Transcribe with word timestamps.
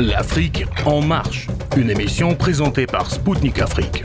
L'Afrique 0.00 0.64
en 0.86 1.02
marche, 1.02 1.46
une 1.76 1.90
émission 1.90 2.34
présentée 2.34 2.86
par 2.86 3.10
Spoutnik 3.10 3.58
Afrique. 3.58 4.02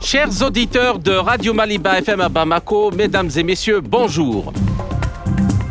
Chers 0.00 0.42
auditeurs 0.42 0.98
de 0.98 1.12
Radio 1.12 1.52
Maliba 1.52 1.98
FM 1.98 2.22
à 2.22 2.30
Bamako, 2.30 2.92
mesdames 2.92 3.28
et 3.36 3.42
messieurs, 3.42 3.82
bonjour. 3.82 4.54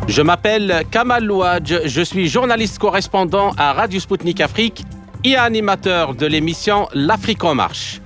Je 0.06 0.22
m'appelle 0.22 0.84
Kamal 0.92 1.24
Louadj, 1.24 1.80
je 1.86 2.02
suis 2.02 2.28
journaliste 2.28 2.78
correspondant 2.78 3.50
à 3.56 3.72
Radio 3.72 3.98
Spoutnik 3.98 4.40
Afrique 4.40 4.84
et 5.24 5.34
animateur 5.34 6.14
de 6.14 6.26
l'émission 6.26 6.86
L'Afrique 6.94 7.42
en 7.42 7.56
marche. 7.56 8.00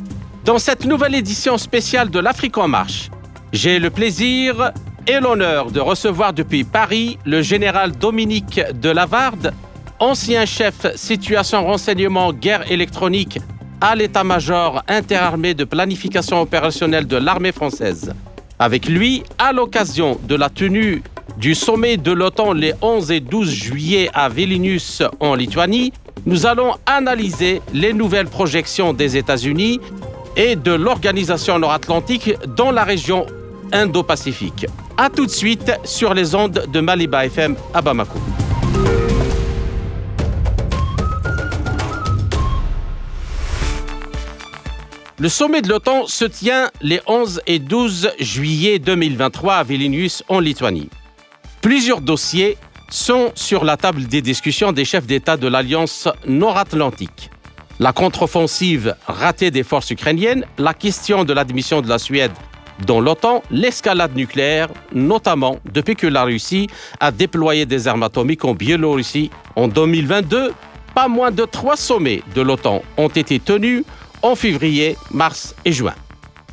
Dans 0.47 0.59
cette 0.59 0.87
nouvelle 0.87 1.17
édition 1.17 1.59
spéciale 1.59 2.09
de 2.09 2.19
l'Afrique 2.19 2.57
en 2.57 2.67
marche, 2.67 3.11
j'ai 3.53 3.79
le 3.79 3.91
plaisir 3.91 4.73
et 5.07 5.21
l'honneur 5.21 5.71
de 5.71 5.81
recevoir 5.81 6.33
depuis 6.33 6.65
Paris 6.65 7.19
le 7.27 7.43
général 7.43 7.93
Dominique 7.93 8.63
de 8.73 8.89
Lavarde, 8.89 9.53
ancien 10.01 10.47
chef 10.47 10.95
situation 10.97 11.65
renseignement 11.65 12.33
guerre 12.33 12.71
électronique 12.71 13.39
à 13.81 13.95
l'état-major 13.95 14.83
interarmé 14.89 15.55
de 15.55 15.65
planification 15.65 16.41
opérationnelle 16.41 17.07
de 17.07 17.17
l'armée 17.17 17.53
française. 17.53 18.13
Avec 18.59 18.89
lui, 18.89 19.23
à 19.39 19.53
l'occasion 19.53 20.19
de 20.25 20.35
la 20.35 20.49
tenue 20.49 21.03
du 21.37 21.55
sommet 21.55 21.97
de 21.97 22.11
l'OTAN 22.11 22.53
les 22.53 22.75
11 22.83 23.13
et 23.13 23.21
12 23.21 23.51
juillet 23.51 24.11
à 24.15 24.29
Vilnius 24.29 25.03
en 25.21 25.35
Lituanie, 25.35 25.93
nous 26.27 26.47
allons 26.47 26.75
analyser 26.87 27.63
les 27.73 27.93
nouvelles 27.93 28.27
projections 28.27 28.93
des 28.93 29.17
États-Unis 29.17 29.81
et 30.37 30.57
de 30.57 30.73
l'Organisation 30.73 31.59
nord-atlantique 31.59 32.35
dans 32.57 32.73
la 32.73 32.85
région 32.85 33.27
Indo-Pacifique. 33.73 34.67
A 34.97 35.11
tout 35.11 35.27
de 35.27 35.31
suite 35.31 35.73
sur 35.85 36.15
les 36.15 36.35
ondes 36.35 36.65
de 36.73 36.81
Maliba 36.81 37.27
FM 37.27 37.55
à 37.73 37.81
Bamako. 37.81 38.19
Le 45.21 45.29
sommet 45.29 45.63
de 45.63 45.69
l'OTAN 45.69 46.07
se 46.07 46.25
tient 46.25 46.71
les 46.81 47.01
11 47.09 47.43
et 47.49 47.59
12 47.59 48.11
juillet 48.21 48.79
2023 48.79 49.55
à 49.55 49.65
Vilnius 49.65 50.23
en 50.29 50.39
Lituanie. 50.39 50.91
Plusieurs 51.61 52.01
dossiers 52.01 52.57
sont 52.89 53.33
sur 53.35 53.65
la 53.65 53.77
table 53.77 54.05
des 54.05 54.23
discussions 54.23 54.71
des 54.71 54.85
chefs 54.85 55.09
d'État 55.09 55.37
de 55.37 55.49
l'Alliance 55.49 56.07
nord-atlantique. 56.29 57.31
La 57.81 57.93
contre-offensive 57.93 58.95
ratée 59.09 59.51
des 59.51 59.65
forces 59.65 59.91
ukrainiennes, 59.91 60.45
la 60.57 60.73
question 60.73 61.25
de 61.25 61.33
l'admission 61.33 61.81
de 61.81 61.89
la 61.89 61.99
Suède 61.99 62.31
dans 62.87 63.01
l'OTAN, 63.01 63.43
l'escalade 63.51 64.15
nucléaire, 64.15 64.69
notamment 64.95 65.59
depuis 65.73 65.97
que 65.97 66.07
la 66.07 66.23
Russie 66.23 66.69
a 67.01 67.11
déployé 67.11 67.67
des 67.67 67.89
armes 67.89 68.05
atomiques 68.05 68.45
en 68.45 68.55
Biélorussie 68.55 69.33
en 69.57 69.67
2022. 69.67 70.53
Pas 70.95 71.09
moins 71.09 71.33
de 71.33 71.45
trois 71.45 71.77
sommets 71.77 72.23
de 72.37 72.41
l'OTAN 72.41 72.83
ont 72.97 73.09
été 73.09 73.41
tenus 73.41 73.83
en 74.23 74.35
février, 74.35 74.97
mars 75.11 75.55
et 75.65 75.73
juin. 75.73 75.95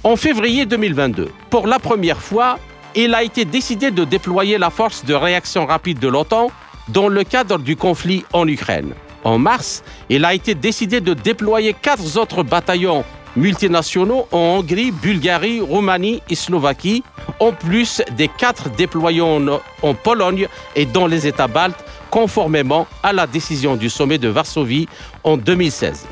En 0.04 0.16
février 0.16 0.66
2022, 0.66 1.30
pour 1.50 1.68
la 1.68 1.80
première 1.80 2.22
fois, 2.22 2.60
il 2.96 3.14
a 3.14 3.24
été 3.24 3.44
décidé 3.46 3.92
de 3.92 4.06
déployer 4.06 4.58
la 4.58 4.70
force 4.70 5.04
de 5.04 5.14
réaction 5.14 5.66
rapide 5.66 6.00
de 6.00 6.08
l'OTAN 6.08 6.52
dans 6.90 7.08
le 7.08 7.24
cadre 7.24 7.60
du 7.60 7.76
conflit 7.76 8.24
en 8.34 8.48
Ukraine. 8.48 8.94
En 9.24 9.40
mars, 9.40 9.84
il 10.10 10.24
a 10.24 10.34
été 10.34 10.54
décidé 10.54 11.02
de 11.02 11.14
déployer 11.14 11.74
quatre 11.74 12.18
autres 12.18 12.44
bataillons 12.44 13.04
multinationaux 13.36 14.28
en 14.32 14.38
Hongrie, 14.38 14.92
Bulgarie, 14.92 15.60
Roumanie 15.60 16.22
et 16.30 16.36
Slovaquie, 16.36 17.04
en 17.40 17.52
plus 17.52 18.02
des 18.16 18.28
quatre 18.28 18.70
déployés 18.70 19.22
en, 19.22 19.94
Pologne 20.04 20.48
et 20.76 20.86
dans 20.86 21.08
les 21.08 21.28
États 21.28 21.48
baltes, 21.48 21.84
conformément 22.10 22.88
à 23.04 23.12
la 23.12 23.28
décision 23.28 23.76
du 23.76 23.90
sommet 23.90 24.18
de 24.18 24.30
Varsovie 24.30 24.88
en 25.24 25.38
2016. 25.38 26.06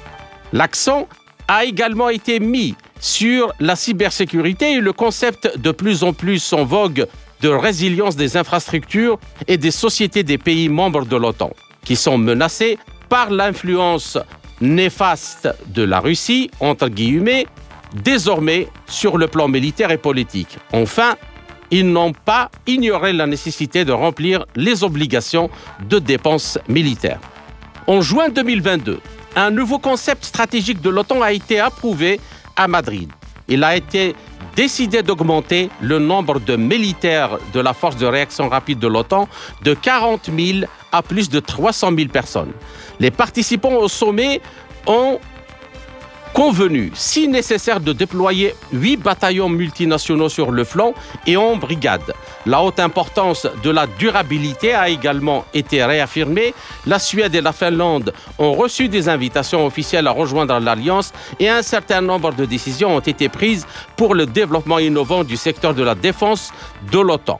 L'accent 0.51 1.07
a 1.53 1.65
également 1.65 2.09
été 2.09 2.39
mis 2.39 2.75
sur 2.99 3.53
la 3.59 3.75
cybersécurité 3.75 4.73
et 4.73 4.79
le 4.79 4.91
concept 4.91 5.59
de 5.59 5.71
plus 5.71 6.03
en 6.03 6.11
plus 6.11 6.51
en 6.51 6.65
vogue 6.65 7.05
de 7.41 7.49
résilience 7.49 8.15
des 8.15 8.37
infrastructures 8.37 9.19
et 9.47 9.57
des 9.57 9.69
sociétés 9.69 10.23
des 10.23 10.39
pays 10.39 10.67
membres 10.67 11.05
de 11.05 11.15
l'OTAN, 11.15 11.51
qui 11.85 11.95
sont 11.95 12.17
menacés 12.17 12.79
par 13.07 13.29
l'influence 13.29 14.17
néfaste 14.61 15.47
de 15.67 15.83
la 15.83 15.99
Russie, 15.99 16.49
entre 16.59 16.87
guillemets, 16.87 17.45
désormais 17.93 18.67
sur 18.87 19.19
le 19.19 19.27
plan 19.27 19.47
militaire 19.47 19.91
et 19.91 19.97
politique. 19.99 20.57
Enfin, 20.71 21.15
ils 21.69 21.91
n'ont 21.91 22.13
pas 22.13 22.49
ignoré 22.65 23.13
la 23.13 23.27
nécessité 23.27 23.85
de 23.85 23.91
remplir 23.91 24.45
les 24.55 24.83
obligations 24.83 25.51
de 25.87 25.99
dépenses 25.99 26.57
militaires. 26.67 27.19
En 27.85 28.01
juin 28.01 28.29
2022, 28.29 28.99
un 29.35 29.51
nouveau 29.51 29.79
concept 29.79 30.25
stratégique 30.25 30.81
de 30.81 30.89
l'OTAN 30.89 31.21
a 31.21 31.31
été 31.31 31.59
approuvé 31.59 32.19
à 32.55 32.67
Madrid. 32.67 33.09
Il 33.47 33.63
a 33.63 33.75
été 33.75 34.15
décidé 34.55 35.01
d'augmenter 35.01 35.69
le 35.81 35.99
nombre 35.99 36.39
de 36.39 36.55
militaires 36.55 37.39
de 37.53 37.59
la 37.59 37.73
force 37.73 37.97
de 37.97 38.05
réaction 38.05 38.47
rapide 38.47 38.79
de 38.79 38.87
l'OTAN 38.87 39.27
de 39.63 39.73
40 39.73 40.29
000 40.35 40.59
à 40.91 41.01
plus 41.01 41.29
de 41.29 41.39
300 41.39 41.91
000 41.95 42.09
personnes. 42.09 42.51
Les 42.99 43.11
participants 43.11 43.73
au 43.73 43.87
sommet 43.87 44.41
ont 44.85 45.19
convenu, 46.33 46.91
si 46.95 47.27
nécessaire, 47.27 47.79
de 47.79 47.93
déployer 47.93 48.55
huit 48.71 48.97
bataillons 48.97 49.49
multinationaux 49.49 50.29
sur 50.29 50.51
le 50.51 50.63
flanc 50.63 50.93
et 51.27 51.37
en 51.37 51.55
brigade. 51.55 52.13
La 52.45 52.61
haute 52.61 52.79
importance 52.79 53.47
de 53.63 53.69
la 53.69 53.87
durabilité 53.87 54.73
a 54.73 54.89
également 54.89 55.45
été 55.53 55.83
réaffirmée. 55.83 56.53
La 56.85 56.99
Suède 56.99 57.35
et 57.35 57.41
la 57.41 57.53
Finlande 57.53 58.13
ont 58.39 58.53
reçu 58.53 58.89
des 58.89 59.07
invitations 59.07 59.65
officielles 59.65 60.07
à 60.07 60.11
rejoindre 60.11 60.59
l'Alliance 60.59 61.13
et 61.39 61.49
un 61.49 61.61
certain 61.61 62.01
nombre 62.01 62.33
de 62.33 62.45
décisions 62.45 62.95
ont 62.95 62.99
été 62.99 63.29
prises 63.29 63.65
pour 63.95 64.15
le 64.15 64.25
développement 64.25 64.79
innovant 64.79 65.23
du 65.23 65.37
secteur 65.37 65.73
de 65.73 65.83
la 65.83 65.95
défense 65.95 66.51
de 66.91 66.99
l'OTAN. 66.99 67.39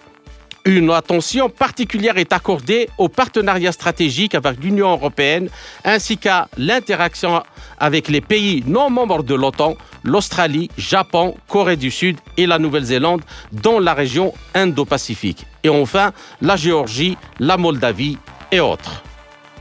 Une 0.66 0.92
attention 0.92 1.50
particulière 1.50 2.18
est 2.18 2.32
accordée 2.32 2.88
au 2.98 3.10
partenariat 3.10 3.74
stratégique 3.74 4.34
avec 4.34 4.64
l'Union 4.64 4.92
européenne 4.92 5.50
ainsi 5.84 6.18
qu'à 6.18 6.48
l'interaction 6.58 7.44
avec 7.80 8.08
les 8.08 8.22
pays 8.22 8.64
non 8.66 8.90
membres 8.90 9.24
de 9.24 9.36
l'OTAN, 9.36 9.76
l'Australie, 10.04 10.70
Japon, 10.78 11.36
Corée 11.50 11.76
du 11.76 11.92
Sud 11.92 12.18
et 12.38 12.46
la 12.46 12.60
Nouvelle-Zélande 12.60 13.24
dans 13.52 13.80
la 13.80 13.94
région 13.94 14.34
Indo-Pacifique. 14.56 15.46
Et 15.64 15.70
enfin, 15.70 16.14
la 16.42 16.56
Géorgie, 16.56 17.18
la 17.40 17.58
Moldavie 17.58 18.18
et 18.50 18.62
autres. 18.62 19.04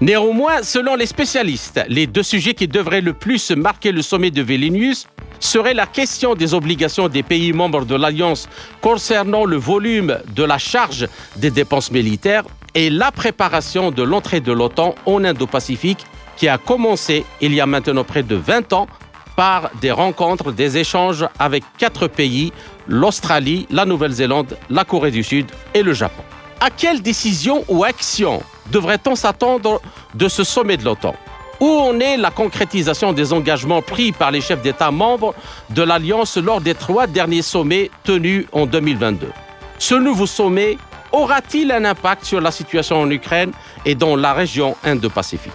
Néanmoins, 0.03 0.65
selon 0.65 0.97
les 0.97 1.07
spécialistes, 1.07 1.81
les 1.87 2.09
deux 2.09 2.25
sujets 2.25 2.55
qui 2.55 2.67
devraient 2.67 3.01
le 3.01 3.13
plus 3.13 3.53
marquer 3.53 3.93
le 3.93 4.03
sommet 4.03 4.33
de 4.33 4.43
Vilnius 4.43 5.07
serait 5.39 5.75
la 5.75 5.87
question 5.87 6.35
des 6.35 6.55
obligations 6.55 7.09
des 7.09 7.23
pays 7.23 7.53
membres 7.53 7.85
de 7.85 7.95
l'Alliance 7.95 8.49
concernant 8.81 9.45
le 9.45 9.55
volume 9.55 10.19
de 10.35 10.43
la 10.43 10.59
charge 10.59 11.07
des 11.37 11.53
dépenses 11.53 11.93
militaires 11.93 12.43
et 12.75 12.91
la 12.91 13.13
préparation 13.13 13.93
de 13.93 14.03
l'entrée 14.03 14.41
de 14.41 14.51
l'OTAN 14.51 14.97
en 15.07 15.23
Indo-Pacifique 15.23 16.05
qui 16.37 16.49
a 16.49 16.59
commencé 16.59 17.25
il 17.41 17.55
y 17.55 17.61
a 17.61 17.67
maintenant 17.67 18.03
près 18.03 18.25
de 18.25 18.35
20 18.35 18.73
ans 18.73 18.89
par 19.37 19.71
des 19.81 19.93
rencontres, 19.93 20.51
des 20.51 20.79
échanges 20.79 21.25
avec 21.39 21.63
quatre 21.79 22.09
pays, 22.09 22.53
l'Australie, 22.89 23.69
la 23.71 23.85
Nouvelle-Zélande, 23.85 24.59
la 24.69 24.85
Corée 24.85 25.13
du 25.13 25.23
Sud 25.23 25.47
et 25.75 25.85
le 25.85 25.93
Japon. 25.93 26.25
À 26.59 26.71
quelle 26.71 27.03
décision 27.03 27.65
ou 27.69 27.85
action 27.85 28.43
devrait-on 28.71 29.15
s'attendre 29.15 29.81
de 30.15 30.29
ce 30.29 30.45
sommet 30.45 30.77
de 30.77 30.85
l'OTAN? 30.85 31.15
Où 31.61 31.69
en 31.69 32.01
est 32.01 32.17
la 32.17 32.31
concrétisation 32.31 33.13
des 33.13 33.33
engagements 33.33 33.83
pris 33.83 34.13
par 34.13 34.31
les 34.31 34.41
chefs 34.41 34.63
d'État 34.63 34.91
membres 34.91 35.35
de 35.71 35.83
l'Alliance 35.83 36.37
lors 36.37 36.61
des 36.61 36.75
trois 36.75 37.07
derniers 37.07 37.43
sommets 37.43 37.91
tenus 38.03 38.47
en 38.53 38.67
2022 38.67 39.31
Ce 39.79 39.95
nouveau 39.95 40.27
sommet 40.27 40.77
aura-t-il 41.13 41.71
un 41.71 41.85
impact 41.85 42.25
sur 42.25 42.41
la 42.41 42.51
situation 42.51 43.01
en 43.01 43.11
Ukraine 43.11 43.53
et 43.85 43.95
dans 43.95 44.17
la 44.17 44.33
région 44.33 44.77
Indo-Pacifique? 44.85 45.53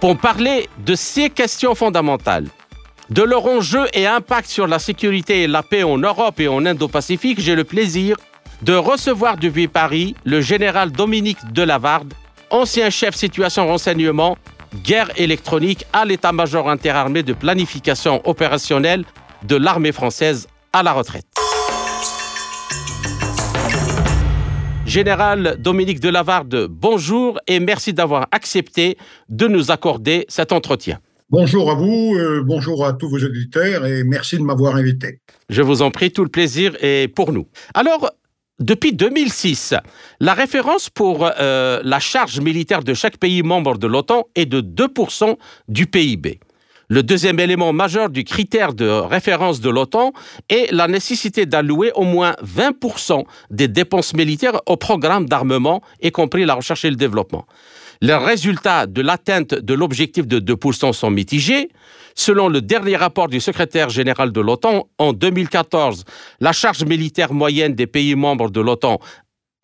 Pour 0.00 0.18
parler 0.18 0.68
de 0.78 0.94
ces 0.94 1.30
questions 1.30 1.74
fondamentales, 1.74 2.48
de 3.10 3.22
leur 3.22 3.46
enjeu 3.46 3.86
et 3.92 4.06
impact 4.06 4.48
sur 4.48 4.66
la 4.66 4.78
sécurité 4.78 5.42
et 5.42 5.46
la 5.46 5.62
paix 5.62 5.82
en 5.82 5.98
Europe 5.98 6.40
et 6.40 6.48
en 6.48 6.64
Indo-Pacifique, 6.66 7.40
j'ai 7.40 7.54
le 7.54 7.64
plaisir 7.64 8.16
de 8.62 8.74
recevoir 8.74 9.36
depuis 9.36 9.68
Paris 9.68 10.14
le 10.24 10.40
général 10.40 10.90
Dominique 10.90 11.38
Delavarde, 11.52 12.14
ancien 12.50 12.90
chef 12.90 13.14
situation 13.14 13.66
renseignement 13.66 14.36
guerre 14.82 15.10
électronique 15.16 15.86
à 15.92 16.04
l'état-major 16.04 16.68
interarmé 16.68 17.22
de 17.22 17.32
planification 17.32 18.20
opérationnelle 18.24 19.04
de 19.46 19.56
l'armée 19.56 19.92
française 19.92 20.48
à 20.72 20.82
la 20.82 20.92
retraite. 20.92 21.26
Général 24.86 25.56
Dominique 25.58 26.00
Delavarde, 26.00 26.68
bonjour 26.68 27.38
et 27.46 27.58
merci 27.58 27.92
d'avoir 27.92 28.28
accepté 28.32 28.98
de 29.28 29.48
nous 29.48 29.70
accorder 29.70 30.26
cet 30.28 30.52
entretien. 30.52 30.98
Bonjour 31.30 31.70
à 31.70 31.74
vous, 31.74 32.14
euh, 32.16 32.42
bonjour 32.44 32.86
à 32.86 32.92
tous 32.92 33.08
vos 33.08 33.18
auditeurs 33.18 33.86
et 33.86 34.04
merci 34.04 34.36
de 34.36 34.42
m'avoir 34.42 34.76
invité. 34.76 35.20
Je 35.48 35.62
vous 35.62 35.80
en 35.80 35.90
prie, 35.90 36.12
tout 36.12 36.22
le 36.22 36.28
plaisir 36.28 36.76
est 36.80 37.08
pour 37.08 37.32
nous. 37.32 37.48
Alors, 37.72 38.10
depuis 38.60 38.92
2006, 38.92 39.74
la 40.20 40.32
référence 40.32 40.88
pour 40.88 41.28
euh, 41.40 41.80
la 41.82 41.98
charge 41.98 42.38
militaire 42.38 42.84
de 42.84 42.94
chaque 42.94 43.16
pays 43.16 43.42
membre 43.42 43.78
de 43.78 43.88
l'OTAN 43.88 44.28
est 44.36 44.46
de 44.46 44.60
2% 44.60 45.36
du 45.66 45.86
PIB. 45.86 46.38
Le 46.88 47.02
deuxième 47.02 47.40
élément 47.40 47.72
majeur 47.72 48.10
du 48.10 48.22
critère 48.22 48.72
de 48.72 48.86
référence 48.88 49.60
de 49.60 49.70
l'OTAN 49.70 50.12
est 50.50 50.70
la 50.70 50.86
nécessité 50.86 51.46
d'allouer 51.46 51.90
au 51.96 52.04
moins 52.04 52.36
20% 52.44 53.24
des 53.50 53.66
dépenses 53.66 54.14
militaires 54.14 54.60
au 54.66 54.76
programme 54.76 55.26
d'armement, 55.28 55.82
y 56.00 56.12
compris 56.12 56.44
la 56.44 56.54
recherche 56.54 56.84
et 56.84 56.90
le 56.90 56.96
développement. 56.96 57.46
Les 58.02 58.14
résultats 58.14 58.86
de 58.86 59.00
l'atteinte 59.00 59.54
de 59.54 59.74
l'objectif 59.74 60.28
de 60.28 60.38
2% 60.38 60.92
sont 60.92 61.10
mitigés. 61.10 61.70
Selon 62.14 62.48
le 62.48 62.60
dernier 62.60 62.96
rapport 62.96 63.28
du 63.28 63.40
secrétaire 63.40 63.88
général 63.90 64.30
de 64.32 64.40
l'OTAN, 64.40 64.88
en 64.98 65.12
2014, 65.12 66.04
la 66.40 66.52
charge 66.52 66.84
militaire 66.84 67.32
moyenne 67.32 67.74
des 67.74 67.86
pays 67.86 68.14
membres 68.14 68.50
de 68.50 68.60
l'OTAN 68.60 69.00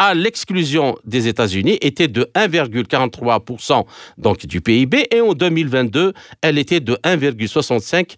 à 0.01 0.15
l'exclusion 0.15 0.97
des 1.05 1.29
États-Unis 1.29 1.77
était 1.83 2.09
de 2.09 2.25
1,43% 2.35 3.85
donc 4.17 4.47
du 4.47 4.63
PIB 4.63 5.07
et 5.11 5.21
en 5.21 5.35
2022, 5.35 6.15
elle 6.41 6.57
était 6.57 6.81
de 6.81 6.95
1,65%. 7.05 8.17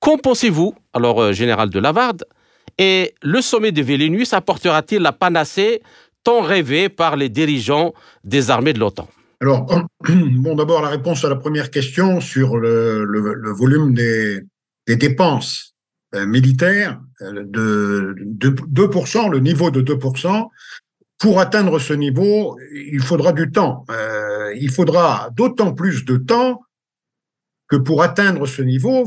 Qu'en 0.00 0.18
pensez-vous, 0.18 0.74
alors 0.92 1.22
euh, 1.22 1.32
général 1.32 1.70
de 1.70 1.78
Lavarde, 1.78 2.24
et 2.76 3.14
le 3.22 3.40
sommet 3.40 3.72
de 3.72 3.80
Vilnius 3.80 4.34
apportera-t-il 4.34 5.00
la 5.00 5.12
panacée 5.12 5.82
tant 6.24 6.42
rêvée 6.42 6.90
par 6.90 7.16
les 7.16 7.30
dirigeants 7.30 7.94
des 8.24 8.50
armées 8.50 8.74
de 8.74 8.80
l'OTAN? 8.80 9.08
Alors, 9.40 9.66
bon, 10.08 10.54
d'abord 10.54 10.82
la 10.82 10.88
réponse 10.88 11.24
à 11.24 11.28
la 11.28 11.36
première 11.36 11.70
question 11.70 12.20
sur 12.20 12.56
le, 12.56 13.52
volume 13.52 13.94
des 13.94 14.46
dépenses 14.86 15.74
euh, 16.16 16.26
militaire 16.26 17.00
euh, 17.22 17.44
de, 17.46 18.14
2%, 18.16 19.30
le 19.30 19.38
niveau 19.38 19.70
de 19.70 19.80
2%. 19.80 20.48
Pour 21.18 21.38
atteindre 21.38 21.78
ce 21.78 21.92
niveau, 21.92 22.58
il 22.74 23.00
faudra 23.00 23.32
du 23.32 23.52
temps. 23.52 23.84
Euh, 23.90 24.52
il 24.56 24.72
faudra 24.72 25.30
d'autant 25.34 25.72
plus 25.72 26.04
de 26.04 26.16
temps 26.16 26.62
que 27.68 27.76
pour 27.76 28.02
atteindre 28.02 28.46
ce 28.46 28.62
niveau, 28.62 29.06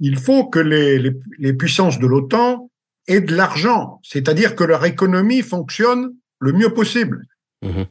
il 0.00 0.18
faut 0.18 0.46
que 0.46 0.58
les, 0.58 0.98
les, 1.38 1.54
puissances 1.54 1.98
de 1.98 2.06
l'OTAN 2.06 2.70
aient 3.06 3.22
de 3.22 3.34
l'argent, 3.34 3.98
c'est-à-dire 4.02 4.54
que 4.56 4.64
leur 4.64 4.84
économie 4.84 5.40
fonctionne 5.40 6.12
le 6.38 6.52
mieux 6.52 6.74
possible. 6.74 7.24
Mmh 7.62 7.84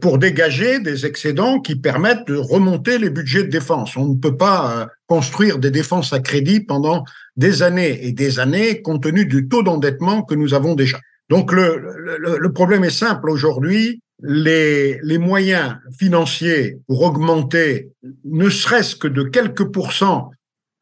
pour 0.00 0.18
dégager 0.18 0.80
des 0.80 1.06
excédents 1.06 1.60
qui 1.60 1.76
permettent 1.76 2.26
de 2.26 2.36
remonter 2.36 2.98
les 2.98 3.10
budgets 3.10 3.44
de 3.44 3.50
défense. 3.50 3.96
On 3.96 4.06
ne 4.06 4.16
peut 4.16 4.36
pas 4.36 4.88
construire 5.06 5.58
des 5.58 5.70
défenses 5.70 6.12
à 6.12 6.20
crédit 6.20 6.60
pendant 6.60 7.04
des 7.36 7.62
années 7.62 8.06
et 8.06 8.12
des 8.12 8.38
années 8.38 8.82
compte 8.82 9.02
tenu 9.02 9.26
du 9.26 9.48
taux 9.48 9.62
d'endettement 9.62 10.22
que 10.22 10.34
nous 10.34 10.54
avons 10.54 10.74
déjà. 10.74 10.98
Donc 11.28 11.52
le, 11.52 12.52
problème 12.52 12.84
est 12.84 12.90
simple 12.90 13.30
aujourd'hui. 13.30 14.00
Les, 14.22 15.18
moyens 15.18 15.76
financiers 15.98 16.78
pour 16.86 17.02
augmenter 17.02 17.90
ne 18.24 18.48
serait-ce 18.48 18.96
que 18.96 19.08
de 19.08 19.24
quelques 19.24 19.64
pourcents 19.64 20.30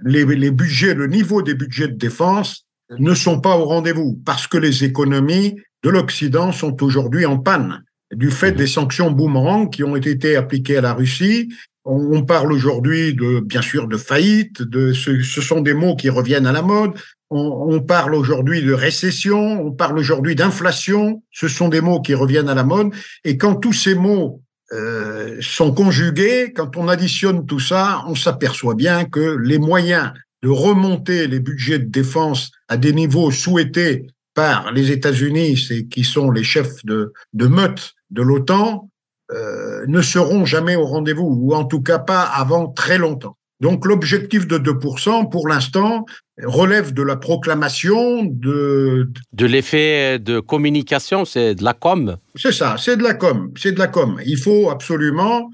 les, 0.05 0.25
les 0.25 0.51
budgets, 0.51 0.95
le 0.95 1.07
niveau 1.07 1.43
des 1.43 1.55
budgets 1.55 1.89
de 1.89 1.97
défense 1.97 2.67
ne 2.99 3.15
sont 3.15 3.41
pas 3.41 3.57
au 3.57 3.65
rendez-vous 3.65 4.21
parce 4.25 4.47
que 4.47 4.59
les 4.59 4.85
économies 4.85 5.57
de 5.83 5.91
l'Occident 5.91 6.53
sont 6.53 6.83
aujourd'hui 6.83 7.27
en 7.27 7.39
panne 7.39 7.83
du 8.15 8.31
fait 8.31 8.53
des 8.53 8.67
sanctions 8.67 9.11
boomerang 9.11 9.71
qui 9.71 9.85
ont 9.85 9.97
été 9.97 10.37
appliquées 10.37 10.79
à 10.79 10.81
la 10.81 10.95
Russie 10.95 11.49
on, 11.85 12.23
parle 12.23 12.53
aujourd'hui 12.53 13.15
de, 13.15 13.41
bien 13.41 13.63
sûr, 13.63 13.89
de 13.89 13.97
faillite. 13.97 14.63
De, 14.63 14.93
ce, 14.93 15.21
ce, 15.23 15.41
sont 15.41 15.61
des 15.61 15.75
mots 15.75 15.97
qui 15.97 16.09
reviennent 16.09 16.47
à 16.47 16.53
la 16.53 16.63
mode. 16.63 16.93
On, 17.31 17.81
parle 17.81 18.15
aujourd'hui 18.15 18.63
de 18.63 18.73
récession. 18.73 19.67
On 19.67 19.73
parle 19.73 19.99
aujourd'hui 19.99 20.35
d'inflation. 20.35 21.23
Ce 21.31 21.49
sont 21.49 21.69
des 21.69 21.81
mots 21.81 22.01
qui 22.01 22.15
reviennent 22.15 22.49
à 22.49 22.55
la 22.55 22.65
mode. 22.65 22.93
Et 23.25 23.37
quand 23.37 23.57
tous 23.57 23.73
ces 23.73 23.95
mots 23.95 24.43
euh, 24.73 25.37
sont 25.41 25.73
conjugués, 25.73 26.53
quand 26.55 26.77
on 26.77 26.89
additionne 26.89 27.45
tout 27.45 27.61
ça, 27.61 28.03
on 28.07 28.15
s'aperçoit 28.15 28.75
bien 28.75 29.05
que 29.05 29.37
les 29.43 29.59
moyens 29.59 30.13
de 30.43 30.49
remonter 30.49 31.27
les 31.27 31.41
budgets 31.41 31.79
de 31.79 31.91
défense 31.91 32.51
à 32.69 32.77
des 32.77 32.93
niveaux 32.93 33.31
souhaités 33.31 34.07
par 34.35 34.73
les 34.73 34.91
États-Unis, 34.91 35.87
qui 35.91 36.05
sont 36.05 36.31
les 36.31 36.43
chefs 36.43 36.85
de, 36.85 37.13
de 37.35 37.47
meute 37.47 37.95
de 38.15 38.23
l'OTAN, 38.23 38.89
euh, 39.33 39.85
ne 39.87 40.01
seront 40.01 40.45
jamais 40.45 40.77
au 40.77 40.87
rendez-vous, 40.87 41.27
ou 41.27 41.55
en 41.55 41.65
tout 41.65 41.83
cas 41.83 41.99
pas 41.99 42.23
avant 42.23 42.69
très 42.69 42.99
longtemps. 42.99 43.37
Donc 43.61 43.87
l'objectif 43.87 44.47
de 44.47 44.59
2%, 44.59 45.31
pour 45.31 45.49
l'instant, 45.49 46.05
relève 46.43 46.93
de 46.93 47.03
la 47.03 47.17
proclamation 47.17 48.25
de... 48.25 49.11
De 49.33 49.47
l'effet 49.47 50.19
de 50.19 50.41
communication, 50.41 51.25
c'est 51.25 51.55
de 51.55 51.65
la 51.65 51.73
com 51.73 52.17
C'est 52.35 52.53
ça, 52.53 52.77
c'est 52.79 52.97
de 52.97 53.03
la 53.03 53.15
com, 53.15 53.53
c'est 53.57 53.73
de 53.73 53.79
la 53.79 53.87
com. 53.87 54.21
Il 54.27 54.39
faut 54.39 54.71
absolument 54.71 55.51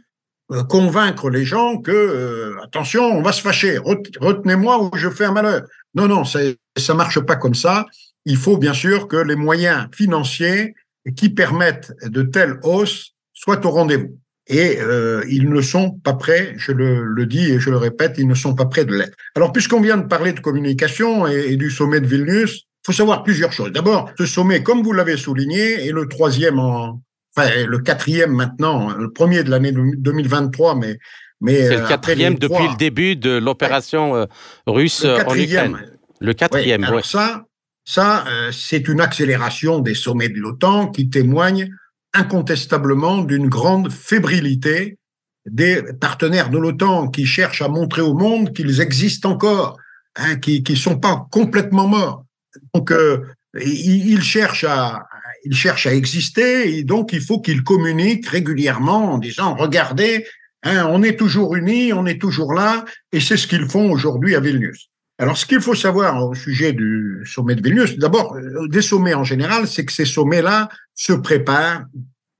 euh, 0.51 0.65
convaincre 0.65 1.31
les 1.31 1.45
gens 1.45 1.79
que, 1.79 1.93
euh, 1.93 2.57
attention, 2.65 3.05
on 3.05 3.23
va 3.23 3.33
se 3.33 3.43
fâcher, 3.43 3.79
retenez-moi 3.79 4.83
ou 4.83 4.91
je 4.97 5.09
fais 5.09 5.27
un 5.27 5.33
malheur. 5.33 5.63
Non, 5.95 6.09
non, 6.09 6.25
ça 6.25 6.95
marche 6.95 7.21
pas 7.21 7.37
comme 7.37 7.55
ça. 7.55 7.87
Il 8.25 8.37
faut 8.37 8.57
bien 8.57 8.75
sûr 8.75 9.09
que 9.09 9.17
les 9.17 9.37
moyens 9.37 9.87
financiers 9.93 10.75
qui 11.17 11.31
permettent 11.31 11.93
de 12.05 12.23
telles 12.23 12.59
hausses 12.63 13.15
soit 13.33 13.65
au 13.65 13.71
rendez-vous. 13.71 14.19
Et 14.47 14.81
euh, 14.81 15.23
ils 15.29 15.49
ne 15.49 15.61
sont 15.61 15.93
pas 15.93 16.15
prêts, 16.15 16.55
je 16.57 16.73
le, 16.73 17.25
dis 17.25 17.53
et 17.53 17.61
je 17.61 17.71
le 17.71 17.77
répète, 17.77 18.17
ils 18.19 18.27
ne 18.27 18.35
sont 18.35 18.55
pas 18.55 18.67
prêts 18.67 18.85
de 18.85 18.95
l'être. 18.95 19.17
Alors, 19.37 19.53
puisqu'on 19.53 19.81
vient 19.81 19.97
de 19.97 20.07
parler 20.07 20.33
de 20.33 20.41
communication 20.41 21.27
et, 21.27 21.57
du 21.57 21.71
sommet 21.71 22.01
de 22.01 22.07
Vilnius, 22.07 22.57
il 22.57 22.87
faut 22.87 22.93
savoir 22.93 23.23
plusieurs 23.23 23.53
choses. 23.53 23.71
D'abord, 23.71 24.11
ce 24.19 24.27
sommet, 24.27 24.63
comme 24.63 24.83
vous 24.83 24.93
l'avez 24.93 25.17
souligné, 25.17 25.87
est 25.87 25.93
le 25.93 26.09
troisième 26.09 26.59
en, 26.59 27.01
enfin, 27.37 27.49
le 27.65 27.79
quatrième 27.79 28.33
maintenant, 28.33 28.97
le 28.97 29.13
premier 29.13 29.45
de 29.45 29.51
l'année 29.51 29.73
2023, 29.73 30.75
mais 30.75 30.99
mais 31.41 31.69
c'est 31.69 31.77
le 31.77 31.85
euh, 31.85 31.89
quatrième 31.89 32.35
depuis 32.35 32.69
le 32.69 32.77
début 32.77 33.17
de 33.17 33.31
l'opération 33.31 34.15
euh, 34.15 34.27
russe 34.67 35.05
en 35.05 35.35
Ukraine. 35.35 35.79
Le 36.21 36.35
quatrième. 36.35 36.87
Oui. 36.93 37.01
ça, 37.03 37.45
ça, 37.93 38.25
c'est 38.53 38.87
une 38.87 39.01
accélération 39.01 39.81
des 39.81 39.95
sommets 39.95 40.29
de 40.29 40.39
l'OTAN 40.39 40.89
qui 40.89 41.11
témoigne 41.11 41.71
incontestablement 42.13 43.19
d'une 43.19 43.49
grande 43.49 43.91
fébrilité 43.91 44.99
des 45.45 45.83
partenaires 46.01 46.51
de 46.51 46.59
l'OTAN 46.59 47.09
qui 47.09 47.27
cherchent 47.27 47.63
à 47.63 47.69
montrer 47.69 48.03
au 48.03 48.15
monde 48.15 48.53
qu'ils 48.53 48.81
existent 48.81 49.31
encore, 49.33 49.77
hein, 50.17 50.37
qui 50.37 50.63
ne 50.69 50.75
sont 50.77 50.99
pas 50.99 51.27
complètement 51.33 51.89
morts. 51.89 52.25
Donc, 52.75 52.93
euh, 52.93 53.27
ils, 53.61 54.23
cherchent 54.23 54.65
à, 54.69 55.07
ils 55.45 55.57
cherchent 55.57 55.87
à 55.87 55.95
exister 55.95 56.77
et 56.77 56.85
donc 56.85 57.13
il 57.13 57.21
faut 57.21 57.41
qu'ils 57.41 57.65
communiquent 57.65 58.29
régulièrement 58.29 59.15
en 59.15 59.19
disant, 59.19 59.57
regardez, 59.57 60.27
hein, 60.63 60.87
on 60.91 61.03
est 61.03 61.19
toujours 61.19 61.57
unis, 61.57 61.93
on 61.93 62.07
est 62.07 62.21
toujours 62.21 62.53
là, 62.55 62.85
et 63.13 63.19
c'est 63.19 63.37
ce 63.37 63.49
qu'ils 63.49 63.69
font 63.69 63.91
aujourd'hui 63.91 64.37
à 64.37 64.41
Vilnius. 64.41 64.90
Alors, 65.21 65.37
ce 65.37 65.45
qu'il 65.45 65.61
faut 65.61 65.75
savoir 65.75 66.27
au 66.27 66.35
sujet 66.35 66.73
du 66.73 67.23
sommet 67.27 67.55
de 67.55 67.63
Vilnius, 67.63 67.99
d'abord, 67.99 68.37
euh, 68.37 68.67
des 68.69 68.81
sommets 68.81 69.13
en 69.13 69.23
général, 69.23 69.69
c'est 69.69 69.85
que 69.85 69.93
ces 69.93 70.07
sommets-là 70.07 70.71
se 70.95 71.13
préparent 71.13 71.85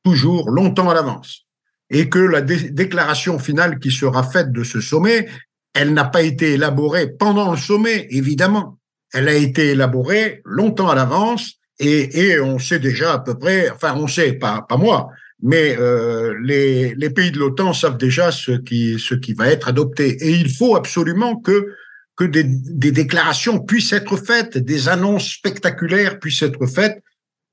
toujours 0.03 0.49
longtemps 0.49 0.89
à 0.89 0.95
l'avance. 0.95 1.45
Et 1.91 2.09
que 2.09 2.19
la 2.19 2.41
déclaration 2.41 3.39
finale 3.39 3.81
qui 3.81 3.91
sera 3.91 4.23
faite 4.23 4.51
de 4.51 4.65
ce 4.65 4.81
sommet, 4.81 5.29
elle 5.75 5.93
n'a 5.93 6.05
pas 6.05 6.23
été 6.23 6.55
élaborée 6.55 7.09
pendant 7.09 7.51
le 7.51 7.59
sommet, 7.59 8.07
évidemment. 8.13 8.79
Elle 9.13 9.29
a 9.29 9.35
été 9.35 9.73
élaborée 9.73 10.41
longtemps 10.47 10.89
à 10.89 10.95
l'avance 10.95 11.57
et, 11.81 12.41
on 12.41 12.59
sait 12.59 12.79
déjà 12.79 13.13
à 13.13 13.19
peu 13.19 13.37
près, 13.37 13.69
enfin 13.69 13.95
on 13.95 14.07
sait, 14.07 14.33
pas, 14.33 14.67
moi, 14.79 15.11
mais 15.43 15.77
euh, 15.79 16.35
les, 16.43 17.11
pays 17.11 17.31
de 17.31 17.39
l'OTAN 17.39 17.75
savent 17.75 17.99
déjà 17.99 18.31
ce 18.33 18.53
qui 18.53 19.35
va 19.35 19.49
être 19.49 19.69
adopté. 19.69 20.17
Et 20.27 20.31
il 20.31 20.51
faut 20.51 20.77
absolument 20.77 21.37
que 21.37 21.75
que 22.21 22.27
des, 22.27 22.93
déclarations 22.93 23.61
puissent 23.61 23.95
être 23.95 24.19
faites, 24.19 24.59
des 24.59 24.91
annonces 24.91 25.27
spectaculaires 25.27 26.19
puissent 26.19 26.43
être 26.43 26.67
faites, 26.67 27.03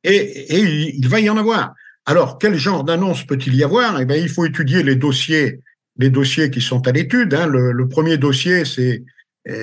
et, 0.04 0.60
il 0.60 1.08
va 1.08 1.22
y 1.22 1.30
en 1.30 1.38
avoir. 1.38 1.74
Alors, 2.06 2.38
quel 2.38 2.56
genre 2.56 2.84
d'annonce 2.84 3.24
peut-il 3.26 3.56
y 3.56 3.64
avoir? 3.64 4.02
Eh 4.02 4.06
bien, 4.06 4.18
il 4.18 4.28
faut 4.28 4.46
étudier 4.46 4.84
les 4.84 4.96
dossiers, 4.96 5.62
les 5.98 6.10
dossiers 6.10 6.52
qui 6.52 6.60
sont 6.60 6.86
à 6.86 6.92
l'étude. 6.92 7.34
Hein. 7.34 7.48
Le, 7.48 7.88
premier 7.88 8.18
dossier, 8.18 8.66
c'est 8.66 9.04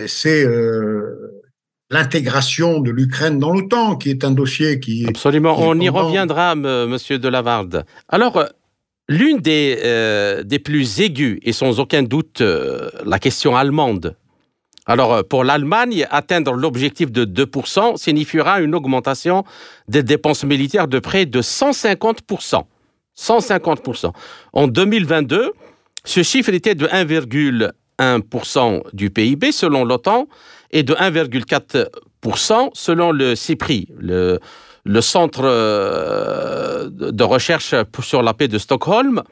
c'est 0.07 0.43
euh, 0.43 1.43
l'intégration 1.91 2.81
de 2.81 2.91
l'Ukraine 2.91 3.39
dans 3.39 3.53
l'OTAN, 3.53 3.97
qui 3.97 4.09
est 4.09 4.25
un 4.25 4.31
dossier 4.31 4.81
qui 4.81 5.07
absolument. 5.07 5.55
On 5.59 5.79
y 5.79 5.91
reviendra, 5.91 6.55
Monsieur 6.55 7.19
Delavarde. 7.19 7.85
Alors. 8.09 8.39
Euh, 8.39 8.47
l'une 9.07 9.37
des, 9.37 9.81
euh, 9.85 10.43
des 10.45 10.59
plus 10.59 11.03
aiguës, 11.03 11.39
et 11.43 11.53
sans 11.53 11.79
aucun 11.79 12.03
doute 12.03 12.41
la 12.41 13.19
question 13.19 13.55
allemande, 13.55 14.17
alors, 14.87 15.15
euh, 15.15 15.23
pour 15.23 15.45
l'Allemagne, 15.45 16.07
atteindre 16.11 16.53
l'objectif 16.53 17.11
de 17.11 17.25
2% 17.25 17.97
signifiera 17.97 18.61
une 18.61 18.75
augmentation 18.75 19.45
des 19.89 20.03
dépenses 20.03 20.45
militaires 20.45 20.89
de 20.89 20.99
près 20.99 21.25
de 21.27 21.41
150%. 21.41 22.65
150%. 23.17 24.13
En 24.53 24.67
2022, 24.67 25.53
ce 26.05 26.23
chiffre 26.23 26.53
était 26.53 26.75
de 26.75 26.87
1,1% 26.87 28.83
du 28.93 29.11
PIB 29.11 29.53
selon 29.53 29.85
l'OTAN 29.85 30.27
et 30.71 30.83
de 30.83 30.95
1,4% 30.95 32.71
selon 32.75 33.13
le 33.13 33.35
CIPRI, 33.35 33.89
le 33.99 34.41
le 34.85 35.01
centre 35.01 35.43
euh, 35.45 36.89
de 36.91 37.25
recherche 37.25 37.75
sur 38.03 38.23
la 38.23 38.35
paix 38.35 38.49
de 38.49 38.59
Stockholm. 38.59 39.23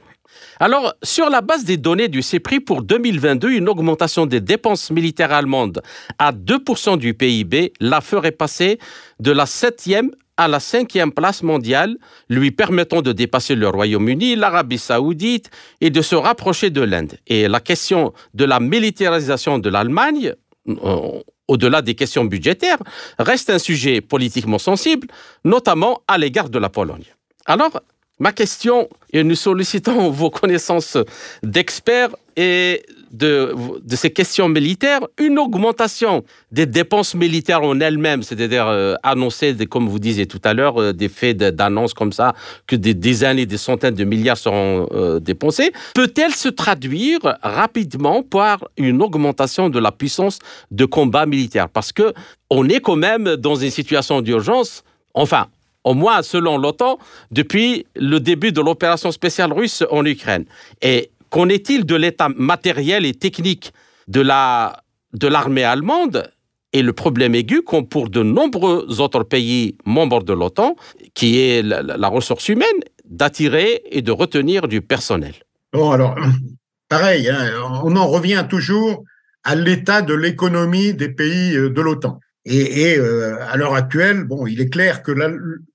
Alors, 0.61 0.95
sur 1.03 1.31
la 1.31 1.41
base 1.41 1.65
des 1.65 1.77
données 1.77 2.09
du 2.09 2.23
CEPRI 2.23 2.61
pour 2.61 2.83
2022, 2.83 3.51
une 3.51 3.69
augmentation 3.69 4.27
des 4.27 4.41
dépenses 4.41 4.91
militaires 4.91 5.33
allemandes 5.33 5.83
à 6.19 6.33
2% 6.33 6.99
du 6.99 7.15
PIB 7.15 7.73
la 7.81 8.01
ferait 8.01 8.33
passer 8.33 8.79
de 9.21 9.33
la 9.33 9.47
septième 9.47 10.11
à 10.37 10.49
la 10.49 10.61
cinquième 10.61 11.13
place 11.13 11.43
mondiale, 11.43 11.97
lui 12.29 12.51
permettant 12.51 13.03
de 13.03 13.13
dépasser 13.13 13.55
le 13.55 13.69
Royaume-Uni, 13.69 14.35
l'Arabie 14.35 14.79
saoudite 14.79 15.51
et 15.81 15.91
de 15.91 16.01
se 16.01 16.15
rapprocher 16.15 16.71
de 16.71 16.81
l'Inde. 16.81 17.19
Et 17.27 17.49
la 17.49 17.61
question 17.61 18.13
de 18.35 18.45
la 18.45 18.59
militarisation 18.59 19.59
de 19.59 19.69
l'Allemagne, 19.69 20.33
euh, 20.69 21.21
au-delà 21.49 21.83
des 21.83 21.95
questions 21.95 22.25
budgétaires, 22.25 22.79
reste 23.19 23.51
un 23.51 23.59
sujet 23.59 24.01
politiquement 24.01 24.59
sensible, 24.59 25.09
notamment 25.45 26.01
à 26.09 26.17
l'égard 26.17 26.49
de 26.49 26.59
la 26.59 26.71
Pologne. 26.71 27.05
Alors, 27.47 27.81
Ma 28.23 28.31
question, 28.31 28.89
et 29.13 29.25
nous 29.25 29.35
sollicitons 29.35 30.09
vos 30.13 30.31
connaissances 30.31 30.97
d'experts 31.43 32.15
et 32.37 32.85
de, 33.11 33.53
ces 33.89 34.13
questions 34.13 34.49
militaires, 34.49 35.01
une 35.19 35.41
augmentation 35.41 36.23
des 36.53 36.67
dépenses 36.67 37.17
militaires 37.17 37.65
en 37.65 37.81
elles-mêmes, 37.81 38.23
c'est-à-dire 38.23 38.69
euh, 38.69 38.95
annoncer, 39.03 39.57
comme 39.67 39.89
vous 39.89 39.99
disiez 39.99 40.27
tout 40.27 40.41
à 40.45 40.55
l'heure, 40.55 40.81
euh, 40.81 40.93
des 40.93 41.09
faits 41.09 41.37
d'annonce 41.37 41.95
comme 41.95 42.13
ça, 42.13 42.33
que 42.69 42.77
des 42.77 42.95
dizaines 42.95 43.41
et 43.41 43.47
des 43.47 43.59
centaines 43.59 43.97
de 43.97 44.05
milliards 44.05 44.39
seront 44.39 44.87
euh, 44.93 45.19
dépensés, 45.19 45.73
peut-elle 45.93 46.33
se 46.33 46.49
traduire 46.49 47.19
rapidement 47.43 48.23
par 48.23 48.69
une 48.77 49.03
augmentation 49.03 49.69
de 49.69 49.81
la 49.81 49.91
puissance 49.91 50.39
de 50.71 50.85
combat 50.85 51.27
militaire? 51.27 51.69
Parce 51.69 51.91
que 51.91 52.15
on 52.51 52.69
est 52.69 52.81
quand 52.81 52.95
même 52.95 53.35
dans 53.35 53.57
une 53.57 53.71
situation 53.71 54.21
d'urgence. 54.21 54.85
Enfin, 55.13 55.49
au 55.85 55.95
moins 55.95 56.23
selon 56.23 56.59
l'OTAN, 56.59 56.99
depuis 57.31 57.87
le 57.97 58.21
début 58.21 58.53
de 58.53 58.61
l'opération 58.61 59.11
spéciale 59.13 59.53
russe 59.53 59.83
en 59.91 60.05
Ukraine. 60.05 60.45
Et 60.81 61.11
qu'en 61.31 61.49
est-il 61.49 61.85
de 61.85 61.97
l'état 61.97 62.29
matériel 62.29 63.05
et 63.05 63.15
technique 63.15 63.73
de 64.09 64.21
la 64.21 64.83
de 65.13 65.29
l'armée 65.29 65.65
allemande? 65.65 66.31
Et 66.75 66.81
le 66.81 66.95
problème 66.95 67.35
aigu, 67.35 67.61
comme 67.63 67.87
pour 67.87 68.09
de 68.09 68.23
nombreux 68.23 69.01
autres 69.01 69.25
pays 69.25 69.77
membres 69.85 70.23
de 70.23 70.33
l'OTAN, 70.33 70.75
qui 71.13 71.39
est 71.39 71.63
la, 71.63 72.09
ressource 72.09 72.49
humaine, 72.49 72.67
d'attirer 73.05 73.83
et 73.91 74.01
de 74.01 74.11
retenir 74.11 74.69
du 74.69 74.81
personnel. 74.81 75.35
Bon, 75.75 75.91
alors, 75.91 76.15
pareil, 76.89 77.29
hein, 77.29 77.51
on 77.85 77.95
en 77.97 78.07
revient 78.07 78.47
toujours 78.49 79.05
à 79.45 79.55
l'état 79.55 80.01
de 80.01 80.15
l'économie 80.15 80.95
des 80.95 81.11
pays 81.11 81.55
euh, 81.57 81.69
de 81.69 81.81
l'OTAN. 81.83 82.21
Et, 82.45 82.97
euh, 82.99 83.37
à 83.41 83.57
l'heure 83.57 83.75
actuelle, 83.75 84.25
bon, 84.25 84.47
il 84.47 84.61
est 84.61 84.69
clair 84.69 85.03
que 85.03 85.13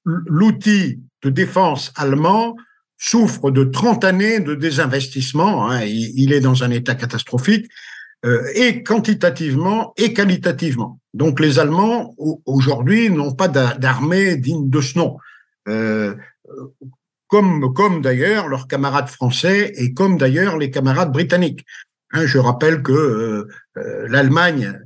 l'outil 0.04 1.00
de 1.24 1.30
défense 1.30 1.94
allemand 1.96 2.58
souffre 2.98 3.52
de 3.52 3.64
30 3.64 4.04
années 4.04 4.40
de 4.40 4.54
désinvestissement. 4.54 5.70
Hein, 5.70 5.84
il, 5.86 6.34
est 6.34 6.42
dans 6.42 6.64
un 6.64 6.72
état 6.72 6.96
catastrophique, 6.96 7.68
euh, 8.26 8.44
et 8.56 8.84
quantitativement 8.84 9.94
et 9.96 10.14
qualitativement. 10.14 11.00
Donc 11.14 11.40
les 11.40 11.60
Allemands, 11.60 12.16
aujourd'hui, 12.46 13.10
n'ont 13.10 13.34
pas 13.34 13.48
d'armée 13.48 14.36
digne 14.36 14.70
de 14.70 14.82
ce 14.82 14.98
nom. 14.98 15.18
Euh, 15.70 16.16
comme, 17.28 17.74
comme 17.74 18.02
d'ailleurs 18.02 18.48
leurs 18.48 18.68
camarades 18.68 19.10
français 19.10 19.74
et 19.76 19.94
comme 19.94 20.18
d'ailleurs 20.18 20.58
les 20.58 20.72
camarades 20.72 21.12
britanniques. 21.12 21.66
Hein, 22.12 22.26
je 22.26 22.38
rappelle 22.38 22.82
que 22.82 23.48
l'Allemagne 23.76 24.80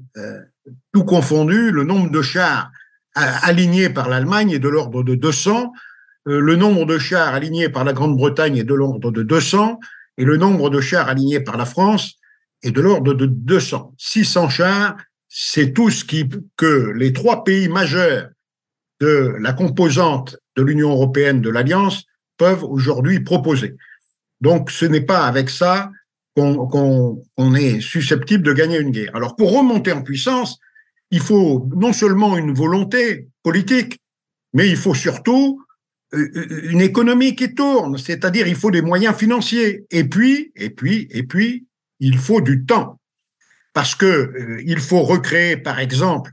tout 0.91 1.03
confondu, 1.03 1.71
le 1.71 1.83
nombre 1.83 2.11
de 2.11 2.21
chars 2.21 2.71
alignés 3.15 3.89
par 3.89 4.09
l'Allemagne 4.09 4.51
est 4.51 4.59
de 4.59 4.69
l'ordre 4.69 5.03
de 5.03 5.15
200, 5.15 5.71
euh, 6.27 6.39
le 6.39 6.55
nombre 6.55 6.85
de 6.85 6.97
chars 6.97 7.33
alignés 7.33 7.69
par 7.69 7.83
la 7.83 7.93
Grande-Bretagne 7.93 8.57
est 8.57 8.63
de 8.63 8.73
l'ordre 8.73 9.11
de 9.11 9.23
200, 9.23 9.79
et 10.17 10.25
le 10.25 10.37
nombre 10.37 10.69
de 10.69 10.79
chars 10.81 11.09
alignés 11.09 11.39
par 11.39 11.57
la 11.57 11.65
France 11.65 12.15
est 12.63 12.71
de 12.71 12.81
l'ordre 12.81 13.13
de 13.13 13.25
200. 13.25 13.95
600 13.97 14.49
chars, 14.49 14.97
c'est 15.27 15.73
tout 15.73 15.89
ce 15.89 16.05
que 16.05 16.91
les 16.95 17.13
trois 17.13 17.43
pays 17.43 17.69
majeurs 17.69 18.29
de 18.99 19.35
la 19.39 19.53
composante 19.53 20.37
de 20.55 20.63
l'Union 20.63 20.91
européenne 20.91 21.41
de 21.41 21.49
l'Alliance 21.49 22.03
peuvent 22.37 22.63
aujourd'hui 22.63 23.19
proposer. 23.21 23.75
Donc 24.41 24.69
ce 24.69 24.85
n'est 24.85 25.01
pas 25.01 25.25
avec 25.25 25.49
ça 25.49 25.91
qu'on 26.35 27.55
est 27.55 27.81
susceptible 27.81 28.43
de 28.43 28.53
gagner 28.53 28.79
une 28.79 28.91
guerre. 28.91 29.15
Alors 29.15 29.35
pour 29.35 29.51
remonter 29.57 29.91
en 29.91 30.01
puissance, 30.01 30.59
il 31.11 31.19
faut 31.19 31.69
non 31.75 31.93
seulement 31.93 32.37
une 32.37 32.53
volonté 32.53 33.27
politique, 33.43 33.99
mais 34.53 34.69
il 34.69 34.77
faut 34.77 34.95
surtout 34.95 35.63
euh, 36.13 36.29
euh, 36.35 36.71
une 36.71 36.81
économie 36.81 37.35
qui 37.35 37.53
tourne, 37.53 37.97
c'est-à-dire 37.97 38.47
il 38.47 38.55
faut 38.55 38.71
des 38.71 38.81
moyens 38.81 39.15
financiers. 39.15 39.85
Et 39.91 40.05
puis, 40.05 40.51
et 40.55 40.69
puis, 40.69 41.07
et 41.11 41.23
puis, 41.23 41.67
il 41.99 42.17
faut 42.17 42.41
du 42.41 42.65
temps, 42.65 42.99
parce 43.73 43.95
que 43.95 44.05
euh, 44.05 44.61
il 44.65 44.79
faut 44.79 45.03
recréer, 45.03 45.57
par 45.57 45.79
exemple, 45.79 46.31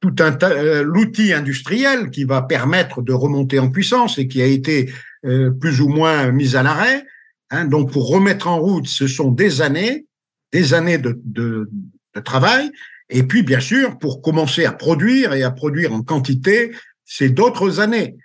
tout 0.00 0.16
un 0.18 0.82
l'outil 0.82 1.32
industriel 1.32 2.10
qui 2.10 2.24
va 2.24 2.42
permettre 2.42 3.00
de 3.00 3.12
remonter 3.12 3.60
en 3.60 3.70
puissance 3.70 4.18
et 4.18 4.26
qui 4.26 4.42
a 4.42 4.46
été 4.46 4.92
plus 5.22 5.80
ou 5.80 5.88
moins 5.88 6.32
mis 6.32 6.56
à 6.56 6.64
l'arrêt. 6.64 7.06
Hein. 7.50 7.66
donc, 7.66 7.92
pour 7.92 8.08
remettre 8.08 8.48
en 8.48 8.58
route, 8.58 8.88
ce 8.88 9.06
sont 9.06 9.30
des 9.30 9.62
années, 9.62 10.06
des 10.52 10.74
années 10.74 10.98
de, 10.98 11.20
de, 11.24 11.70
de 12.14 12.20
travail. 12.20 12.70
Et 13.08 13.22
puis, 13.22 13.42
bien 13.42 13.60
sûr, 13.60 13.98
pour 13.98 14.22
commencer 14.22 14.64
à 14.64 14.72
produire 14.72 15.32
et 15.34 15.42
à 15.42 15.50
produire 15.50 15.92
en 15.92 16.02
quantité, 16.02 16.70
c'est 17.04 17.28
d'autres 17.28 17.80
années. 17.80 18.16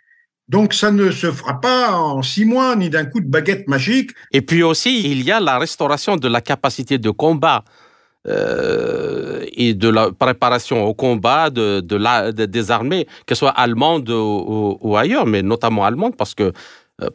Donc, 0.48 0.74
ça 0.74 0.92
ne 0.92 1.10
se 1.10 1.32
fera 1.32 1.60
pas 1.60 1.92
en 1.92 2.22
six 2.22 2.46
mois 2.46 2.76
ni 2.76 2.92
d'un 2.92 3.06
coup 3.06 3.20
de 3.20 3.28
baguette 3.28 3.68
magique. 3.68 4.12
Et 4.32 4.42
puis 4.42 4.62
aussi, 4.62 5.10
il 5.12 5.24
y 5.24 5.32
a 5.32 5.40
la 5.40 5.58
restauration 5.58 6.18
de 6.18 6.28
la 6.28 6.40
capacité 6.40 7.00
de 7.00 7.10
combat 7.10 7.64
euh, 8.28 9.44
et 9.54 9.74
de 9.74 9.90
la 9.90 10.12
préparation 10.12 10.86
au 10.86 10.94
combat 10.94 11.50
de, 11.50 11.80
de 11.80 11.96
la, 11.96 12.32
des 12.32 12.72
armées, 12.72 13.08
qu'elles 13.26 13.38
soient 13.38 13.52
allemandes 13.52 14.10
ou, 14.10 14.78
ou, 14.82 14.98
ailleurs, 14.98 15.26
mais 15.26 15.42
notamment 15.42 15.86
allemandes, 15.86 16.16
parce 16.16 16.36
que 16.36 16.52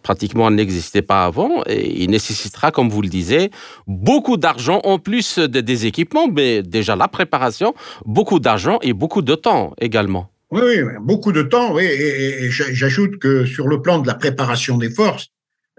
pratiquement 0.02 0.50
n'existait 0.50 1.02
pas 1.02 1.25
avant 1.25 1.62
et 1.66 2.02
il 2.02 2.10
nécessitera, 2.10 2.70
comme 2.70 2.90
vous 2.90 3.02
le 3.02 3.08
disiez, 3.08 3.50
beaucoup 3.87 4.37
d'argent 4.37 4.80
en 4.84 4.99
plus 4.99 5.38
des 5.38 5.87
équipements, 5.87 6.28
mais 6.28 6.62
déjà 6.62 6.96
la 6.96 7.08
préparation, 7.08 7.75
beaucoup 8.04 8.40
d'argent 8.40 8.78
et 8.82 8.92
beaucoup 8.92 9.22
de 9.22 9.34
temps 9.34 9.75
également. 9.80 10.30
Oui, 10.50 10.60
oui 10.62 10.92
beaucoup 11.00 11.32
de 11.32 11.42
temps, 11.42 11.75
oui, 11.75 11.84
et, 11.84 12.50
j'ajoute 12.50 13.18
que 13.18 13.46
sur 13.46 13.68
le 13.68 13.80
plan 13.80 13.99
de 13.99 14.06
la 14.06 14.14
préparation 14.14 14.76
des 14.76 14.90
forces, 14.90 15.28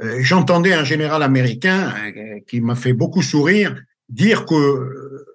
euh, 0.01 0.17
j'entendais 0.21 0.73
un 0.73 0.83
général 0.83 1.21
américain 1.21 1.93
euh, 1.93 2.39
qui 2.47 2.61
m'a 2.61 2.75
fait 2.75 2.93
beaucoup 2.93 3.21
sourire 3.21 3.75
dire 4.09 4.45
que 4.45 5.25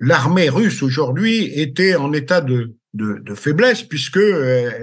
l'armée 0.00 0.48
russe 0.48 0.82
aujourd'hui 0.82 1.52
était 1.54 1.94
en 1.94 2.12
état 2.12 2.40
de, 2.40 2.74
de 2.94 3.34
faiblesse 3.34 3.82
puisque 3.82 4.20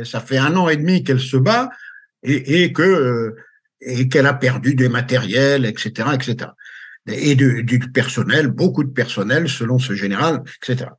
ça 0.05 0.22
fait 0.22 0.38
un 0.38 0.55
an 0.55 0.70
et 0.70 0.77
demi 0.77 1.03
qu'elle 1.03 1.20
se 1.20 1.36
bat 1.36 1.70
euh, 2.28 3.36
et 3.82 4.10
qu'elle 4.10 4.28
a 4.28 4.34
perdu 4.34 4.75
des 4.75 4.90
matériels, 4.90 5.66
etc., 5.66 6.10
etc. 6.13 6.51
Et 7.08 7.36
du, 7.36 7.80
personnel, 7.94 8.48
beaucoup 8.48 8.84
de 8.84 8.92
personnel, 8.92 9.50
selon 9.50 9.80
ce 9.80 9.94
général, 9.94 10.44
etc. 10.62 10.92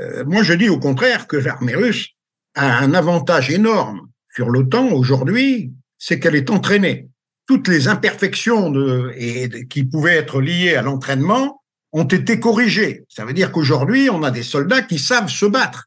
Euh, 0.00 0.24
moi, 0.26 0.42
je 0.42 0.52
dis 0.52 0.68
au 0.68 0.78
contraire 0.78 1.26
que 1.26 1.36
l'armée 1.36 1.74
russe 1.74 2.08
a 2.54 2.78
un 2.78 2.92
avantage 2.94 3.50
énorme 3.50 4.08
sur 4.34 4.50
l'OTAN 4.50 4.88
aujourd'hui, 4.92 5.72
c'est 5.98 6.20
qu'elle 6.20 6.36
est 6.36 6.50
entraînée. 6.50 7.08
Toutes 7.46 7.68
les 7.68 7.88
imperfections 7.88 8.72
et, 9.16 9.66
qui 9.68 9.84
pouvaient 9.84 10.16
être 10.16 10.40
liées 10.40 10.76
à 10.76 10.82
l'entraînement 10.82 11.62
ont 11.92 12.04
été 12.04 12.38
corrigées. 12.38 13.04
Ça 13.08 13.24
veut 13.24 13.32
dire 13.32 13.50
qu'aujourd'hui, 13.50 14.08
on 14.10 14.22
a 14.22 14.30
des 14.30 14.42
soldats 14.42 14.82
qui 14.82 14.98
savent 14.98 15.28
se 15.28 15.46
battre. 15.46 15.86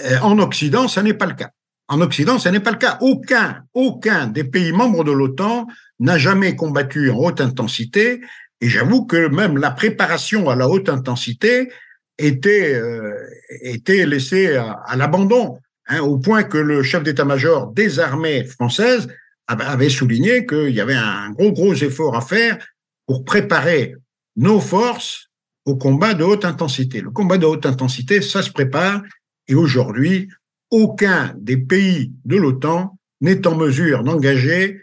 Euh, 0.00 0.18
en 0.20 0.38
Occident, 0.38 0.88
ça 0.88 1.02
n'est 1.02 1.14
pas 1.14 1.26
le 1.26 1.34
cas. 1.34 1.50
En 1.88 2.02
Occident, 2.02 2.38
ce 2.38 2.50
n'est 2.50 2.60
pas 2.60 2.72
le 2.72 2.76
cas. 2.76 2.98
Aucun, 3.00 3.62
aucun 3.72 4.26
des 4.26 4.44
pays 4.44 4.72
membres 4.72 5.04
de 5.04 5.12
l'OTAN 5.12 5.66
n'a 6.00 6.18
jamais 6.18 6.54
combattu 6.54 7.10
en 7.10 7.16
haute 7.16 7.40
intensité. 7.40 8.20
Et 8.60 8.68
j'avoue 8.68 9.06
que 9.06 9.28
même 9.28 9.56
la 9.56 9.70
préparation 9.70 10.50
à 10.50 10.56
la 10.56 10.68
haute 10.68 10.90
intensité 10.90 11.70
était, 12.18 12.74
euh, 12.74 13.14
était 13.62 14.04
laissée 14.04 14.56
à, 14.56 14.96
l'abandon, 14.96 15.58
hein, 15.86 16.00
au 16.00 16.18
point 16.18 16.42
que 16.42 16.58
le 16.58 16.82
chef 16.82 17.02
d'état-major 17.02 17.72
des 17.72 18.00
armées 18.00 18.44
françaises 18.44 19.08
avait 19.46 19.88
souligné 19.88 20.44
qu'il 20.44 20.74
y 20.74 20.80
avait 20.80 20.94
un 20.94 21.30
gros, 21.30 21.52
gros 21.52 21.74
effort 21.74 22.14
à 22.14 22.20
faire 22.20 22.58
pour 23.06 23.24
préparer 23.24 23.94
nos 24.36 24.60
forces 24.60 25.30
au 25.64 25.76
combat 25.76 26.12
de 26.12 26.24
haute 26.24 26.44
intensité. 26.44 27.00
Le 27.00 27.10
combat 27.10 27.38
de 27.38 27.46
haute 27.46 27.64
intensité, 27.64 28.20
ça 28.20 28.42
se 28.42 28.50
prépare. 28.50 29.02
Et 29.46 29.54
aujourd'hui, 29.54 30.28
aucun 30.70 31.34
des 31.38 31.56
pays 31.56 32.12
de 32.24 32.36
l'OTAN 32.36 32.98
n'est 33.20 33.46
en 33.46 33.56
mesure 33.56 34.04
d'engager, 34.04 34.80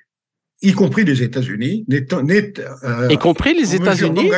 y 0.62 0.74
compris 0.74 1.04
les 1.04 1.24
États-Unis, 1.24 1.86
n'est, 1.88 2.06
euh, 2.14 3.08
y 3.10 3.18
compris 3.18 3.54
les 3.54 3.76
États-Unis. 3.76 4.32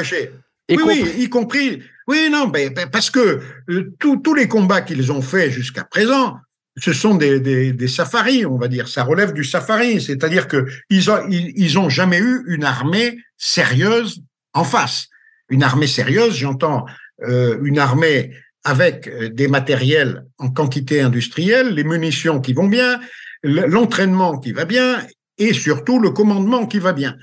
Oui, 0.70 0.80
oui, 0.86 1.14
y 1.20 1.30
compris. 1.30 1.82
Oui, 2.08 2.30
non, 2.30 2.50
mais, 2.54 2.70
parce 2.92 3.10
que 3.10 3.40
euh, 3.70 3.96
tous 4.00 4.34
les 4.34 4.48
combats 4.48 4.82
qu'ils 4.82 5.12
ont 5.12 5.22
faits 5.22 5.52
jusqu'à 5.52 5.84
présent, 5.86 6.38
ce 6.78 6.94
sont 6.94 7.16
des, 7.16 7.40
des, 7.40 7.88
safaris, 7.88 8.46
on 8.46 8.58
va 8.58 8.68
dire. 8.68 8.88
Ça 8.88 9.04
relève 9.04 9.34
du 9.34 9.44
safari, 9.44 10.00
c'est-à-dire 10.00 10.48
que 10.48 10.68
ils 10.90 11.10
ont, 11.10 11.20
ils, 11.30 11.80
ont 11.80 11.90
jamais 11.90 12.20
eu 12.20 12.44
une 12.48 12.64
armée 12.64 13.18
sérieuse 13.38 14.22
en 14.54 14.64
face. 14.64 15.08
Une 15.50 15.64
armée 15.64 15.88
sérieuse, 15.88 16.36
j'entends 16.36 16.86
euh, 17.24 17.58
une 17.64 17.80
armée 17.80 18.32
avec 18.68 19.08
euh, 19.08 19.30
des 19.30 19.48
matériels 19.48 20.26
en 20.38 20.50
quantité 20.50 21.00
industrielle, 21.00 21.70
les 21.74 21.86
munitions 21.86 22.42
qui 22.42 22.54
vont 22.54 22.68
bien, 22.68 23.00
l'entraînement 23.44 24.38
qui 24.40 24.52
va 24.52 24.66
bien 24.66 25.02
et 25.38 25.54
surtout 25.54 26.00
le 26.00 26.10
commandement 26.10 26.68
qui 26.68 26.80
va 26.80 26.92
bien. 26.92 27.16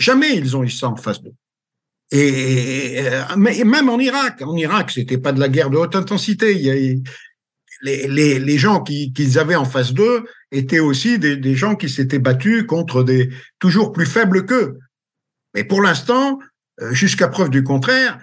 Jamais 0.00 0.36
ils 0.36 0.56
ont 0.56 0.64
eu 0.64 0.70
ça 0.70 0.88
en 0.88 0.96
face 0.96 1.22
d'eux. 1.22 1.34
Et, 2.10 2.96
et, 2.96 3.64
même 3.64 3.88
en 3.88 3.98
Irak, 3.98 4.42
en 4.42 4.56
Irak, 4.56 4.90
c'était 4.90 5.18
pas 5.18 5.32
de 5.32 5.38
la 5.38 5.48
guerre 5.48 5.70
de 5.70 5.76
haute 5.76 5.94
intensité. 5.94 6.54
Les, 7.82 8.58
gens 8.58 8.82
qu'ils 8.82 9.38
avaient 9.38 9.54
en 9.54 9.66
face 9.66 9.92
d'eux 9.92 10.24
étaient 10.50 10.80
aussi 10.80 11.18
des, 11.18 11.36
des 11.36 11.54
gens 11.54 11.76
qui 11.76 11.88
s'étaient 11.88 12.18
battus 12.18 12.64
contre 12.66 13.04
des 13.04 13.30
toujours 13.60 13.92
plus 13.92 14.06
faibles 14.06 14.46
qu'eux. 14.46 14.78
Mais 15.54 15.64
pour 15.64 15.80
l'instant, 15.80 16.38
euh, 16.80 16.92
jusqu'à 16.92 17.28
preuve 17.28 17.50
du 17.50 17.62
contraire, 17.62 18.18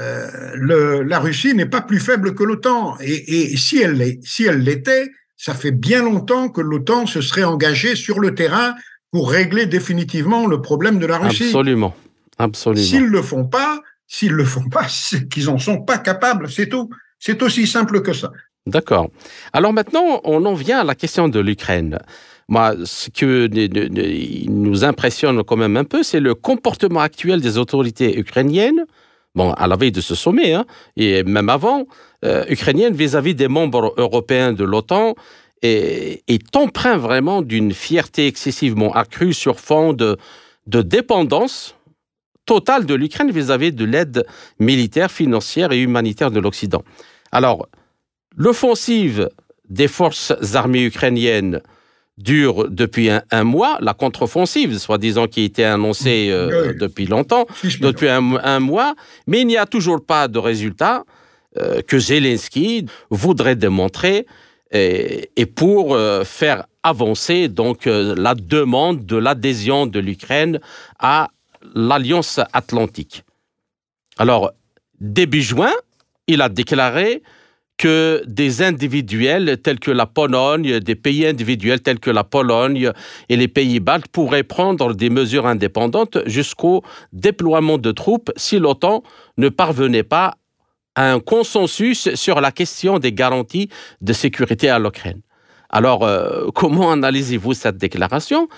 euh, 0.00 0.28
le, 0.54 1.02
la 1.02 1.18
Russie 1.18 1.54
n'est 1.54 1.66
pas 1.66 1.80
plus 1.80 2.00
faible 2.00 2.34
que 2.34 2.44
l'OTAN. 2.44 2.96
Et, 3.00 3.52
et 3.52 3.56
si 3.56 3.78
elle 3.78 3.94
l'était, 3.94 4.20
si 4.22 4.44
elle 4.44 4.60
l'était, 4.60 5.10
ça 5.36 5.54
fait 5.54 5.70
bien 5.70 6.02
longtemps 6.02 6.48
que 6.48 6.60
l'OTAN 6.60 7.06
se 7.06 7.20
serait 7.20 7.44
engagée 7.44 7.96
sur 7.96 8.20
le 8.20 8.34
terrain 8.34 8.74
pour 9.10 9.30
régler 9.30 9.66
définitivement 9.66 10.46
le 10.46 10.60
problème 10.60 10.98
de 10.98 11.06
la 11.06 11.18
Russie. 11.18 11.44
Absolument, 11.44 11.94
absolument. 12.38 12.84
S'ils 12.84 13.06
le 13.06 13.22
font 13.22 13.44
pas, 13.44 13.80
s'ils 14.06 14.32
le 14.32 14.44
font 14.44 14.68
pas, 14.68 14.86
c'est 14.88 15.28
qu'ils 15.28 15.48
en 15.48 15.58
sont 15.58 15.80
pas 15.80 15.98
capables, 15.98 16.50
c'est 16.50 16.68
tout. 16.68 16.90
C'est 17.18 17.42
aussi 17.42 17.66
simple 17.66 18.02
que 18.02 18.12
ça. 18.12 18.30
D'accord. 18.66 19.10
Alors 19.52 19.72
maintenant, 19.72 20.20
on 20.24 20.44
en 20.44 20.54
vient 20.54 20.80
à 20.80 20.84
la 20.84 20.94
question 20.94 21.28
de 21.28 21.40
l'Ukraine. 21.40 21.98
Moi, 22.48 22.74
ce 22.84 23.10
qui 23.10 24.48
nous 24.48 24.84
impressionne 24.84 25.42
quand 25.42 25.56
même 25.56 25.76
un 25.76 25.84
peu, 25.84 26.02
c'est 26.02 26.20
le 26.20 26.34
comportement 26.34 27.00
actuel 27.00 27.40
des 27.40 27.58
autorités 27.58 28.18
ukrainiennes, 28.18 28.84
à 29.40 29.66
la 29.66 29.76
veille 29.76 29.92
de 29.92 30.00
ce 30.00 30.14
sommet, 30.14 30.52
hein, 30.52 30.66
et 30.96 31.22
même 31.24 31.48
avant, 31.48 31.86
euh, 32.24 32.44
ukrainiennes 32.48 32.94
vis-à-vis 32.94 33.34
des 33.34 33.48
membres 33.48 33.94
européens 33.96 34.52
de 34.52 34.64
l'OTAN, 34.64 35.14
est, 35.62 36.22
est 36.28 36.56
vraiment 36.96 37.42
d'une 37.42 37.72
fierté 37.72 38.26
excessivement 38.26 38.92
accrue 38.92 39.34
sur 39.34 39.58
fond 39.58 39.92
de 39.92 40.16
dépendance 40.66 41.74
totale 42.46 42.86
de 42.86 42.94
l'Ukraine 42.94 43.30
vis-à-vis 43.30 43.72
de 43.72 43.84
l'aide 43.84 44.24
militaire, 44.60 45.10
financière 45.10 45.72
et 45.72 45.80
humanitaire 45.80 46.30
de 46.30 46.40
l'Occident. 46.40 46.82
Alors, 47.32 47.66
L'offensive 48.38 49.28
des 49.68 49.88
forces 49.88 50.32
armées 50.54 50.84
ukrainiennes 50.84 51.60
dure 52.18 52.68
depuis 52.68 53.10
un, 53.30 53.44
mois, 53.44 53.78
la 53.80 53.94
contre-offensive, 53.94 54.76
soi-disant 54.76 55.28
qui 55.28 55.42
a 55.42 55.44
été 55.44 55.64
annoncée 55.64 56.28
euh, 56.30 56.74
depuis 56.74 57.06
longtemps, 57.06 57.46
depuis 57.80 58.08
un, 58.08 58.60
mois, 58.60 58.94
mais 59.26 59.40
il 59.40 59.46
n'y 59.46 59.56
a 59.56 59.66
toujours 59.66 60.04
pas 60.04 60.28
de 60.28 60.38
résultat 60.38 61.04
euh, 61.58 61.80
que 61.80 61.98
Zelensky 61.98 62.86
voudrait 63.10 63.56
démontrer 63.56 64.26
et, 64.72 65.46
pour 65.54 65.94
euh, 65.94 66.24
faire 66.24 66.66
avancer 66.82 67.48
donc 67.48 67.86
la 67.86 68.34
demande 68.34 69.06
de 69.06 69.16
l'adhésion 69.16 69.86
de 69.86 69.98
l'Ukraine 69.98 70.60
à 70.98 71.28
l'Alliance 71.74 72.40
atlantique. 72.52 73.24
Alors, 74.18 74.52
début 75.00 75.42
juin, 75.42 75.72
il 76.26 76.42
a 76.42 76.48
déclaré 76.48 77.22
que 77.78 78.22
des 78.26 78.60
individuels 78.60 79.56
tels 79.62 79.78
que 79.78 79.92
la 79.92 80.04
Pologne, 80.04 80.80
des 80.80 80.96
pays 80.96 81.24
individuels 81.24 81.80
tels 81.80 82.00
que 82.00 82.10
la 82.10 82.24
Pologne 82.24 82.92
et 83.28 83.36
les 83.36 83.48
pays 83.48 83.80
baltes 83.80 84.08
pourraient 84.08 84.42
prendre 84.42 84.92
des 84.92 85.08
mesures 85.08 85.46
indépendantes 85.46 86.18
jusqu'au 86.26 86.82
déploiement 87.12 87.78
de 87.78 87.92
troupes 87.92 88.30
si 88.36 88.58
l'OTAN 88.58 89.02
ne 89.38 89.48
parvenait 89.48 90.02
pas 90.02 90.34
à 90.96 91.12
un 91.12 91.20
consensus 91.20 92.12
sur 92.14 92.40
la 92.40 92.50
question 92.50 92.98
des 92.98 93.12
garanties 93.12 93.68
de 94.00 94.12
sécurité 94.12 94.68
à 94.68 94.80
l'Ukraine. 94.80 95.20
Alors, 95.70 96.04
euh, 96.04 96.48
comment 96.54 96.90
analysez-vous 96.90 97.54
cette 97.54 97.76
déclaration 97.76 98.48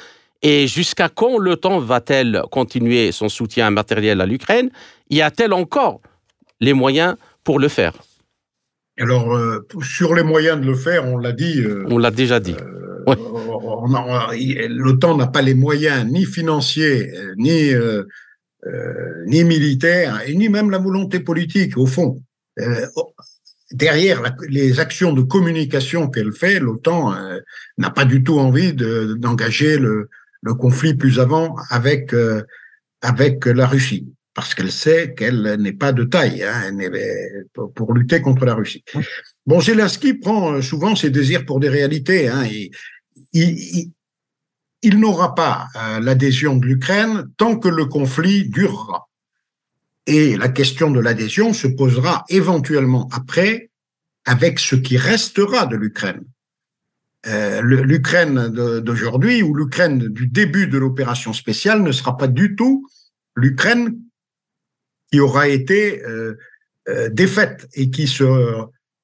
et 0.42 0.66
jusqu'à 0.66 1.10
quand 1.10 1.36
l'OTAN 1.36 1.80
va-t-elle 1.80 2.42
continuer 2.50 3.12
son 3.12 3.28
soutien 3.28 3.70
matériel 3.70 4.22
à 4.22 4.26
l'Ukraine? 4.26 4.70
Y 5.10 5.20
a-t-elle 5.20 5.52
encore 5.52 6.00
les 6.60 6.72
moyens 6.72 7.16
pour 7.44 7.58
le 7.58 7.68
faire? 7.68 7.92
Alors, 9.00 9.34
euh, 9.34 9.66
sur 9.82 10.14
les 10.14 10.22
moyens 10.22 10.60
de 10.60 10.66
le 10.66 10.74
faire, 10.74 11.06
on 11.06 11.16
l'a 11.16 11.32
dit. 11.32 11.62
Euh, 11.62 11.84
on 11.88 11.98
l'a 11.98 12.10
déjà 12.10 12.38
dit. 12.38 12.54
Euh, 12.60 12.76
L'OTAN 14.68 15.16
n'a 15.16 15.26
pas 15.26 15.42
les 15.42 15.54
moyens 15.54 16.04
ni 16.04 16.26
financiers, 16.26 17.10
ni, 17.36 17.72
ni 19.26 19.44
militaires, 19.44 20.20
et 20.26 20.34
ni 20.34 20.48
même 20.48 20.70
la 20.70 20.78
volonté 20.78 21.18
politique, 21.18 21.78
au 21.78 21.86
fond. 21.86 22.22
derrière 23.72 24.36
les 24.48 24.80
actions 24.80 25.12
de 25.12 25.22
communication 25.22 26.08
qu'elle 26.08 26.32
fait, 26.32 26.60
l'OTAN 26.60 27.14
n'a 27.78 27.90
pas 27.90 28.04
du 28.04 28.22
tout 28.22 28.38
envie 28.38 28.74
d'engager 28.74 29.78
le, 29.78 30.10
le, 30.42 30.54
conflit 30.54 30.94
plus 30.94 31.18
avant 31.18 31.56
avec, 31.70 32.14
avec 33.00 33.46
la 33.46 33.66
Russie 33.66 34.12
parce 34.34 34.54
qu'elle 34.54 34.72
sait 34.72 35.14
qu'elle 35.14 35.56
n'est 35.58 35.72
pas 35.72 35.92
de 35.92 36.04
taille 36.04 36.44
hein, 36.44 36.70
pour 37.74 37.92
lutter 37.94 38.20
contre 38.20 38.44
la 38.44 38.54
Russie. 38.54 38.84
Bon, 39.46 39.60
Zelensky 39.60 40.14
prend 40.14 40.52
euh, 40.52 40.62
souvent 40.62 40.94
ses 40.94 41.10
désirs 41.10 41.44
pour 41.44 41.60
des 41.60 41.68
réalités. 41.68 42.28
Hein, 42.28 42.44
il, 43.32 43.90
il, 44.82 44.98
n'aura 44.98 45.34
pas 45.34 45.66
euh, 45.76 46.00
l'adhésion 46.00 46.56
de 46.56 46.66
l'Ukraine 46.66 47.28
tant 47.36 47.56
que 47.58 47.68
le 47.68 47.86
conflit 47.86 48.48
durera. 48.48 49.08
Et 50.06 50.36
la 50.36 50.48
question 50.48 50.90
de 50.90 51.00
l'adhésion 51.00 51.52
se 51.52 51.66
posera 51.66 52.24
éventuellement 52.28 53.08
après 53.12 53.70
avec 54.24 54.58
ce 54.58 54.76
qui 54.76 54.96
restera 54.96 55.66
de 55.66 55.76
l'Ukraine. 55.76 56.22
Euh, 57.26 57.60
L'Ukraine 57.62 58.48
d'aujourd'hui 58.48 59.42
ou 59.42 59.54
l'Ukraine 59.54 59.98
du 60.08 60.26
début 60.26 60.68
de 60.68 60.78
l'opération 60.78 61.32
spéciale 61.32 61.82
ne 61.82 61.92
sera 61.92 62.16
pas 62.16 62.28
du 62.28 62.56
tout 62.56 62.86
l'Ukraine 63.34 63.98
qui 65.10 65.20
aura 65.20 65.48
été 65.48 66.02
euh, 66.04 66.36
euh, 66.88 67.08
défaite 67.10 67.68
et 67.74 67.90
qui 67.90 68.06
se 68.06 68.24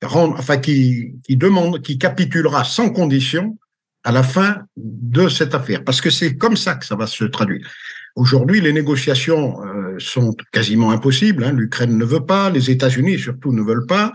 rend, 0.03 0.33
enfin 0.33 0.59
qui, 0.59 1.15
qui 1.25 1.37
demande, 1.37 1.83
qui 1.83 1.99
capitulera 1.99 2.65
sans 2.65 2.91
condition 2.91 3.59
à 4.05 4.13
la 4.13 4.23
fin 4.23 4.63
de 4.77 5.29
cette 5.29 5.55
affaire, 5.55 5.83
parce 5.83 6.01
que 6.01 6.11
c'est 6.11 6.37
comme 6.37 6.57
ça 6.57 6.77
que 6.77 6.87
ça 6.87 6.95
va 6.95 7.09
se 7.09 7.25
traduire. 7.25 7.69
Aujourd'hui, 8.15 8.61
les 8.61 8.73
négociations 8.73 9.63
euh, 9.67 9.97
sont 9.99 10.35
quasiment 10.53 10.91
impossibles. 10.91 11.45
Hein. 11.45 11.53
L'Ukraine 11.53 11.99
ne 11.99 12.05
veut 12.05 12.25
pas, 12.25 12.49
les 12.49 12.71
États-Unis 12.71 13.19
surtout 13.19 13.53
ne 13.53 13.63
veulent 13.63 13.87
pas. 13.87 14.13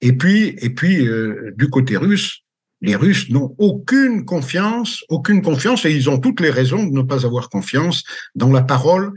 Et 0.00 0.12
puis, 0.12 0.54
et 0.58 0.70
puis 0.70 1.08
euh, 1.08 1.52
du 1.56 1.68
côté 1.68 1.96
russe, 1.96 2.40
les 2.82 2.94
Russes 2.94 3.30
n'ont 3.30 3.54
aucune 3.58 4.24
confiance, 4.24 5.04
aucune 5.08 5.40
confiance, 5.40 5.84
et 5.86 5.92
ils 5.92 6.10
ont 6.10 6.18
toutes 6.18 6.40
les 6.40 6.50
raisons 6.50 6.84
de 6.84 6.92
ne 6.92 7.02
pas 7.02 7.24
avoir 7.24 7.48
confiance 7.48 8.04
dans 8.34 8.50
la 8.50 8.62
parole 8.62 9.12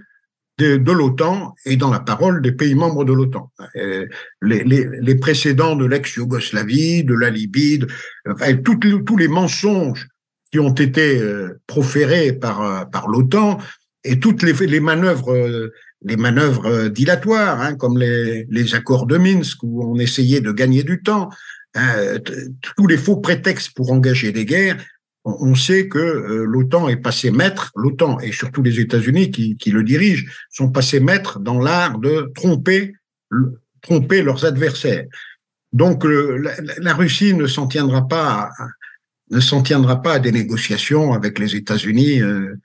de, 0.57 0.77
de 0.77 0.91
l'OTAN 0.91 1.53
et 1.65 1.75
dans 1.75 1.91
la 1.91 1.99
parole 1.99 2.41
des 2.41 2.51
pays 2.51 2.75
membres 2.75 3.03
de 3.03 3.13
l'OTAN. 3.13 3.51
Euh, 3.75 4.07
les, 4.41 4.63
les, 4.63 4.87
les, 5.01 5.15
précédents 5.15 5.75
de 5.75 5.85
l'ex-Yougoslavie, 5.85 7.03
de 7.03 7.13
la 7.13 7.29
Libye, 7.29 7.79
de, 7.79 7.87
enfin, 8.29 8.55
tous 8.55 9.17
les 9.17 9.27
mensonges 9.27 10.07
qui 10.51 10.59
ont 10.59 10.73
été 10.73 11.19
euh, 11.19 11.59
proférés 11.67 12.31
par, 12.31 12.61
euh, 12.61 12.85
par 12.85 13.09
l'OTAN 13.09 13.57
et 14.03 14.19
toutes 14.19 14.43
les, 14.43 14.53
les 14.65 14.79
manœuvres 14.79 15.71
les 16.01 16.17
manœuvres 16.17 16.89
dilatoires, 16.89 17.61
hein, 17.61 17.75
comme 17.75 17.97
les, 17.97 18.45
les 18.51 18.75
accords 18.75 19.07
de 19.07 19.17
Minsk 19.17 19.63
où 19.63 19.91
on 19.91 19.97
essayait 19.97 20.41
de 20.41 20.51
gagner 20.51 20.83
du 20.83 21.01
temps, 21.01 21.29
hein, 21.73 22.19
tous 22.77 22.85
les 22.85 22.97
faux 22.97 23.17
prétextes 23.17 23.71
pour 23.73 23.91
engager 23.91 24.31
des 24.31 24.45
guerres, 24.45 24.77
on 25.25 25.55
sait 25.55 25.88
que 25.88 25.97
euh, 25.97 26.45
l'OTAN 26.45 26.88
est 26.88 26.97
passé 26.97 27.31
maître, 27.31 27.71
l'OTAN 27.75 28.19
et 28.19 28.31
surtout 28.31 28.61
les 28.61 28.79
États-Unis 28.79 29.31
qui, 29.31 29.71
le 29.71 29.83
dirigent, 29.83 30.25
sont 30.51 30.69
passés 30.69 30.99
maîtres 30.99 31.39
dans 31.39 31.59
l'art 31.59 31.97
de 31.97 32.31
tromper, 32.35 32.93
leurs 34.21 34.45
adversaires. 34.45 35.05
Donc 35.73 36.05
la, 36.05 36.93
Russie 36.93 37.33
ne 37.33 37.47
s'en 37.47 37.67
tiendra 37.67 38.07
pas, 38.07 38.51
à, 39.31 40.19
des 40.19 40.31
négociations 40.31 41.13
avec 41.13 41.39
les 41.39 41.55
États-Unis, 41.55 42.21
euh, 42.21 42.55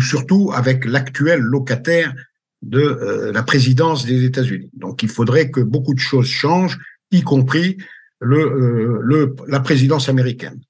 surtout 0.00 0.52
avec 0.54 0.84
l'actuel 0.84 1.40
locataire 1.40 2.14
de 2.60 2.80
euh, 2.80 3.32
la 3.32 3.42
présidence 3.42 4.04
des 4.04 4.24
États-Unis. 4.24 4.70
Donc 4.74 5.02
il 5.02 5.08
faudrait 5.08 5.50
que 5.50 5.60
beaucoup 5.60 5.94
de 5.94 6.00
choses 6.00 6.28
changent, 6.28 6.78
y 7.12 7.22
compris 7.22 7.78
la 8.20 9.60
présidence 9.60 10.08
américaine 10.08 10.60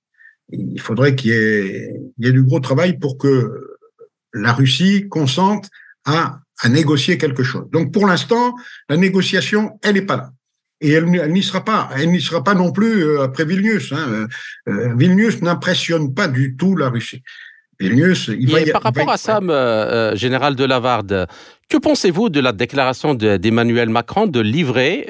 il 0.50 0.80
faudrait 0.80 1.14
qu'il 1.14 1.30
y, 1.30 1.34
ait, 1.34 2.32
du 2.32 2.42
gros 2.42 2.60
travail 2.60 2.98
pour 2.98 3.18
que 3.18 3.78
la 4.32 4.52
Russie 4.52 5.08
consente 5.08 5.68
à, 6.04 6.38
à 6.60 6.68
négocier 6.68 7.18
quelque 7.18 7.42
chose. 7.42 7.64
Donc 7.72 7.92
pour 7.92 8.06
l'instant, 8.06 8.54
la 8.88 8.96
négociation, 8.96 9.78
elle 9.82 9.94
n'est 9.94 10.02
pas 10.02 10.16
là. 10.16 10.30
et 10.80 10.92
elle, 10.92 11.06
n'y 11.06 11.42
sera 11.42 11.64
pas. 11.64 11.90
Elle 11.96 12.10
n'y 12.10 12.20
sera 12.20 12.44
pas 12.44 12.54
non 12.54 12.70
plus 12.70 13.18
après 13.18 13.44
Vilnius. 13.44 13.92
Hein. 13.92 14.26
Vilnius 14.66 15.42
n'impressionne 15.42 16.14
pas 16.14 16.28
du 16.28 16.56
tout 16.56 16.76
la 16.76 16.90
Russie. 16.90 17.22
Vilnius, 17.78 18.28
il 18.28 18.50
va 18.50 18.60
par 18.72 18.82
rapport 18.82 19.10
à 19.10 19.18
ça, 19.18 19.40
général 20.14 20.54
de 20.54 20.64
Lavarde, 20.64 21.26
que 21.68 21.76
pensez-vous 21.76 22.30
de 22.30 22.40
la 22.40 22.52
déclaration 22.52 23.14
d'Emmanuel 23.14 23.90
Macron 23.90 24.26
de 24.26 24.40
livrer 24.40 25.06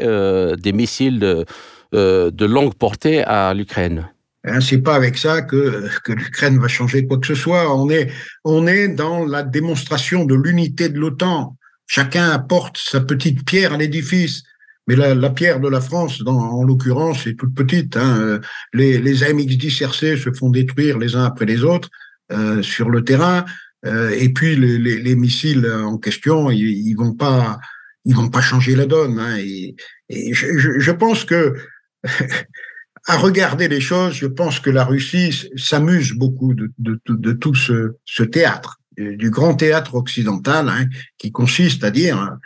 des 0.59 0.73
missiles 0.73 1.45
de 1.93 2.45
longue 2.45 2.75
portée 2.75 3.23
à 3.23 3.55
l'Ukraine? 3.55 4.09
Hein, 4.47 4.61
c'est 4.61 4.79
pas 4.79 4.95
avec 4.95 5.19
ça 5.19 5.43
que, 5.43 5.89
l'Ukraine 6.09 6.59
va 6.59 6.69
changer 6.69 7.07
quoi 7.07 7.19
que 7.19 7.27
ce 7.27 7.35
soit. 7.35 7.75
On 7.75 7.91
est, 7.91 8.11
on 8.45 8.67
est 8.67 8.89
dans 8.89 9.27
la 9.27 9.43
démonstration 9.43 10.25
de 10.25 10.35
l'unité 10.35 10.89
de 10.89 10.99
l'OTAN. 10.99 11.57
Chacun 11.87 12.31
apporte 12.31 12.79
sa 12.79 13.01
petite 13.01 13.45
pierre 13.45 13.73
à 13.73 13.77
l'édifice. 13.77 14.45
Mais 14.89 14.95
la, 14.95 15.31
pierre 15.31 15.59
de 15.59 15.69
la 15.69 15.81
France, 15.81 16.23
en 16.25 16.63
l'occurrence, 16.63 17.27
est 17.27 17.35
toute 17.35 17.57
petite. 17.57 17.97
Hein. 17.97 18.41
Les, 18.73 18.99
les 18.99 19.25
AMX-10 19.25 19.83
RC 19.83 20.17
se 20.17 20.31
font 20.33 20.49
détruire 20.49 20.97
les 20.99 21.17
uns 21.17 21.25
après 21.25 21.45
les 21.45 21.65
autres 21.65 21.91
euh, 22.31 22.63
sur 22.63 22.89
le 22.89 23.03
terrain. 23.03 23.45
Euh, 23.85 24.11
et 24.11 24.29
puis 24.29 24.55
les, 24.55 24.79
les, 24.79 25.01
les, 25.01 25.17
missiles 25.17 25.67
en 25.67 25.99
question, 25.99 26.53
ils, 26.53 26.87
ils 26.87 26.95
vont 26.95 27.15
pas, 27.15 27.59
ils 28.05 28.15
vont 28.15 28.29
pas 28.29 28.41
changer 28.41 28.77
la 28.77 28.87
donne. 28.87 29.19
Hein. 29.19 29.39
Et, 29.39 29.75
je 30.09 30.91
pense 30.93 31.25
que 31.25 31.57
à 33.07 33.17
regarder 33.17 33.69
les 33.69 33.81
choses, 33.81 34.15
je 34.15 34.27
pense 34.27 34.59
que 34.59 34.71
la 34.71 34.85
Russie 34.85 35.49
s'amuse 35.57 36.13
beaucoup 36.13 36.55
de, 36.55 37.33
tout 37.33 37.55
ce, 37.55 38.23
théâtre, 38.25 38.81
du 38.99 39.31
grand 39.31 39.55
théâtre 39.55 39.95
occidental, 39.95 40.69
hein, 40.69 40.87
qui 41.17 41.31
consiste 41.31 41.85
à 41.85 41.91
dire 41.91 42.37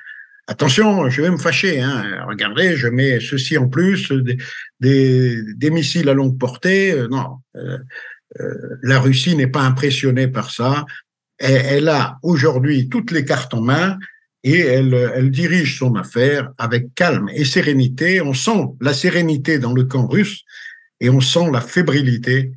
attention, 0.51 1.09
je 1.09 1.23
vais 1.23 1.31
me 1.31 1.39
fâcher. 1.39 1.81
Hein, 1.81 2.25
regardez, 2.27 2.77
je 2.77 2.89
mets 2.89 3.21
ceci 3.21 3.57
en 3.57 3.69
plus, 3.69 4.13
des, 4.81 5.71
missiles 5.71 6.09
à 6.09 6.15
longue 6.15 6.39
portée. 6.39 6.93
Euh, 6.93 7.09
non, 7.09 7.39
euh, 7.57 7.79
euh, 8.41 8.79
la 8.83 9.01
Russie 9.01 9.37
n'est 9.37 9.47
pas 9.47 9.63
impressionnée 9.63 10.29
par 10.29 10.51
ça. 10.51 10.85
Elle 11.39 11.89
a 11.89 12.19
aujourd'hui 12.23 12.89
toutes 12.89 13.13
les 13.13 13.25
cartes 13.25 13.55
en 13.55 13.63
main 13.63 13.97
et 14.45 14.61
elle, 14.61 14.95
elle 15.15 15.31
dirige 15.31 15.79
son 15.79 15.95
affaire 15.97 16.51
avec 16.59 16.95
calme 16.95 17.29
et 17.35 17.45
sérénité. 17.45 18.21
On 18.21 18.35
sent 18.35 18.69
la 18.81 18.95
sérénité 18.95 19.59
dans 19.59 19.73
le 19.73 19.85
camp 19.85 20.07
russe 20.07 20.45
et 21.01 21.11
on 21.11 21.21
sent 21.21 21.51
la 21.53 21.61
fébrilité 21.61 22.53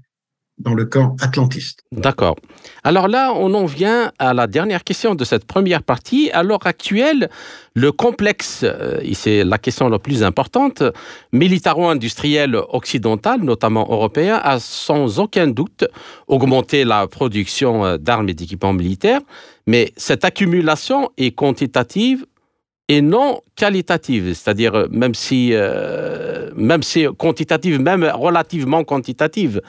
dans 0.59 0.73
le 0.73 0.85
camp 0.85 1.15
atlantiste. 1.19 1.83
D'accord. 1.91 2.35
Alors 2.83 3.07
là, 3.07 3.33
on 3.35 3.53
en 3.53 3.65
vient 3.65 4.11
à 4.19 4.33
la 4.33 4.45
dernière 4.47 4.83
question 4.83 5.15
de 5.15 5.25
cette 5.25 5.45
première 5.45 5.81
partie. 5.81 6.29
À 6.31 6.43
l'heure 6.43 6.65
actuelle, 6.65 7.29
le 7.73 7.91
complexe, 7.91 8.61
euh, 8.63 8.99
c'est 9.13 9.43
la 9.43 9.57
question 9.57 9.89
la 9.89 9.99
plus 9.99 10.23
importante, 10.23 10.83
militaro-industriel 11.31 12.55
occidental, 12.69 13.41
notamment 13.41 13.87
européen, 13.89 14.39
a 14.43 14.59
sans 14.59 15.19
aucun 15.19 15.47
doute 15.47 15.85
augmenté 16.27 16.85
la 16.85 17.07
production 17.07 17.83
euh, 17.83 17.97
d'armes 17.97 18.29
et 18.29 18.33
d'équipements 18.33 18.73
militaires, 18.73 19.21
mais 19.67 19.93
cette 19.97 20.25
accumulation 20.25 21.09
est 21.17 21.31
quantitative 21.31 22.25
et 22.89 23.01
non 23.01 23.41
qualitative, 23.55 24.33
c'est-à-dire 24.33 24.75
euh, 24.75 24.87
même 24.91 25.15
si, 25.15 25.53
même 26.55 26.83
si 26.83 27.05
quantitative, 27.17 27.79
même 27.79 28.03
relativement 28.03 28.83
quantitative. 28.83 29.61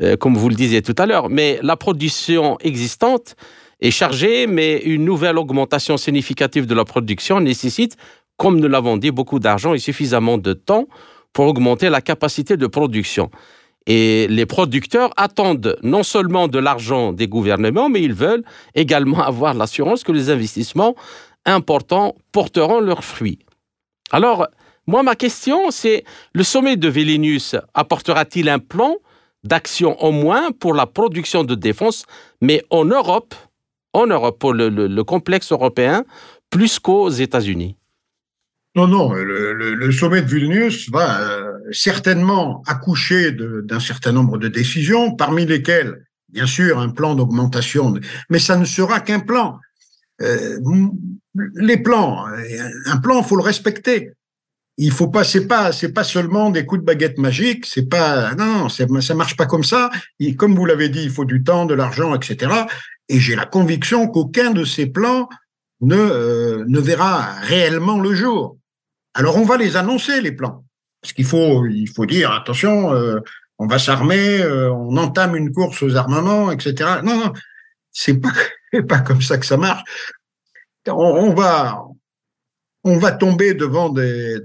Euh, 0.00 0.16
comme 0.16 0.36
vous 0.36 0.48
le 0.48 0.54
disiez 0.54 0.80
tout 0.80 0.94
à 0.96 1.06
l'heure. 1.06 1.28
Mais 1.28 1.58
la 1.62 1.76
production 1.76 2.56
existante 2.60 3.34
est 3.80 3.90
chargée, 3.90 4.46
mais 4.46 4.78
une 4.78 5.04
nouvelle 5.04 5.38
augmentation 5.38 5.96
significative 5.96 6.66
de 6.66 6.74
la 6.74 6.84
production 6.84 7.40
nécessite, 7.40 7.96
comme 8.36 8.60
nous 8.60 8.68
l'avons 8.68 8.96
dit, 8.96 9.10
beaucoup 9.10 9.40
d'argent 9.40 9.74
et 9.74 9.78
suffisamment 9.78 10.38
de 10.38 10.52
temps 10.52 10.86
pour 11.32 11.46
augmenter 11.46 11.90
la 11.90 12.00
capacité 12.00 12.56
de 12.56 12.66
production. 12.68 13.28
Et 13.90 14.26
les 14.28 14.44
producteurs 14.44 15.10
attendent 15.16 15.78
non 15.82 16.02
seulement 16.02 16.46
de 16.46 16.58
l'argent 16.58 17.14
des 17.14 17.26
gouvernements, 17.26 17.88
mais 17.88 18.02
ils 18.02 18.12
veulent 18.12 18.44
également 18.74 19.22
avoir 19.32 19.54
l'assurance 19.54 20.04
que 20.04 20.12
les 20.12 20.30
investissements 20.30 20.94
importants 21.46 22.14
porteront 22.30 22.80
leurs 22.80 23.02
fruits. 23.02 23.38
Alors, 24.10 24.46
moi, 24.86 25.02
ma 25.02 25.16
question, 25.16 25.70
c'est 25.70 26.04
le 26.34 26.42
sommet 26.42 26.76
de 26.76 26.88
Vilnius 26.88 27.56
apportera-t-il 27.74 28.50
un 28.50 28.58
plan 28.58 28.96
d'action 29.42 30.02
au 30.02 30.12
moins 30.12 30.50
pour 30.52 30.74
la 30.74 30.86
production 30.86 31.42
de 31.42 31.54
défense, 31.54 32.04
mais 32.42 32.62
en 32.70 32.84
Europe, 32.84 33.34
en 33.94 34.06
Europe, 34.06 34.38
pour 34.38 34.52
le, 34.52 35.02
complexe 35.02 35.50
européen, 35.50 36.04
plus 36.50 36.78
qu'aux 36.78 37.08
États-Unis? 37.08 37.76
Non, 38.78 38.86
non, 38.86 39.12
le, 39.12 39.90
sommet 39.90 40.22
de 40.22 40.28
Vilnius 40.28 40.88
va 40.88 41.20
euh, 41.20 41.52
certainement 41.72 42.62
accoucher 42.64 43.32
d'un 43.32 43.80
certain 43.80 44.12
nombre 44.12 44.38
de 44.38 44.46
décisions, 44.46 45.16
parmi 45.16 45.44
lesquelles, 45.46 46.04
bien 46.28 46.46
sûr, 46.46 46.78
un 46.78 46.90
plan 46.90 47.16
d'augmentation, 47.16 47.92
mais 48.30 48.38
ça 48.38 48.56
ne 48.56 48.64
sera 48.64 49.00
qu'un 49.00 49.18
plan. 49.18 49.58
Euh, 50.22 50.60
les 51.56 51.78
plans, 51.78 52.26
un 52.86 52.96
plan, 52.98 53.24
faut 53.24 53.34
le 53.34 53.42
respecter 53.42 54.12
il 54.80 54.92
faut 54.92 55.08
pas, 55.08 55.24
c'est 55.24 55.48
pas, 55.48 55.72
c'est 55.72 55.92
pas 55.92 56.04
seulement 56.04 56.50
des 56.50 56.64
coups 56.64 56.80
de 56.80 56.86
baguette 56.86 57.18
magique, 57.18 57.66
c'est 57.66 57.88
pas, 57.88 58.32
non, 58.36 58.68
ça 58.68 59.14
marche 59.16 59.36
pas 59.36 59.46
comme 59.46 59.64
ça. 59.64 59.90
Comme 60.36 60.54
vous 60.54 60.66
l'avez 60.66 60.88
dit, 60.88 61.02
il 61.02 61.10
faut 61.10 61.24
du 61.24 61.42
temps, 61.42 61.66
de 61.66 61.74
l'argent, 61.74 62.14
etc. 62.14 62.52
Et 63.08 63.18
j'ai 63.18 63.34
la 63.34 63.44
conviction 63.44 64.06
qu'aucun 64.06 64.52
de 64.52 64.64
ces 64.64 64.86
plans 64.86 65.28
ne, 65.80 65.96
euh, 65.96 66.64
ne 66.68 66.78
verra 66.78 67.32
réellement 67.42 67.98
le 67.98 68.14
jour. 68.14 68.57
Alors 69.18 69.36
on 69.36 69.44
va 69.44 69.56
les 69.56 69.76
annoncer, 69.76 70.20
les 70.20 70.30
plans. 70.30 70.64
Parce 71.02 71.12
qu'il 71.12 71.24
faut, 71.24 71.66
il 71.66 71.88
faut 71.88 72.06
dire, 72.06 72.30
attention, 72.30 72.94
euh, 72.94 73.18
on 73.58 73.66
va 73.66 73.80
s'armer, 73.80 74.40
euh, 74.40 74.72
on 74.72 74.96
entame 74.96 75.34
une 75.34 75.52
course 75.52 75.82
aux 75.82 75.96
armements, 75.96 76.52
etc. 76.52 77.00
Non, 77.02 77.16
non, 77.16 77.32
c'est 77.90 78.14
pas, 78.14 78.32
pas 78.88 79.00
comme 79.00 79.20
ça 79.20 79.36
que 79.38 79.46
ça 79.46 79.56
marche. 79.56 79.82
On, 80.86 80.92
on 80.92 81.34
va, 81.34 81.84
on 82.84 82.96
va 82.96 83.10
tomber 83.10 83.54
devant 83.54 83.88
des, 83.88 84.38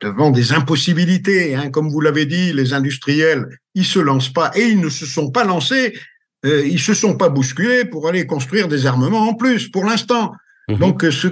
devant 0.00 0.30
des 0.30 0.52
impossibilités. 0.52 1.54
Hein. 1.54 1.70
Comme 1.70 1.88
vous 1.88 2.02
l'avez 2.02 2.26
dit, 2.26 2.52
les 2.52 2.74
industriels, 2.74 3.46
ils 3.74 3.86
se 3.86 3.98
lancent 3.98 4.32
pas 4.32 4.50
et 4.54 4.66
ils 4.66 4.80
ne 4.80 4.90
se 4.90 5.06
sont 5.06 5.30
pas 5.30 5.44
lancés, 5.44 5.98
euh, 6.44 6.66
ils 6.66 6.80
se 6.80 6.92
sont 6.92 7.16
pas 7.16 7.30
bousculés 7.30 7.86
pour 7.86 8.08
aller 8.08 8.26
construire 8.26 8.68
des 8.68 8.84
armements 8.84 9.28
en 9.28 9.34
plus 9.34 9.70
pour 9.70 9.86
l'instant. 9.86 10.32
Mhm. 10.68 10.78
Donc, 10.78 11.02
ce, 11.02 11.28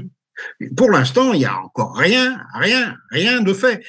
pour 0.77 0.90
l'instant, 0.90 1.33
il 1.33 1.40
y 1.40 1.46
a 1.46 1.59
encore 1.59 1.96
rien, 1.96 2.40
rien, 2.55 2.96
rien 3.11 3.40
de 3.40 3.53
fait. 3.53 3.83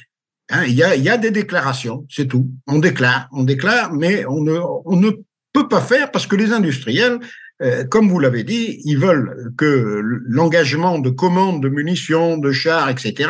Hein. 0.50 0.64
il, 0.66 0.74
y 0.74 0.84
a, 0.84 1.18
des 1.18 1.32
déclarations, 1.32 2.06
c'est 2.10 2.28
tout. 2.28 2.50
On 2.68 2.80
déclare, 2.80 3.28
on 3.32 3.44
déclare, 3.44 3.94
mais 3.94 4.26
on 4.26 4.42
ne, 4.42 4.60
on 4.86 4.96
ne 4.96 5.12
peut 5.54 5.68
pas 5.68 5.82
faire 5.82 6.12
parce 6.12 6.26
que 6.26 6.36
les 6.36 6.52
industriels, 6.52 7.20
euh, 7.62 7.84
comme 7.84 8.10
vous 8.10 8.20
l'avez 8.20 8.44
dit, 8.44 8.82
ils 8.86 8.98
veulent 8.98 9.52
que 9.58 10.02
l'engagement 10.28 11.00
de 11.00 11.10
commandes 11.10 11.62
de 11.62 11.70
munitions, 11.70 12.38
de 12.38 12.52
chars, 12.52 12.90
etc., 12.90 13.30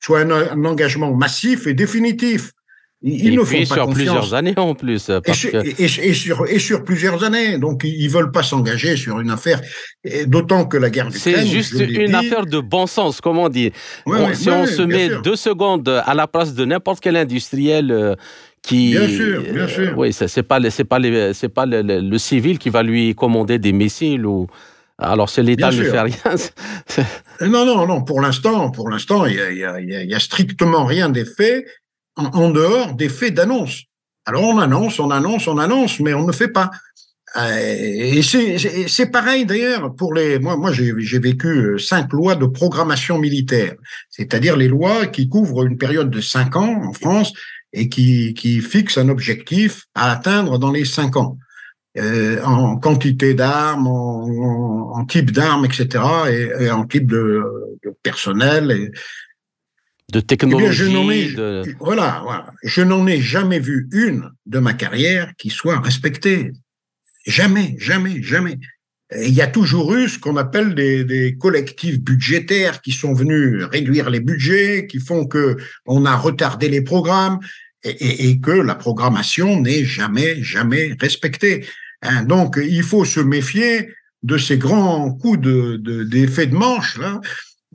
soit 0.00 0.20
un, 0.20 0.64
engagement 0.64 1.14
massif 1.14 1.66
et 1.66 1.74
définitif. 1.74 2.52
Ils 3.02 3.28
et 3.28 3.36
ne 3.36 3.44
font 3.44 3.58
pas 3.58 3.74
sur 3.74 3.88
plusieurs 3.88 4.34
années 4.34 4.54
en 4.58 4.74
plus. 4.74 5.10
et, 5.24 5.32
sur, 5.32 5.54
et, 5.54 5.88
sur, 6.14 6.46
et, 6.46 6.58
sur, 6.58 6.84
plusieurs 6.84 7.24
années. 7.24 7.56
Donc, 7.56 7.82
ils 7.84 8.08
veulent 8.08 8.30
pas 8.30 8.42
s'engager 8.42 8.96
sur 8.96 9.20
une 9.20 9.30
affaire, 9.30 9.62
d'autant 10.26 10.66
que 10.66 10.76
la 10.76 10.90
guerre 10.90 11.08
d'Ukraine... 11.08 11.36
C'est 11.36 11.46
juste 11.46 11.72
une 11.80 12.14
affaire 12.14 12.44
de 12.44 12.60
bon 12.60 12.86
sens, 12.86 13.22
comme 13.22 13.38
on 13.38 13.48
dit. 13.48 13.72
si 14.34 14.50
on 14.50 14.66
se 14.66 14.82
met 14.82 15.08
deux 15.24 15.36
secondes 15.36 15.88
à 15.88 16.14
la 16.14 16.26
place 16.26 16.52
de 16.52 16.64
n'importe 16.66 17.00
quel 17.00 17.16
industriel 17.16 17.90
euh, 17.90 18.14
qui, 18.62 18.90
bien 18.90 19.08
sûr, 19.08 19.42
bien 19.42 19.68
sûr. 19.68 19.94
oui, 19.96 20.12
c'est 20.12 20.42
pas 20.42 20.58
c'est 20.70 20.84
pas 20.84 20.98
c'est 21.32 21.48
pas 21.48 21.64
le, 21.66 22.18
civil 22.18 22.58
qui 22.58 22.68
va 22.68 22.82
lui 22.82 23.14
commander 23.14 23.58
des 23.58 23.72
missiles 23.72 24.26
ou 24.26 24.48
alors 24.98 25.30
c'est 25.30 25.42
l'État 25.42 25.70
ne 25.70 25.82
fait 25.82 26.00
rien. 26.00 26.14
non, 27.40 27.64
non, 27.64 27.86
non. 27.86 28.04
Pour 28.04 28.20
l'instant, 28.20 28.70
pour 28.70 28.90
l'instant, 28.90 29.24
il 29.24 29.36
y 29.36 30.14
a, 30.14 30.20
strictement 30.20 30.84
rien 30.84 31.08
des 31.08 31.24
en, 32.16 32.50
dehors 32.50 32.94
des 32.94 33.08
faits 33.08 33.34
d'annonce. 33.34 33.84
Alors 34.26 34.44
on 34.44 34.58
annonce, 34.58 34.98
on 35.00 35.10
annonce, 35.10 35.48
on 35.48 35.58
annonce, 35.58 36.00
mais 36.00 36.14
on 36.14 36.26
ne 36.26 36.32
fait 36.32 36.48
pas. 36.48 36.70
Et 37.36 38.22
c'est 38.22 39.10
pareil 39.10 39.46
d'ailleurs 39.46 39.94
pour 39.94 40.14
les. 40.14 40.38
Moi, 40.38 40.56
moi 40.56 40.72
j'ai 40.72 41.18
vécu 41.18 41.78
cinq 41.78 42.12
lois 42.12 42.34
de 42.34 42.46
programmation 42.46 43.18
militaire, 43.18 43.74
c'est-à-dire 44.10 44.56
les 44.56 44.68
lois 44.68 45.06
qui 45.06 45.28
couvrent 45.28 45.64
une 45.64 45.78
période 45.78 46.10
de 46.10 46.20
cinq 46.20 46.56
ans 46.56 46.82
en 46.82 46.92
France 46.92 47.32
et 47.72 47.88
qui, 47.88 48.34
qui 48.34 48.60
fixe 48.60 48.98
un 48.98 49.08
objectif 49.08 49.84
à 49.94 50.10
atteindre 50.10 50.58
dans 50.58 50.72
les 50.72 50.84
cinq 50.84 51.16
ans. 51.16 51.38
Euh, 51.98 52.40
en 52.44 52.76
quantité 52.76 53.34
d'armes, 53.34 53.88
en, 53.88 54.92
en, 54.94 55.04
type 55.06 55.32
d'armes, 55.32 55.64
etc., 55.64 55.88
et, 56.60 56.70
en 56.70 56.84
type 56.86 57.08
de, 57.08 57.42
de 57.84 57.92
personnel. 58.04 58.70
Et, 58.70 58.92
de 60.10 60.20
technologie. 60.20 60.84
Eh 60.86 61.34
de... 61.34 61.62
Voilà, 61.80 62.20
voilà. 62.24 62.52
Je 62.62 62.82
n'en 62.82 63.06
ai 63.06 63.20
jamais 63.20 63.58
vu 63.58 63.88
une 63.92 64.30
de 64.46 64.58
ma 64.58 64.74
carrière 64.74 65.32
qui 65.38 65.50
soit 65.50 65.80
respectée. 65.80 66.52
Jamais, 67.26 67.76
jamais, 67.78 68.22
jamais. 68.22 68.58
il 69.14 69.34
y 69.34 69.42
a 69.42 69.46
toujours 69.46 69.94
eu 69.94 70.08
ce 70.08 70.18
qu'on 70.18 70.36
appelle 70.36 70.74
des, 70.74 71.04
des, 71.04 71.36
collectifs 71.36 72.00
budgétaires 72.00 72.80
qui 72.80 72.92
sont 72.92 73.12
venus 73.12 73.64
réduire 73.64 74.10
les 74.10 74.20
budgets, 74.20 74.86
qui 74.88 74.98
font 74.98 75.26
que 75.26 75.56
on 75.86 76.06
a 76.06 76.16
retardé 76.16 76.68
les 76.68 76.82
programmes 76.82 77.38
et, 77.84 77.90
et, 77.90 78.30
et 78.30 78.40
que 78.40 78.52
la 78.52 78.74
programmation 78.74 79.60
n'est 79.60 79.84
jamais, 79.84 80.42
jamais 80.42 80.96
respectée. 80.98 81.66
Hein, 82.02 82.24
donc, 82.24 82.58
il 82.62 82.82
faut 82.82 83.04
se 83.04 83.20
méfier 83.20 83.90
de 84.22 84.36
ces 84.38 84.58
grands 84.58 85.12
coups 85.12 85.40
de, 85.40 86.04
d'effet 86.04 86.46
de, 86.46 86.54
manche, 86.54 86.98
là, 86.98 87.20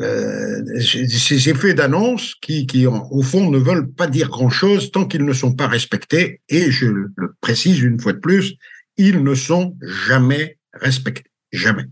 euh, 0.01 0.62
ces 0.81 1.49
effets 1.49 1.73
d'annonce 1.73 2.36
qui, 2.41 2.67
qui, 2.67 2.86
au 2.86 3.21
fond, 3.21 3.49
ne 3.49 3.58
veulent 3.58 3.91
pas 3.91 4.08
dire 4.08 4.29
grand-chose 4.29 4.91
tant 4.91 5.05
qu'ils 5.05 5.25
ne 5.25 5.34
sont 5.34 5.53
pas 5.53 5.67
respectés. 5.67 6.41
Et 6.49 6.71
je 6.71 6.88
le 6.88 7.13
précise 7.41 7.81
une 7.81 7.99
fois 7.99 8.13
de 8.13 8.19
plus, 8.19 8.55
ils 8.97 9.23
ne 9.23 9.36
sont 9.36 9.75
jamais 9.81 10.58
respectés. 10.73 11.31
Jamais. 11.51 11.86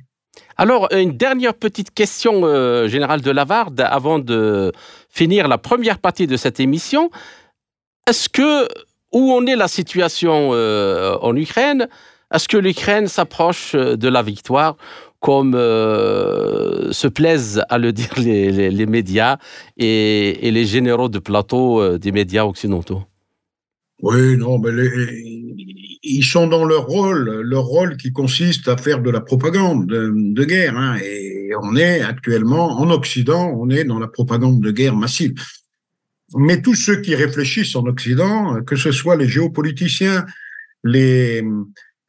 Alors, 0.57 0.87
une 0.91 1.17
dernière 1.17 1.53
petite 1.53 1.93
question 1.93 2.41
euh, 2.43 2.87
générale 2.87 3.21
de 3.21 3.31
Lavarde 3.31 3.79
avant 3.81 4.19
de 4.19 4.71
finir 5.09 5.47
la 5.47 5.57
première 5.57 5.99
partie 5.99 6.27
de 6.27 6.37
cette 6.37 6.59
émission. 6.59 7.09
Est-ce 8.07 8.29
que, 8.29 8.67
où 9.11 9.31
en 9.31 9.45
est 9.45 9.55
la 9.55 9.67
situation 9.67 10.51
euh, 10.53 11.15
en 11.21 11.35
Ukraine? 11.35 11.87
Est-ce 12.33 12.47
que 12.47 12.57
l'Ukraine 12.57 13.07
s'approche 13.07 13.73
euh, 13.75 13.95
de 13.95 14.07
la 14.09 14.21
victoire? 14.21 14.75
Comme 15.23 15.55
euh, 15.55 16.91
se 16.91 17.07
plaisent 17.07 17.63
à 17.69 17.77
le 17.77 17.93
dire 17.99 18.13
les, 18.17 18.85
médias 18.85 19.37
et, 19.77 20.51
les 20.51 20.65
généraux 20.65 21.07
de 21.07 21.19
plateau 21.19 21.81
euh, 21.81 21.97
des 21.97 22.11
médias 22.11 22.43
occidentaux 22.43 23.03
Oui, 24.01 24.35
non, 24.35 24.59
mais 24.59 24.71
ils 26.03 26.25
sont 26.25 26.47
dans 26.47 26.65
leur 26.65 26.87
rôle, 26.87 27.39
leur 27.39 27.63
rôle 27.63 27.95
qui 27.95 28.11
consiste 28.11 28.67
à 28.67 28.75
faire 28.75 29.01
de 29.01 29.09
la 29.09 29.21
propagande 29.21 29.87
de, 29.87 30.11
de 30.13 30.43
guerre. 30.43 30.77
Hein, 30.77 30.97
et 31.01 31.51
on 31.61 31.77
est 31.77 32.01
actuellement, 32.01 32.81
en 32.81 32.89
Occident, 32.89 33.49
on 33.57 33.69
est 33.69 33.85
dans 33.85 33.99
la 33.99 34.09
propagande 34.09 34.59
de 34.59 34.71
guerre 34.71 34.97
massive. 34.97 35.35
Mais 36.35 36.61
tous 36.61 36.75
ceux 36.75 36.99
qui 36.99 37.15
réfléchissent 37.15 37.77
en 37.77 37.85
Occident, 37.85 38.61
que 38.63 38.75
ce 38.75 38.91
soit 38.91 39.15
les 39.15 39.29
géopoliticiens, 39.29 40.25
les, 40.83 41.41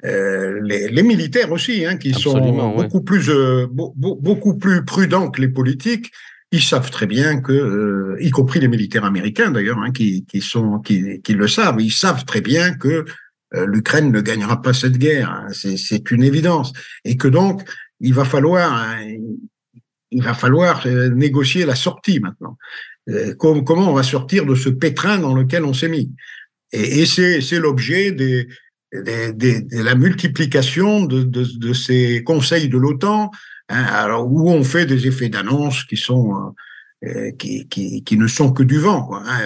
euh, 0.05 0.61
les, 0.62 0.88
les, 0.88 1.03
militaires 1.03 1.51
aussi, 1.51 1.87
hein, 1.87 1.97
qui 1.97 2.12
Absolument, 2.12 2.73
sont 2.73 2.83
beaucoup 2.83 2.99
ouais. 2.99 3.05
plus 3.05 3.31
euh, 3.31 3.67
bo 3.71 3.95
beaucoup 3.97 4.59
plus 4.59 4.85
prudents 4.85 5.31
que 5.31 5.40
les 5.40 5.49
politiques, 5.49 6.12
ils 6.53 6.62
savent 6.62 6.90
très 6.90 7.07
bien 7.07 7.40
que, 7.40 7.53
euh, 7.53 8.17
y 8.21 8.31
compris 8.31 8.61
les 8.61 8.69
militaires 8.69 9.05
américains 9.05 9.51
d'ailleurs, 9.51 9.79
hein, 9.79 9.93
qui, 9.93 10.27
qui 10.27 10.43
sont 10.43 10.81
qui, 10.81 11.23
qui, 11.23 11.33
le 11.33 11.49
savent, 11.49 11.81
ils 11.81 11.93
savent 11.93 12.25
très 12.27 12.43
bien 12.43 12.75
que 12.75 13.05
l'Ukraine 13.67 14.11
ne 14.11 14.21
gagnera 14.21 14.61
pas 14.61 14.73
cette 14.73 14.99
guerre. 14.99 15.31
Hein, 15.31 15.47
C'est 15.53 16.11
une 16.11 16.25
évidence, 16.25 16.73
et 17.05 17.17
que 17.17 17.29
donc 17.29 17.62
il 18.01 18.12
va 18.12 18.25
falloir 18.25 18.99
il 20.11 20.23
va 20.23 20.35
falloir 20.35 20.85
négocier 20.87 21.64
la 21.64 21.77
sortie 21.77 22.19
maintenant. 22.19 22.59
comment 23.38 23.90
on 23.90 23.95
va 23.95 24.03
sortir 24.03 24.45
de 24.45 24.57
ce 24.57 24.71
pétrin 24.71 25.19
dans 25.19 25.35
lequel 25.35 25.64
on 25.64 25.73
s'est 25.73 25.88
mis? 25.88 26.11
Et, 26.73 27.03
et 27.03 27.07
c'est 27.07 27.61
l'objet 27.61 28.11
des 28.11 28.49
de, 28.94 29.83
la 29.83 29.94
multiplication 29.94 31.04
de, 31.04 31.72
ces 31.72 32.22
conseils 32.24 32.68
de 32.68 32.78
l'OTAN, 32.78 33.30
hein, 33.68 33.85
alors 33.85 34.30
où 34.30 34.50
on 34.50 34.64
fait 34.64 34.87
des 34.87 35.07
effets 35.07 35.28
d'annonce 35.28 35.85
qui 35.85 35.96
sont 35.96 36.54
euh, 37.04 37.33
qui, 37.33 37.68
qui, 37.68 38.02
qui, 38.02 38.16
ne 38.16 38.26
sont 38.26 38.52
que 38.52 38.62
du 38.62 38.78
vent. 38.78 39.11
Hein. 39.14 39.40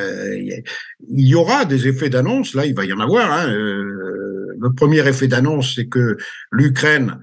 Il 1.08 1.26
y 1.26 1.34
aura 1.34 1.64
des 1.64 1.88
effets 1.88 2.11
d'annonce, 2.11 2.54
là, 2.54 2.66
il 2.66 2.74
va 2.74 2.84
y 2.84 2.92
en 2.92 3.00
avoir. 3.00 3.32
Hein. 3.32 3.48
Euh, 3.48 4.54
le 4.61 4.72
premier 4.72 5.06
effet 5.08 5.28
d'annonce, 5.28 5.74
c'est 5.74 5.87
que 5.87 6.16
l'Ukraine 6.52 7.18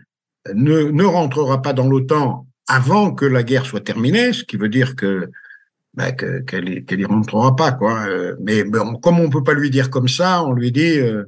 ne, 0.54 0.84
ne 0.84 1.04
rentrera 1.04 1.62
pas 1.62 1.74
dans 1.74 1.88
l'OTAN 1.88 2.48
avant 2.68 3.14
que 3.14 3.26
la 3.26 3.44
guerre 3.44 3.66
soit 3.66 3.82
terminée, 3.82 4.34
ce 4.34 4.44
qui 4.44 4.58
veut 4.58 4.70
dire 4.70 4.96
que 4.96 5.30
ben, 5.94 6.14
qu'elle 6.14 6.84
qu 6.86 7.00
y 7.00 7.06
rentrera 7.06 7.56
pas 7.56 7.72
quoi. 7.72 8.06
Euh, 8.08 8.36
mais 8.42 8.64
comme 9.02 9.20
on 9.20 9.30
peut 9.30 9.44
pas 9.44 9.54
lui 9.54 9.70
dire 9.70 9.90
comme 9.90 10.10
ça, 10.10 10.44
on 10.44 10.52
lui 10.52 10.72
dit 10.72 11.00
euh, 11.00 11.24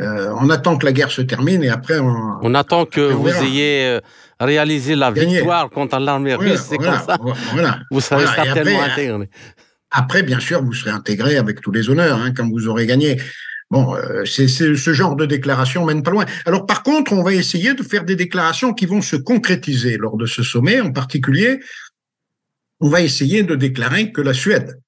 euh, 0.00 0.34
on 0.40 0.50
attend 0.50 0.76
que 0.76 0.86
la 0.86 0.92
guerre 0.92 1.10
se 1.10 1.22
termine 1.22 1.62
et 1.62 1.68
après 1.68 1.98
on. 1.98 2.38
On 2.42 2.54
attend 2.54 2.84
que 2.84 3.12
on 3.12 3.16
vous 3.16 3.28
ayez 3.28 3.86
euh, 3.86 4.00
réalisé 4.40 4.96
la 4.96 5.10
victoire 5.10 5.70
contre 5.70 5.98
l'armée 5.98 6.34
russe, 6.34 6.62
c'est 6.68 6.76
voilà, 6.76 6.98
comme 6.98 7.06
ça. 7.06 7.18
Voilà, 7.52 7.78
vous 7.90 8.00
serez 8.00 8.24
voilà. 8.24 8.44
certainement 8.44 8.80
après, 8.80 8.92
intégré. 8.92 9.30
Après, 9.90 10.22
bien 10.24 10.40
sûr, 10.40 10.62
vous 10.64 10.72
serez 10.72 10.90
intégré 10.90 11.36
avec 11.36 11.60
tous 11.60 11.70
les 11.70 11.88
honneurs 11.88 12.18
hein, 12.18 12.32
quand 12.36 12.48
vous 12.48 12.66
aurez 12.66 12.86
gagné. 12.86 13.20
Bon, 13.70 13.94
euh, 13.94 14.24
c'est 14.24 14.48
ce 14.48 14.92
genre 14.92 15.16
de 15.16 15.26
déclaration 15.26 15.84
mène 15.84 16.02
pas 16.02 16.10
loin. 16.10 16.24
Alors, 16.46 16.66
par 16.66 16.82
contre, 16.82 17.12
on 17.12 17.22
va 17.22 17.32
essayer 17.32 17.74
de 17.74 17.82
faire 17.82 18.04
des 18.04 18.16
déclarations 18.16 18.74
qui 18.74 18.86
vont 18.86 19.02
se 19.02 19.16
concrétiser 19.16 19.96
lors 19.96 20.16
de 20.16 20.26
ce 20.26 20.42
sommet. 20.42 20.80
En 20.80 20.92
particulier, 20.92 21.60
on 22.80 22.88
va 22.88 23.00
essayer 23.00 23.42
de 23.42 23.54
déclarer 23.54 24.12
que 24.12 24.20
la 24.20 24.34
Suède 24.34 24.78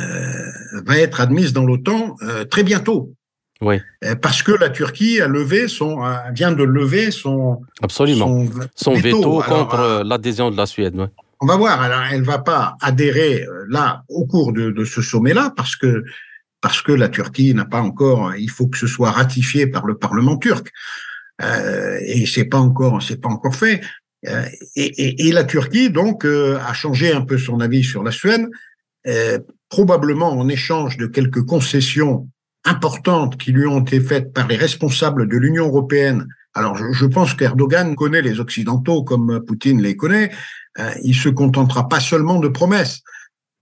euh, 0.00 0.50
va 0.86 0.98
être 0.98 1.20
admise 1.20 1.52
dans 1.52 1.64
l'OTAN 1.64 2.16
euh, 2.22 2.44
très 2.44 2.62
bientôt. 2.62 3.14
Oui. 3.62 3.80
Parce 4.20 4.42
que 4.42 4.52
la 4.52 4.68
Turquie 4.68 5.20
a 5.20 5.28
levé 5.28 5.68
son, 5.68 6.00
vient 6.32 6.52
de 6.52 6.64
lever 6.64 7.10
son, 7.10 7.62
Absolument. 7.80 8.26
son, 8.26 8.68
son 8.74 8.94
veto, 8.94 9.18
veto 9.18 9.42
contre 9.42 9.74
alors, 9.76 10.04
l'adhésion 10.04 10.50
de 10.50 10.56
la 10.56 10.66
Suède. 10.66 10.96
Ouais. 10.96 11.06
On 11.40 11.46
va 11.46 11.56
voir. 11.56 11.80
Alors, 11.80 12.02
elle 12.10 12.22
va 12.22 12.38
pas 12.38 12.76
adhérer 12.80 13.46
là 13.68 14.02
au 14.08 14.26
cours 14.26 14.52
de, 14.52 14.70
de 14.70 14.84
ce 14.84 15.00
sommet-là 15.00 15.52
parce 15.56 15.76
que 15.76 16.04
parce 16.60 16.82
que 16.82 16.92
la 16.92 17.08
Turquie 17.08 17.54
n'a 17.54 17.64
pas 17.64 17.80
encore. 17.80 18.34
Il 18.36 18.50
faut 18.50 18.68
que 18.68 18.78
ce 18.78 18.86
soit 18.86 19.10
ratifié 19.10 19.66
par 19.66 19.86
le 19.86 19.96
Parlement 19.96 20.36
turc 20.38 20.70
euh, 21.42 21.98
et 22.04 22.26
c'est 22.26 22.44
pas 22.44 22.58
encore 22.58 23.02
c'est 23.02 23.20
pas 23.20 23.28
encore 23.28 23.54
fait. 23.54 23.80
Euh, 24.28 24.44
et, 24.76 24.84
et, 24.84 25.28
et, 25.28 25.32
la 25.32 25.44
Turquie 25.44 25.90
donc 25.90 26.24
euh, 26.24 26.58
a 26.60 26.72
changé 26.72 27.12
un 27.12 27.22
peu 27.22 27.38
son 27.38 27.58
avis 27.58 27.82
sur 27.82 28.04
la 28.04 28.12
Suède, 28.12 28.48
euh, 29.08 29.40
probablement 29.68 30.30
en 30.30 30.48
échange 30.48 30.96
de 30.96 31.06
quelques 31.06 31.42
concessions 31.44 32.28
importantes 32.64 33.36
qui 33.36 33.52
lui 33.52 33.66
ont 33.66 33.80
été 33.80 34.00
faites 34.00 34.32
par 34.32 34.46
les 34.48 34.56
responsables 34.56 35.28
de 35.28 35.36
l'Union 35.36 35.66
européenne. 35.66 36.26
Alors, 36.54 36.76
je, 36.76 36.92
je 36.92 37.06
pense 37.06 37.34
qu'Erdogan 37.34 37.96
connaît 37.96 38.22
les 38.22 38.40
Occidentaux 38.40 39.02
comme 39.02 39.44
Poutine 39.44 39.82
les 39.82 39.96
connaît. 39.96 40.30
Euh, 40.78 40.90
il 41.02 41.14
se 41.14 41.28
contentera 41.28 41.88
pas 41.88 42.00
seulement 42.00 42.38
de 42.38 42.48
promesses, 42.48 43.02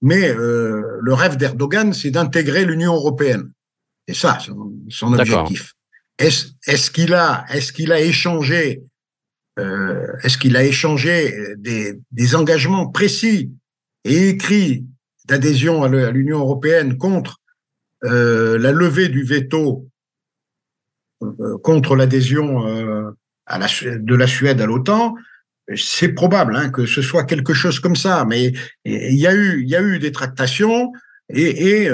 mais 0.03 0.29
euh, 0.29 0.83
le 1.01 1.15
rêve 1.15 1.37
d'Erdogan, 1.37 1.93
c'est 1.93 2.11
d'intégrer 2.11 2.65
l'Union 2.65 2.95
européenne. 2.95 3.51
C'est 4.07 4.15
ça 4.15 4.39
son, 4.39 4.73
son 4.89 5.13
objectif. 5.15 5.75
Est-ce 6.19 6.49
est 6.67 6.93
qu'il 6.93 7.15
a, 7.15 7.47
est-ce 7.49 7.73
qu'il 7.73 7.93
a 7.93 8.01
échangé, 8.01 8.83
euh, 9.59 10.07
est-ce 10.23 10.37
qu'il 10.37 10.57
a 10.57 10.65
échangé 10.65 11.35
des, 11.57 11.99
des 12.13 12.35
engagements 12.35 12.89
précis 12.89 13.51
et 14.05 14.29
écrits 14.29 14.85
d'adhésion 15.27 15.83
à 15.83 16.11
l'Union 16.11 16.41
européenne 16.41 16.97
contre 16.99 17.40
euh, 18.05 18.59
la 18.59 18.73
levée 18.73 19.09
du 19.09 19.25
veto 19.25 19.87
euh, 21.23 21.59
contre 21.59 21.97
l'adhésion 21.97 22.67
euh, 22.67 23.11
de 23.51 24.15
la 24.15 24.27
Suède 24.27 24.61
à 24.61 24.67
l'OTAN, 24.67 25.15
c'est 25.77 26.09
probable 26.09 26.57
hein, 26.57 26.71
que 26.71 26.87
ce 26.87 27.03
soit 27.03 27.25
quelque 27.25 27.53
chose 27.53 27.79
comme 27.79 27.97
ça. 27.97 28.25
Mais 28.25 28.53
il 28.85 29.17
y 29.17 29.27
a 29.27 29.35
eu, 29.35 29.99
des 29.99 30.13
tractations 30.13 30.93
et, 31.29 31.89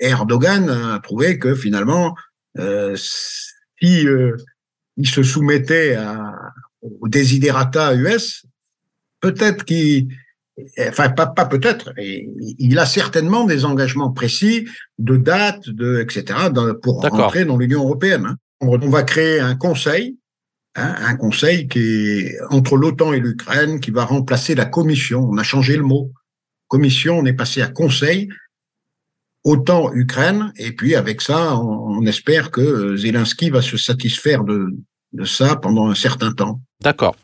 Erdogan 0.00 0.68
a 0.68 0.98
trouvé 1.00 1.38
que 1.38 1.54
finalement, 1.54 2.16
si 2.56 4.06
il 4.96 5.06
se 5.06 5.22
soumettait 5.22 5.94
à, 5.94 6.32
aux 6.82 7.08
desiderata 7.08 7.94
US, 7.94 8.44
peut-être 9.20 9.64
qu'il 9.64 10.08
enfin 10.78 11.10
pas, 11.10 11.26
pas 11.26 11.46
peut-être, 11.46 11.92
il 11.98 12.78
a 12.78 12.86
certainement 12.86 13.44
des 13.44 13.64
engagements 13.64 14.10
précis 14.10 14.68
de 14.98 15.16
date, 15.16 15.68
de 15.68 16.00
etc. 16.00 16.38
pour 16.82 17.00
rentrer 17.00 17.44
dans 17.44 17.56
l'Union 17.56 17.82
européenne. 17.82 18.26
Hein. 18.26 18.36
On 18.60 18.90
va 18.90 19.02
créer 19.02 19.40
un 19.40 19.56
conseil, 19.56 20.18
hein, 20.76 20.94
un 20.98 21.16
conseil 21.16 21.68
qui 21.68 21.80
est 21.80 22.36
entre 22.50 22.76
l'OTAN 22.76 23.12
et 23.12 23.20
l'Ukraine, 23.20 23.80
qui 23.80 23.90
va 23.90 24.04
remplacer 24.04 24.54
la 24.54 24.66
Commission. 24.66 25.28
On 25.28 25.38
a 25.38 25.42
changé 25.42 25.76
le 25.76 25.82
mot. 25.82 26.12
Commission, 26.68 27.18
on 27.18 27.24
est 27.24 27.32
passé 27.32 27.60
à 27.60 27.68
Conseil. 27.68 28.28
OTAN, 29.44 29.92
Ukraine, 29.94 30.52
et 30.56 30.70
puis 30.70 30.94
avec 30.94 31.20
ça, 31.20 31.56
on, 31.56 31.98
on 31.98 32.06
espère 32.06 32.52
que 32.52 32.96
Zelensky 32.96 33.50
va 33.50 33.60
se 33.60 33.76
satisfaire 33.76 34.44
de, 34.44 34.68
de 35.12 35.24
ça 35.24 35.56
pendant 35.56 35.88
un 35.88 35.96
certain 35.96 36.32
temps. 36.32 36.60
D'accord. 36.80 37.16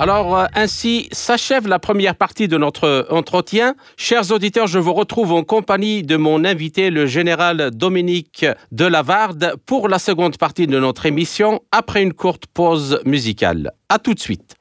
Alors, 0.00 0.34
euh, 0.34 0.46
ainsi 0.54 1.10
s'achève 1.12 1.68
la 1.68 1.78
première 1.78 2.14
partie 2.14 2.48
de 2.48 2.56
notre 2.56 3.06
entretien. 3.10 3.74
Chers 3.98 4.32
auditeurs, 4.32 4.66
je 4.66 4.78
vous 4.78 4.94
retrouve 4.94 5.30
en 5.32 5.42
compagnie 5.42 6.02
de 6.02 6.16
mon 6.16 6.42
invité, 6.46 6.88
le 6.88 7.04
général 7.04 7.70
Dominique 7.70 8.46
Delavarde, 8.72 9.56
pour 9.66 9.90
la 9.90 9.98
seconde 9.98 10.38
partie 10.38 10.66
de 10.66 10.80
notre 10.80 11.04
émission, 11.04 11.60
après 11.70 12.02
une 12.02 12.14
courte 12.14 12.44
pause 12.46 13.02
musicale. 13.04 13.72
À 13.90 13.98
tout 13.98 14.14
de 14.14 14.20
suite. 14.20 14.54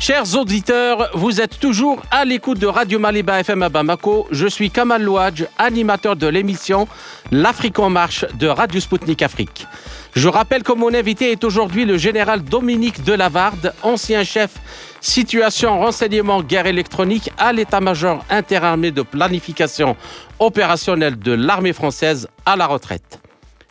Chers 0.00 0.36
auditeurs, 0.36 1.10
vous 1.14 1.40
êtes 1.40 1.60
toujours 1.60 2.02
à 2.10 2.24
l'écoute 2.24 2.58
de 2.58 2.66
Radio 2.66 2.98
Maliba 2.98 3.38
FM 3.40 3.62
à 3.62 3.68
Bamako. 3.68 4.26
Je 4.32 4.48
suis 4.48 4.70
Kamal 4.70 5.02
Louadj, 5.02 5.46
animateur 5.56 6.16
de 6.16 6.26
l'émission 6.26 6.88
L'Afrique 7.30 7.78
en 7.78 7.88
marche 7.88 8.26
de 8.34 8.48
Radio 8.48 8.80
Sputnik 8.80 9.22
Afrique. 9.22 9.66
Je 10.14 10.28
rappelle 10.28 10.62
que 10.62 10.72
mon 10.72 10.94
invité 10.94 11.32
est 11.32 11.42
aujourd'hui 11.42 11.84
le 11.84 11.98
général 11.98 12.44
Dominique 12.44 13.02
Delavarde, 13.02 13.74
ancien 13.82 14.22
chef 14.22 14.54
situation 15.00 15.80
renseignement 15.80 16.40
guerre 16.40 16.66
électronique 16.66 17.32
à 17.36 17.52
l'état-major 17.52 18.24
interarmé 18.30 18.92
de 18.92 19.02
planification 19.02 19.96
opérationnelle 20.38 21.18
de 21.18 21.32
l'armée 21.32 21.72
française 21.72 22.28
à 22.46 22.54
la 22.54 22.66
retraite. 22.66 23.20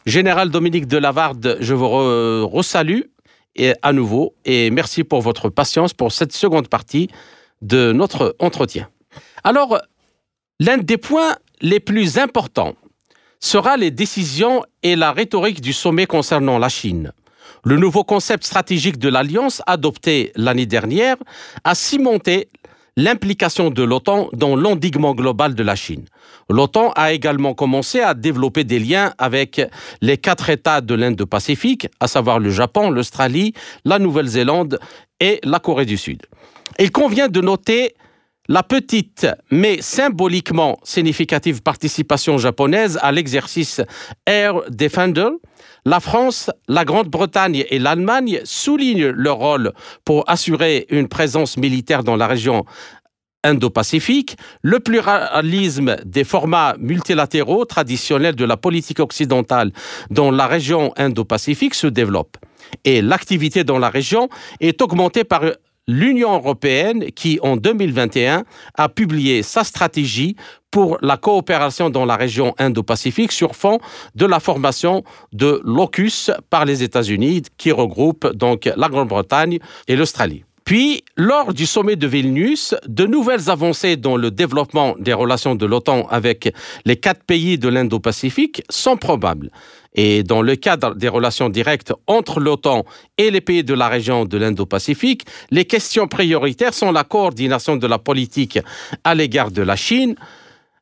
Général 0.06 0.50
Dominique 0.50 0.86
Delavarde, 0.86 1.58
je 1.62 1.74
vous 1.74 1.88
resalue 2.46 3.04
et 3.56 3.74
à 3.82 3.94
nouveau 3.94 4.36
et 4.44 4.70
merci 4.70 5.06
pour 5.06 5.22
votre 5.22 5.48
patience 5.48 5.94
pour 5.94 6.12
cette 6.12 6.34
seconde 6.34 6.68
partie 6.68 7.08
de 7.62 7.94
notre 7.94 8.36
entretien. 8.40 8.90
Alors, 9.46 9.80
l'un 10.60 10.78
des 10.78 10.98
points 10.98 11.38
les 11.62 11.80
plus 11.80 12.18
importants 12.18 12.76
sera 13.44 13.76
les 13.76 13.92
décisions 13.92 14.64
et 14.84 14.96
la 14.96 15.12
rhétorique 15.12 15.60
du 15.60 15.74
sommet 15.74 16.06
concernant 16.06 16.58
la 16.58 16.70
Chine. 16.70 17.12
Le 17.66 17.76
nouveau 17.76 18.06
concept 18.06 18.46
stratégique 18.46 18.98
de 18.98 19.10
l'Alliance 19.10 19.62
adopté 19.68 20.32
l'année 20.38 20.66
dernière 20.66 21.18
a 21.66 21.76
cimenté 21.76 22.48
l'implication 22.96 23.70
de 23.70 23.84
l'OTAN 23.84 24.30
dans 24.32 24.56
l'endiguement 24.56 25.14
global 25.14 25.56
de 25.56 25.64
la 25.64 25.76
Chine. 25.76 26.06
L'OTAN 26.50 26.94
a 26.96 27.12
également 27.12 27.54
commencé 27.54 28.00
à 28.00 28.14
développer 28.14 28.64
des 28.64 28.80
liens 28.80 29.14
avec 29.18 29.62
les 30.02 30.18
quatre 30.18 30.50
États 30.50 30.80
de 30.80 30.96
l'Indo-Pacifique, 30.96 31.90
à 32.00 32.08
savoir 32.08 32.40
le 32.40 32.50
Japon, 32.50 32.92
l'Australie, 32.92 33.54
la 33.84 34.00
Nouvelle-Zélande 34.00 34.80
et 35.20 35.42
la 35.44 35.60
Corée 35.60 35.86
du 35.86 35.98
Sud. 35.98 36.22
Il 36.80 36.92
convient 36.94 37.28
de 37.28 37.42
noter 37.42 37.94
la 38.48 38.64
petite 38.64 39.28
mais 39.52 39.82
symboliquement 39.82 40.78
significative 40.84 41.62
participation 41.62 42.38
japonaise 42.38 43.00
à 43.02 43.12
l'exercice 43.12 43.82
Air 44.26 44.62
Defender, 44.70 45.30
la 45.86 46.00
France, 46.00 46.50
la 46.68 46.86
Grande-Bretagne 46.86 47.66
et 47.70 47.80
l'Allemagne 47.80 48.42
soulignent 48.44 49.10
leur 49.10 49.38
rôle 49.38 49.72
pour 50.06 50.30
assurer 50.30 50.86
une 50.90 51.08
présence 51.08 51.58
militaire 51.58 52.04
dans 52.04 52.16
la 52.16 52.28
région 52.28 52.66
Indo-Pacifique, 53.44 54.38
le 54.62 54.80
pluralisme 54.80 55.98
des 56.06 56.24
formats 56.24 56.76
multilatéraux 56.80 57.66
traditionnels 57.66 58.36
de 58.36 58.46
la 58.46 58.56
politique 58.56 59.02
occidentale 59.02 59.72
dans 60.10 60.32
la 60.32 60.48
région 60.48 60.94
Indo-Pacifique 60.96 61.74
se 61.74 61.88
développe. 61.88 62.38
Et 62.86 63.02
l'activité 63.02 63.66
dans 63.66 63.80
la 63.80 63.90
région 63.90 64.30
est 64.62 64.82
augmentée 64.82 65.26
par 65.26 65.44
l'Union 65.88 66.34
européenne 66.34 67.12
qui, 67.12 67.40
en 67.42 67.58
2021, 67.58 68.44
a 68.76 68.90
publié 68.90 69.44
sa 69.44 69.64
stratégie 69.64 70.36
pour 70.72 70.98
la 71.02 71.18
coopération 71.18 71.90
dans 71.90 72.06
la 72.06 72.16
région 72.16 72.56
Indo-Pacifique 72.58 73.32
sur 73.32 73.56
fond 73.56 73.80
de 74.16 74.26
la 74.26 74.40
formation 74.40 75.04
de 75.32 75.62
l'OCUS 75.64 76.32
par 76.50 76.66
les 76.66 76.84
États-Unis, 76.84 77.44
qui 77.58 77.72
regroupe 77.72 78.28
donc 78.34 78.70
la 78.76 78.90
Grande-Bretagne 78.90 79.60
et 79.88 79.96
l'Australie. 79.96 80.44
Puis, 80.66 81.04
lors 81.18 81.54
du 81.54 81.66
sommet 81.66 81.96
de 81.96 82.08
Vilnius, 82.08 82.74
de 82.88 83.06
nouvelles 83.06 83.50
avancées 83.50 83.98
dans 83.98 84.16
le 84.16 84.32
développement 84.32 84.96
des 84.98 85.14
relations 85.14 85.56
de 85.56 85.66
l'OTAN 85.66 86.08
avec 86.10 86.54
les 86.86 86.96
quatre 86.96 87.24
pays 87.24 87.58
de 87.58 87.68
l'Indo-Pacifique 87.68 88.64
sont 88.70 88.96
probables. 88.96 89.50
Et 89.96 90.24
dans 90.24 90.42
le 90.42 90.56
cadre 90.56 90.96
des 90.96 91.10
relations 91.10 91.50
directes 91.50 91.94
entre 92.08 92.40
l'OTAN 92.40 92.86
et 93.18 93.30
les 93.30 93.42
pays 93.42 93.64
de 93.64 93.74
la 93.74 93.90
région 93.90 94.26
de 94.26 94.38
l'Indo-Pacifique, 94.38 95.26
les 95.52 95.66
questions 95.66 96.08
prioritaires 96.08 96.74
sont 96.74 96.92
la 96.92 97.04
coordination 97.04 97.76
de 97.76 97.86
la 97.86 98.00
politique 98.00 98.60
à 99.04 99.14
l'égard 99.14 99.52
de 99.52 99.62
la 99.62 99.76
Chine, 99.76 100.16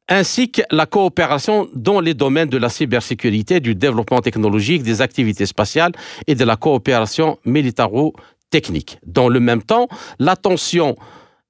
ainsi 0.08 0.52
que 0.52 0.62
la 0.72 0.86
coopération 0.86 1.70
dans 1.74 2.00
les 2.00 2.13
domaines 2.13 2.50
de 2.50 2.58
la 2.58 2.70
cybersécurité, 2.70 3.60
du 3.60 3.76
développement 3.76 4.20
technologique, 4.20 4.84
des 4.84 5.02
activités 5.02 5.46
spatiales 5.46 5.94
et 6.28 6.36
de 6.36 6.44
la 6.44 6.56
coopération 6.56 7.38
militaro-technique. 8.51 8.99
Dans 9.05 9.29
le 9.29 9.39
même 9.39 9.61
temps, 9.61 9.87
l'attention 10.19 10.95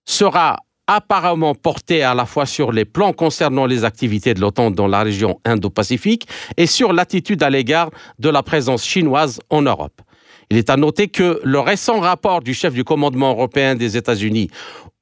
sera 0.05 0.57
apparemment 0.87 1.55
porté 1.55 2.03
à 2.03 2.13
la 2.13 2.25
fois 2.25 2.45
sur 2.45 2.71
les 2.71 2.85
plans 2.85 3.13
concernant 3.13 3.65
les 3.65 3.85
activités 3.85 4.33
de 4.33 4.41
l'OTAN 4.41 4.71
dans 4.71 4.87
la 4.87 5.03
région 5.03 5.39
Indo-Pacifique 5.45 6.27
et 6.57 6.65
sur 6.65 6.91
l'attitude 6.91 7.43
à 7.43 7.49
l'égard 7.49 7.91
de 8.19 8.29
la 8.29 8.43
présence 8.43 8.83
chinoise 8.83 9.39
en 9.49 9.61
Europe. 9.61 10.01
Il 10.49 10.57
est 10.57 10.69
à 10.69 10.75
noter 10.75 11.07
que 11.07 11.39
le 11.43 11.59
récent 11.59 11.99
rapport 12.01 12.41
du 12.41 12.53
chef 12.53 12.73
du 12.73 12.83
commandement 12.83 13.31
européen 13.31 13.75
des 13.75 13.95
États-Unis 13.95 14.49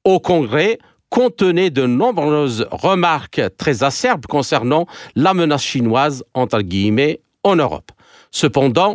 au 0.04 0.20
Congrès 0.20 0.78
contenait 1.08 1.70
de 1.70 1.86
nombreuses 1.86 2.68
remarques 2.70 3.42
très 3.58 3.82
acerbes 3.82 4.26
concernant 4.26 4.86
la 5.16 5.34
menace 5.34 5.64
chinoise, 5.64 6.22
entre 6.34 6.62
en 7.42 7.56
Europe. 7.56 7.90
Cependant, 8.30 8.94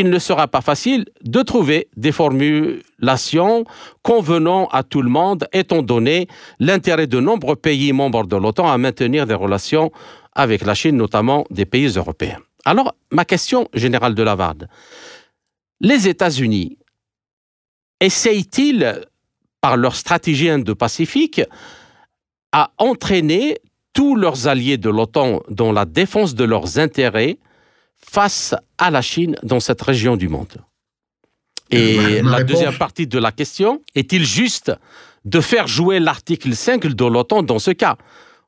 il 0.00 0.10
ne 0.10 0.18
sera 0.18 0.48
pas 0.48 0.60
facile 0.60 1.04
de 1.22 1.40
trouver 1.42 1.86
des 1.96 2.10
formulations 2.10 3.64
convenant 4.02 4.66
à 4.72 4.82
tout 4.82 5.02
le 5.02 5.08
monde, 5.08 5.46
étant 5.52 5.82
donné 5.82 6.26
l'intérêt 6.58 7.06
de 7.06 7.20
nombreux 7.20 7.54
pays 7.54 7.92
membres 7.92 8.26
de 8.26 8.36
l'OTAN 8.36 8.68
à 8.68 8.76
maintenir 8.76 9.24
des 9.24 9.34
relations 9.34 9.92
avec 10.34 10.64
la 10.64 10.74
Chine, 10.74 10.96
notamment 10.96 11.44
des 11.50 11.64
pays 11.64 11.86
européens. 11.86 12.40
Alors, 12.64 12.96
ma 13.12 13.24
question 13.24 13.68
générale 13.72 14.16
de 14.16 14.22
Lavarde, 14.24 14.68
les 15.80 16.08
États-Unis 16.08 16.76
essayent-ils, 18.00 19.00
par 19.60 19.76
leur 19.76 19.94
stratégie 19.94 20.50
indo-pacifique, 20.50 21.40
à 22.50 22.72
entraîner 22.78 23.58
tous 23.92 24.16
leurs 24.16 24.48
alliés 24.48 24.76
de 24.76 24.90
l'OTAN 24.90 25.40
dans 25.50 25.70
la 25.70 25.84
défense 25.84 26.34
de 26.34 26.42
leurs 26.42 26.80
intérêts 26.80 27.38
face 28.04 28.54
à 28.78 28.90
la 28.90 29.02
Chine 29.02 29.36
dans 29.42 29.60
cette 29.60 29.82
région 29.82 30.16
du 30.16 30.28
monde 30.28 30.56
Et 31.70 32.22
la 32.22 32.44
deuxième 32.44 32.76
partie 32.76 33.06
de 33.06 33.18
la 33.18 33.32
question, 33.32 33.82
est-il 33.94 34.24
juste 34.24 34.72
de 35.24 35.40
faire 35.40 35.66
jouer 35.66 36.00
l'article 36.00 36.54
5 36.54 36.86
de 36.86 37.04
l'OTAN 37.04 37.42
dans 37.42 37.58
ce 37.58 37.70
cas? 37.70 37.96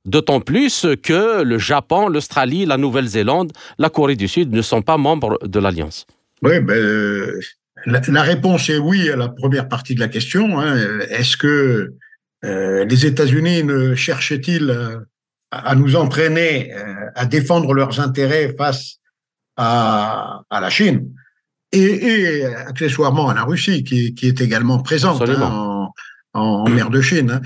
D'autant 0.04 0.40
plus 0.40 0.86
que 1.02 1.42
le 1.42 1.58
Japon, 1.58 2.08
l'Australie, 2.08 2.64
la 2.64 2.76
Nouvelle-Zélande, 2.76 3.52
la 3.78 3.90
Corée 3.90 4.14
du 4.14 4.28
Sud 4.28 4.52
ne 4.52 4.62
sont 4.62 4.82
pas 4.82 4.98
membres 4.98 5.38
de 5.44 5.58
l'Alliance. 5.58 6.06
Oui, 6.42 6.60
ben, 6.60 6.74
euh, 6.74 7.40
la, 7.86 8.22
réponse 8.22 8.68
est 8.70 8.78
oui 8.78 9.10
à 9.10 9.16
la 9.16 9.28
première 9.28 9.68
partie 9.68 9.96
de 9.96 10.00
la 10.00 10.08
question. 10.08 10.60
Hein. 10.60 11.00
Est-ce 11.10 11.36
que 11.36 11.94
euh, 12.44 12.84
les 12.84 13.06
États-Unis 13.06 13.64
ne 13.64 13.96
cherchaient-ils 13.96 14.70
à, 15.50 15.74
nous 15.74 15.96
entraîner 15.96 16.72
euh, 16.72 16.94
à 17.14 17.26
défendre 17.26 17.74
leurs 17.74 18.00
intérêts 18.00 18.54
face 18.56 18.98
à, 19.56 20.42
à 20.50 20.60
la 20.60 20.70
Chine 20.70 21.10
et, 21.72 21.78
et, 22.38 22.46
accessoirement 22.46 23.28
à 23.28 23.34
la 23.34 23.44
Russie, 23.44 23.84
qui, 23.84 24.14
qui 24.14 24.28
est 24.28 24.40
également 24.40 24.78
présente 24.78 25.22
hein, 25.22 25.42
en, 25.42 25.92
en, 26.40 26.68
mer 26.68 26.90
de 26.90 27.00
Chine. 27.00 27.30
Hein. 27.30 27.42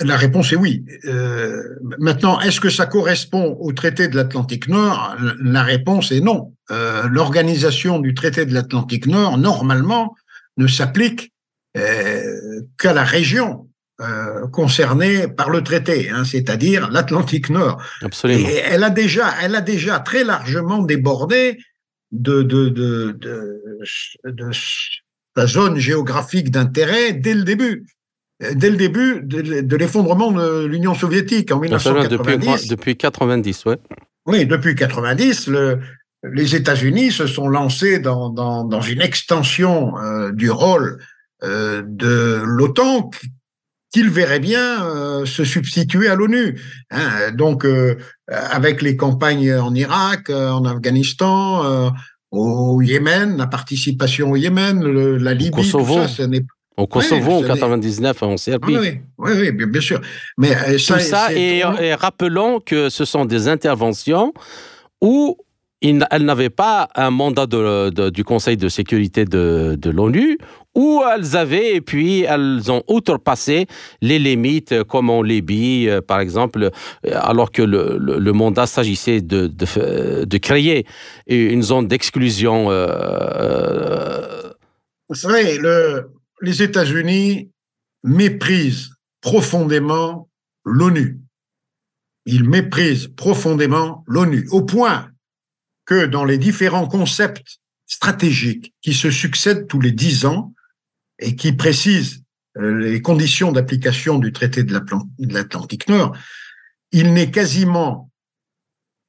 La 0.00 0.16
réponse 0.16 0.52
est 0.52 0.56
oui. 0.56 0.84
Euh, 1.04 1.62
maintenant, 1.98 2.40
est-ce 2.40 2.60
que 2.60 2.70
ça 2.70 2.86
correspond 2.86 3.58
au 3.60 3.72
traité 3.72 4.08
de 4.08 4.16
l'Atlantique 4.16 4.68
Nord? 4.68 5.16
La 5.42 5.62
réponse 5.62 6.12
est 6.12 6.20
non. 6.20 6.54
Euh, 6.70 7.06
L'organisation 7.08 7.98
du 7.98 8.14
traité 8.14 8.46
de 8.46 8.54
l'Atlantique 8.54 9.06
Nord, 9.06 9.36
normalement, 9.36 10.14
ne 10.56 10.66
s'applique 10.66 11.32
euh, 11.76 12.62
qu'à 12.78 12.94
la 12.94 13.04
région 13.04 13.68
euh, 14.00 14.48
concernée 14.48 15.28
par 15.28 15.50
le 15.50 15.62
traité, 15.62 16.10
hein, 16.10 16.24
c'est-à-dire 16.24 16.90
l'Atlantique 16.90 17.50
Nord. 17.50 17.80
Absolument. 18.00 18.48
Et 18.48 18.62
elle 18.64 18.84
a 18.84 18.90
déjà, 18.90 19.34
elle 19.42 19.54
a 19.54 19.60
déjà 19.60 20.00
très 20.00 20.24
largement 20.24 20.82
débordé 20.82 21.58
de, 22.10 22.42
de, 22.42 22.68
de, 22.68 23.18
de, 24.24 24.50
sa 25.36 25.46
zone 25.46 25.78
géographique 25.78 26.50
d'intérêt 26.50 27.12
dès 27.12 27.34
le 27.34 27.42
début. 27.42 27.86
Dès 28.54 28.70
le 28.70 28.76
début 28.76 29.20
de, 29.22 29.76
l'effondrement 29.76 30.32
de 30.32 30.64
l'Union 30.64 30.94
soviétique 30.94 31.52
en 31.52 31.60
1990. 31.60 32.68
Depuis, 32.68 32.68
depuis 32.68 32.96
90, 32.96 33.64
ouais. 33.66 33.76
Oui, 34.26 34.46
depuis 34.46 34.74
90, 34.74 35.46
le, 35.46 35.80
les 36.24 36.56
États-Unis 36.56 37.12
se 37.12 37.26
sont 37.26 37.48
lancés 37.48 37.98
dans, 37.98 38.30
dans, 38.30 38.64
dans 38.64 38.80
une 38.80 39.00
extension 39.00 39.96
euh, 39.98 40.32
du 40.32 40.50
rôle 40.50 40.98
euh, 41.42 41.82
de 41.84 42.40
l'OTAN 42.44 43.10
qu'il 43.92 44.08
verrait 44.08 44.40
bien 44.40 44.84
euh, 44.84 45.26
se 45.26 45.44
substituer 45.44 46.08
à 46.08 46.14
l'ONU. 46.14 46.60
Hein. 46.90 47.30
Donc, 47.34 47.64
euh, 47.64 47.96
avec 48.28 48.82
les 48.82 48.96
campagnes 48.96 49.54
en 49.54 49.74
Irak, 49.74 50.30
euh, 50.30 50.50
en 50.50 50.64
Afghanistan, 50.64 51.92
au 52.30 52.80
Yémen, 52.80 53.36
la 53.36 53.46
participation 53.46 54.30
au 54.30 54.36
Yémen, 54.36 54.82
la 54.82 55.34
Libye, 55.34 55.50
au 55.50 55.56
Kosovo, 55.56 56.00
tout 56.00 56.08
ça, 56.08 56.24
Au 56.78 56.86
Kosovo, 56.86 57.32
en 57.32 57.42
99, 57.42 58.22
en 58.22 58.36
Serbie. 58.38 58.78
Oui, 58.78 59.00
oui, 59.18 59.32
oui, 59.36 59.66
bien 59.66 59.80
sûr. 59.82 60.00
Mais 60.38 60.56
tout 60.78 60.98
ça, 60.98 61.32
et, 61.34 61.58
et 61.58 61.94
rappelons 61.94 62.60
que 62.60 62.88
ce 62.88 63.04
sont 63.04 63.26
des 63.26 63.48
interventions 63.48 64.32
où 65.02 65.36
elles 65.82 66.24
n'avaient 66.24 66.50
pas 66.50 66.88
un 66.94 67.10
mandat 67.10 67.46
du 67.46 68.24
Conseil 68.24 68.56
de 68.56 68.68
sécurité 68.68 69.24
de, 69.24 69.90
l'ONU, 69.90 70.38
où 70.74 71.02
elles 71.12 71.36
avaient, 71.36 71.74
et 71.76 71.80
puis 71.80 72.22
elles 72.22 72.70
ont 72.70 72.82
outrepassé 72.88 73.66
les 74.00 74.18
limites, 74.18 74.84
comme 74.84 75.10
en 75.10 75.22
Libye, 75.22 75.88
euh, 75.88 76.00
par 76.00 76.20
exemple, 76.20 76.70
alors 77.12 77.50
que 77.50 77.62
le, 77.62 78.32
mandat 78.32 78.66
s'agissait 78.66 79.20
de, 79.20 80.36
créer 80.38 80.86
une 81.26 81.62
zone 81.62 81.88
d'exclusion. 81.88 82.70
Euh, 82.70 82.86
euh, 82.88 84.52
Vous 85.08 85.14
savez, 85.14 85.58
les 86.40 86.62
États-Unis 86.62 87.50
méprisent 88.04 88.90
profondément 89.20 90.28
l'ONU. 90.64 91.20
Ils 92.24 92.48
méprisent 92.48 93.08
profondément 93.08 94.04
l'ONU, 94.06 94.46
au 94.52 94.62
point 94.62 95.11
que 95.92 96.06
dans 96.06 96.24
les 96.24 96.38
différents 96.38 96.88
concepts 96.88 97.60
stratégiques 97.86 98.72
qui 98.80 98.94
se 98.94 99.10
succèdent 99.10 99.66
tous 99.66 99.80
les 99.80 99.92
dix 99.92 100.24
ans 100.24 100.54
et 101.18 101.36
qui 101.36 101.52
précisent 101.52 102.22
euh, 102.56 102.78
les 102.78 103.02
conditions 103.02 103.52
d'application 103.52 104.18
du 104.18 104.32
traité 104.32 104.64
de 104.64 104.72
l'Atlantique 105.18 105.88
Nord, 105.88 106.16
il 106.92 107.12
n'est 107.12 107.30
quasiment 107.30 108.10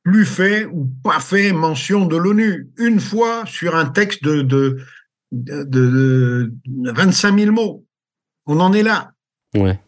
plus 0.03 0.25
fait 0.25 0.65
ou 0.65 0.91
pas 1.03 1.21
fait 1.21 1.53
mention 1.53 2.05
de 2.05 2.17
l'ONU. 2.17 2.69
Une 2.77 2.99
fois 2.99 3.45
sur 3.45 3.77
un 3.77 3.85
texte 3.85 4.21
de, 4.23 4.41
de, 4.41 4.83
de, 5.31 6.53
25 6.67 7.39
000 7.39 7.51
mots. 7.53 7.85
On 8.45 8.59
en 8.59 8.73
est 8.73 8.83
là. 8.83 9.13
Ouais. 9.55 9.79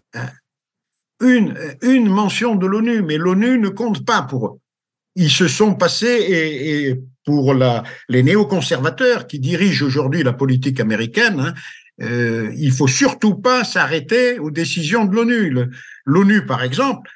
Une, 1.20 1.58
une 1.82 2.10
mention 2.10 2.56
de 2.56 2.66
l'ONU, 2.66 3.02
mais 3.02 3.18
l'ONU 3.18 3.60
ne 3.60 3.68
compte 3.68 4.06
pas 4.06 4.22
pour 4.22 4.48
eux 4.48 4.60
ils 5.16 5.32
se 5.32 5.48
sont 5.48 5.76
passés 5.76 6.26
et, 6.30 7.02
pour 7.26 7.54
la, 7.54 7.84
les 8.08 8.22
néoconservateurs 8.22 9.26
qui 9.26 9.40
dirigent 9.40 9.86
aujourd'hui 9.86 10.22
la 10.24 10.34
politique 10.34 10.80
américaine, 10.80 11.40
hein, 11.40 11.54
euh, 12.02 12.52
il 12.58 12.72
faut 12.72 12.88
surtout 12.88 13.36
pas 13.36 13.64
s'arrêter 13.64 14.38
aux 14.38 14.52
décisions 14.52 15.06
de 15.06 15.16
l'ONU. 15.16 15.56
L'ONU, 16.06 16.46
par 16.46 16.62
exemple, 16.62 17.10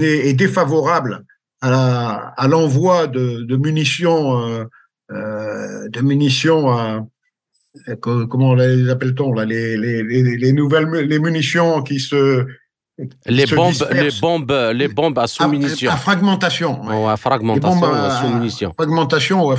est, 0.00 0.32
défavorable 0.34 1.24
à 1.60 2.46
l'envoi 2.48 3.06
de, 3.06 3.42
de, 3.42 3.56
munitions, 3.56 4.40
euh, 4.46 4.64
euh 5.10 5.88
de 5.88 6.00
munitions 6.00 6.70
à, 6.70 7.04
comment 8.00 8.54
les 8.54 8.88
appelle-t-on 8.88 9.32
là, 9.32 9.44
les, 9.44 9.76
les, 9.76 10.02
les, 10.02 10.52
nouvelles 10.52 10.88
les 10.88 11.18
munitions 11.18 11.82
qui 11.82 12.00
se 12.00 12.46
les 13.26 13.46
bombes, 13.46 13.88
les 13.92 14.10
bombes, 14.20 14.72
les 14.74 14.88
bombes 14.88 15.18
à 15.18 15.26
sous-munitions. 15.26 15.90
À, 15.90 15.96
fragmentation. 15.96 16.80
Oh, 16.84 17.08
à 17.08 17.16
fragmentation, 17.16 17.84
à, 17.84 18.20
sous-munitions. 18.20 18.72
Fragmentation 18.74 19.44
ou 19.44 19.50
à, 19.52 19.56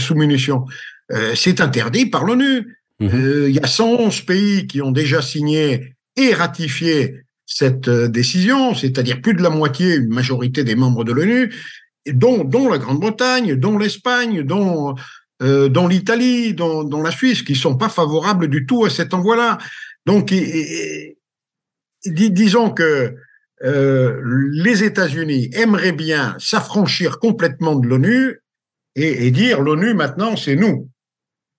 sous-munitions. 0.00 0.64
Euh, 1.12 1.32
c'est 1.34 1.60
interdit 1.60 2.06
par 2.06 2.24
l'ONU. 2.24 2.76
Mhm. 3.00 3.10
Euh, 3.12 3.48
il 3.48 3.54
y 3.54 3.60
a 3.60 3.66
111 3.66 4.20
pays 4.22 4.66
qui 4.66 4.80
ont 4.80 4.92
déjà 4.92 5.20
signé 5.22 5.94
et 6.16 6.32
ratifié 6.32 7.22
cette 7.46 7.88
euh, 7.88 8.08
décision, 8.08 8.74
c'est-à-dire 8.74 9.20
plus 9.20 9.34
de 9.34 9.42
la 9.42 9.50
moitié, 9.50 9.96
une 9.96 10.14
majorité 10.14 10.64
des 10.64 10.76
membres 10.76 11.04
de 11.04 11.12
l'ONU, 11.12 11.52
dont, 12.12 12.44
dont 12.44 12.68
la 12.68 12.78
Grande-Bretagne, 12.78 13.56
dont 13.56 13.78
l'Espagne, 13.78 14.42
dont, 14.42 14.94
dont 15.40 15.88
l'Italie, 15.88 16.54
dont, 16.54 16.84
dont, 16.84 17.02
la 17.02 17.10
Suisse, 17.10 17.42
qui 17.42 17.54
sont 17.54 17.76
pas 17.76 17.88
favorables 17.88 18.48
du 18.48 18.66
tout 18.66 18.84
à 18.84 18.90
cet 18.90 19.14
envoi-là. 19.14 19.58
Donc, 20.06 20.30
disons 22.06 22.70
que 22.70 23.16
euh, 23.62 24.20
les 24.52 24.84
États-Unis 24.84 25.50
aimeraient 25.52 25.92
bien 25.92 26.36
s'affranchir 26.38 27.18
complètement 27.18 27.76
de 27.76 27.86
l'ONU 27.86 28.40
et, 28.96 29.30
dire 29.30 29.60
l'ONU 29.60 29.94
maintenant 29.94 30.36
c'est 30.36 30.56
nous. 30.56 30.88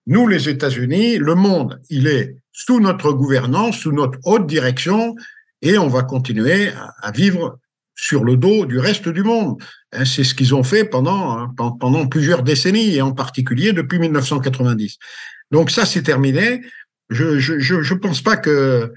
Nous 0.08 0.28
les 0.28 0.50
États-Unis, 0.50 1.18
le 1.18 1.36
monde, 1.36 1.82
il 1.90 2.08
est 2.08 2.38
sous 2.52 2.80
notre 2.80 3.12
gouvernance, 3.12 3.80
sous 3.80 3.92
notre 3.92 4.20
haute 4.24 4.46
direction 4.46 5.16
et 5.62 5.78
on 5.78 5.88
va 5.88 6.04
continuer 6.04 6.70
à, 7.02 7.12
vivre 7.12 7.60
sur 7.96 8.24
le 8.24 8.38
dos 8.38 8.66
du 8.66 8.78
reste 8.78 9.10
du 9.10 9.24
monde. 9.24 9.62
Hein, 9.94 10.06
c'est 10.06 10.24
ce 10.24 10.36
qu'ils 10.36 10.54
ont 10.54 10.64
fait 10.64 10.86
pendant, 10.86 11.38
hein, 11.38 11.54
pendant 11.58 12.08
plusieurs 12.08 12.44
décennies 12.44 12.96
et 12.96 13.02
en 13.02 13.14
particulier 13.14 13.74
depuis 13.74 14.00
1990. 14.00 14.98
Donc 15.52 15.72
ça, 15.72 15.86
c'est 15.86 16.04
terminé. 16.04 16.62
Je 17.10 17.24
ne 17.24 17.40
je, 17.40 17.82
je, 17.82 17.94
pense 17.94 18.22
pas 18.22 18.38
que 18.38 18.92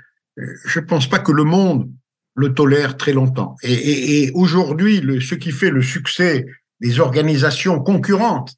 je 0.65 0.81
ne 0.81 0.85
pense 0.85 1.09
pas 1.09 1.19
que 1.19 1.33
le 1.33 1.45
monde 1.45 1.91
le 2.39 2.55
tolère 2.55 2.97
très 2.97 3.13
longtemps. 3.13 3.57
Et, 3.63 4.31
aujourd'hui, 4.35 5.03
ce 5.21 5.35
qui 5.35 5.51
fait 5.51 5.71
le 5.71 5.83
succès 5.83 6.47
des 6.81 7.01
organisations 7.01 7.81
concurrentes 7.81 8.55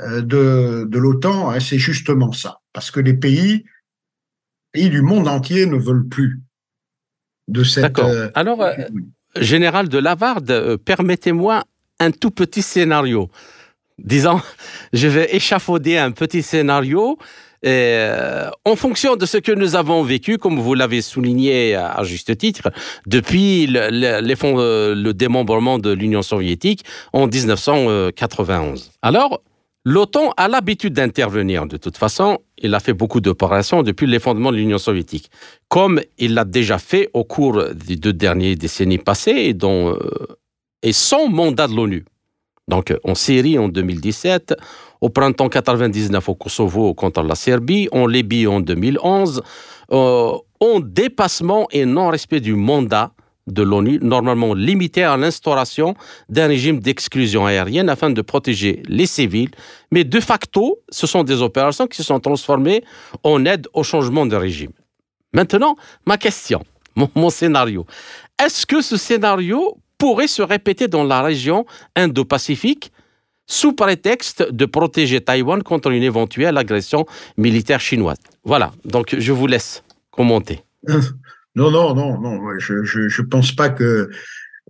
euh, 0.00 0.22
de, 0.22 0.96
l'OTAN, 0.96 1.50
hein, 1.50 1.58
c'est 1.58 1.78
justement 1.78 2.30
ça. 2.30 2.60
Parce 2.72 2.92
que 2.92 3.00
les 3.00 3.14
pays, 3.14 3.64
pays 4.70 4.88
du 4.88 5.02
monde 5.02 5.26
entier 5.26 5.66
ne 5.66 5.76
veulent 5.76 6.06
plus 6.06 6.42
de 7.48 7.64
cette... 7.64 7.82
D'accord. 7.82 8.08
Euh, 8.08 8.28
Alors, 8.34 8.62
euh, 8.62 8.72
Général 9.34 9.88
de 9.88 9.98
Lavarde, 9.98 10.76
permettez-moi 10.84 11.64
un 11.98 12.12
tout 12.12 12.30
petit 12.30 12.62
scénario. 12.62 13.30
Disons, 13.98 14.40
je 14.92 15.08
vais 15.08 15.34
échafauder 15.34 15.98
un 15.98 16.12
petit 16.12 16.42
scénario 16.42 17.18
euh, 17.66 18.50
en 18.64 18.76
fonction 18.76 19.16
de 19.16 19.26
ce 19.26 19.38
que 19.38 19.52
nous 19.52 19.74
avons 19.74 20.02
vécu, 20.02 20.38
comme 20.38 20.58
vous 20.58 20.74
l'avez 20.74 21.02
souligné 21.02 21.74
à, 21.74 22.02
juste 22.04 22.36
titre, 22.38 22.70
depuis 23.06 23.66
le, 23.66 23.80
euh, 23.82 24.94
le 24.94 25.14
démembrement 25.14 25.78
de 25.78 25.90
l'Union 25.90 26.22
soviétique 26.22 26.84
en 27.12 27.26
1991. 27.26 28.92
Alors, 29.02 29.42
l'OTAN 29.84 30.32
a 30.36 30.48
l'habitude 30.48 30.94
d'intervenir. 30.94 31.66
De 31.66 31.76
toute 31.76 31.96
façon, 31.96 32.38
il 32.58 32.74
a 32.74 32.80
fait 32.80 32.92
beaucoup 32.92 33.20
d'opérations 33.20 33.82
depuis 33.82 34.06
l'effondrement 34.06 34.52
de 34.52 34.56
l'Union 34.56 34.78
soviétique, 34.78 35.30
comme 35.68 36.00
il 36.18 36.34
l'a 36.34 36.44
déjà 36.44 36.78
fait 36.78 37.10
au 37.14 37.24
cours 37.24 37.62
des 37.74 37.96
deux 37.96 38.12
dernières 38.12 38.56
décennies 38.56 38.98
passées 38.98 39.54
dont, 39.54 39.90
euh, 39.90 39.98
et 40.82 40.92
sans 40.92 41.28
mandat 41.28 41.66
de 41.66 41.74
l'ONU. 41.74 42.04
Donc 42.68 42.92
en 43.04 43.14
Syrie 43.14 43.58
en 43.58 43.68
2017, 43.68 44.54
au 45.00 45.08
printemps 45.08 45.48
99 45.48 46.28
au 46.28 46.34
Kosovo 46.34 46.94
contre 46.94 47.22
la 47.22 47.34
Serbie, 47.34 47.88
en 47.92 48.06
Libye 48.06 48.46
en 48.46 48.60
2011, 48.60 49.42
euh, 49.92 50.32
en 50.60 50.80
dépassement 50.80 51.66
et 51.70 51.84
non-respect 51.84 52.40
du 52.40 52.54
mandat 52.54 53.12
de 53.46 53.62
l'ONU, 53.62 53.98
normalement 54.02 54.54
limité 54.54 55.04
à 55.04 55.16
l'instauration 55.16 55.94
d'un 56.28 56.48
régime 56.48 56.80
d'exclusion 56.80 57.46
aérienne 57.46 57.88
afin 57.88 58.10
de 58.10 58.20
protéger 58.20 58.82
les 58.88 59.06
civils. 59.06 59.50
Mais 59.92 60.04
de 60.04 60.20
facto, 60.20 60.80
ce 60.88 61.06
sont 61.06 61.22
des 61.22 61.42
opérations 61.42 61.86
qui 61.86 61.96
se 61.96 62.02
sont 62.02 62.18
transformées 62.18 62.82
en 63.22 63.44
aide 63.44 63.68
au 63.72 63.82
changement 63.82 64.26
de 64.26 64.34
régime. 64.34 64.72
Maintenant, 65.32 65.76
ma 66.06 66.18
question, 66.18 66.62
mon 67.14 67.30
scénario. 67.30 67.86
Est-ce 68.42 68.66
que 68.66 68.80
ce 68.80 68.96
scénario 68.96 69.76
pourrait 69.98 70.26
se 70.26 70.42
répéter 70.42 70.88
dans 70.88 71.04
la 71.04 71.22
région 71.22 71.66
Indo-Pacifique? 71.94 72.90
Sous 73.46 73.72
prétexte 73.72 74.50
de 74.50 74.66
protéger 74.66 75.20
Taïwan 75.20 75.62
contre 75.62 75.90
une 75.90 76.02
éventuelle 76.02 76.56
agression 76.56 77.06
militaire 77.36 77.80
chinoise. 77.80 78.18
Voilà, 78.44 78.72
donc 78.84 79.14
je 79.18 79.32
vous 79.32 79.46
laisse 79.46 79.82
commenter. 80.10 80.60
Non, 81.56 81.70
non, 81.70 81.94
non, 81.94 82.20
non, 82.20 82.58
je 82.58 82.74
ne 82.74 83.26
pense 83.28 83.50
pas 83.50 83.70
que, 83.70 84.10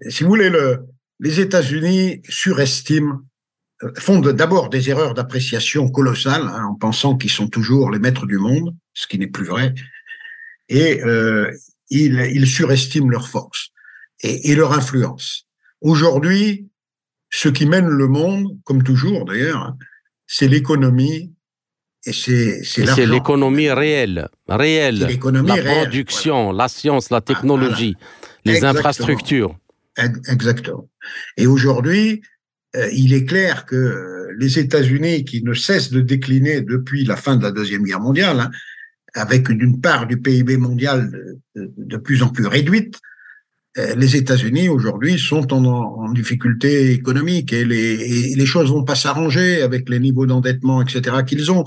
si 0.09 0.23
vous 0.23 0.29
voulez, 0.29 0.51
le, 0.51 0.87
les 1.19 1.41
États-Unis 1.41 2.23
surestiment, 2.29 3.23
euh, 3.83 3.91
font 3.99 4.21
d'abord 4.21 4.71
des 4.71 4.89
erreurs 4.89 5.13
d'appréciation 5.13 5.91
colossales 5.91 6.47
hein, 6.47 6.65
en 6.71 6.77
pensant 6.77 7.17
qu'ils 7.17 7.31
sont 7.31 7.49
toujours 7.49 7.91
les 7.91 7.99
maîtres 7.99 8.27
du 8.27 8.39
monde, 8.39 8.73
ce 8.95 9.09
qui 9.09 9.19
n'est 9.19 9.27
plus 9.27 9.45
vrai, 9.45 9.75
et 10.69 11.03
euh, 11.03 11.51
ils, 11.91 12.21
ils 12.33 12.47
surestiment 12.47 13.09
leur 13.09 13.29
force 13.29 13.71
et, 14.21 14.53
et 14.53 14.55
leur 14.55 14.73
influence. 14.73 15.49
Aujourd'hui, 15.81 16.69
ce 17.31 17.49
qui 17.49 17.67
mène 17.67 17.89
le 17.89 18.09
monde, 18.09 18.59
comme 18.65 18.83
toujours 18.83 19.25
d'ailleurs, 19.25 19.75
c'est 20.27 20.49
l'économie 20.49 21.33
et 22.05 22.13
c'est 22.13 22.63
C'est 22.63 23.07
l'économie 23.07 23.71
réelle, 23.71 24.29
réelle. 24.49 25.09
la 25.45 25.57
production, 25.57 26.53
la 26.53 26.69
science, 26.69 27.11
la 27.11 27.21
technologie, 27.21 27.97
les 28.45 28.65
infrastructures. 28.65 29.57
Exactement. 30.29 30.89
Et 31.37 31.47
aujourd'hui, 31.47 32.23
euh, 32.77 32.89
il 32.93 33.15
est 33.15 33.25
clair 33.25 33.65
que 33.65 34.29
les 34.39 34.59
États-Unis, 34.59 35.25
qui 35.25 35.43
ne 35.43 35.55
cessent 35.55 35.91
de 35.91 36.01
décliner 36.01 36.61
depuis 36.61 37.05
la 37.05 37.17
fin 37.17 37.37
de 37.37 37.43
la 37.43 37.51
Deuxième 37.51 37.83
Guerre 37.83 38.01
mondiale, 38.01 38.41
hein, 38.41 38.51
avec 39.15 39.49
une 39.49 39.81
part 39.81 40.07
du 40.07 40.21
PIB 40.21 40.59
mondial 40.59 41.11
de 41.55 41.97
plus 41.97 42.23
en 42.23 42.29
plus 42.29 42.47
réduite, 42.47 42.97
euh, 42.97 43.01
les 43.97 44.17
États-Unis 44.17 44.69
aujourd'hui 44.69 45.19
sont 45.19 45.53
en, 45.53 46.11
difficulté 46.13 46.93
économique 46.93 47.53
et 47.53 47.65
les, 47.65 48.35
les 48.35 48.47
choses 48.47 48.71
vont 48.71 48.85
pas 48.85 48.95
s'arranger 48.95 49.61
avec 49.61 49.89
les 49.89 50.01
niveaux 50.01 50.25
d'endettement, 50.25 50.81
etc. 50.81 51.17
qu'ils 51.27 51.51
ont. 51.51 51.65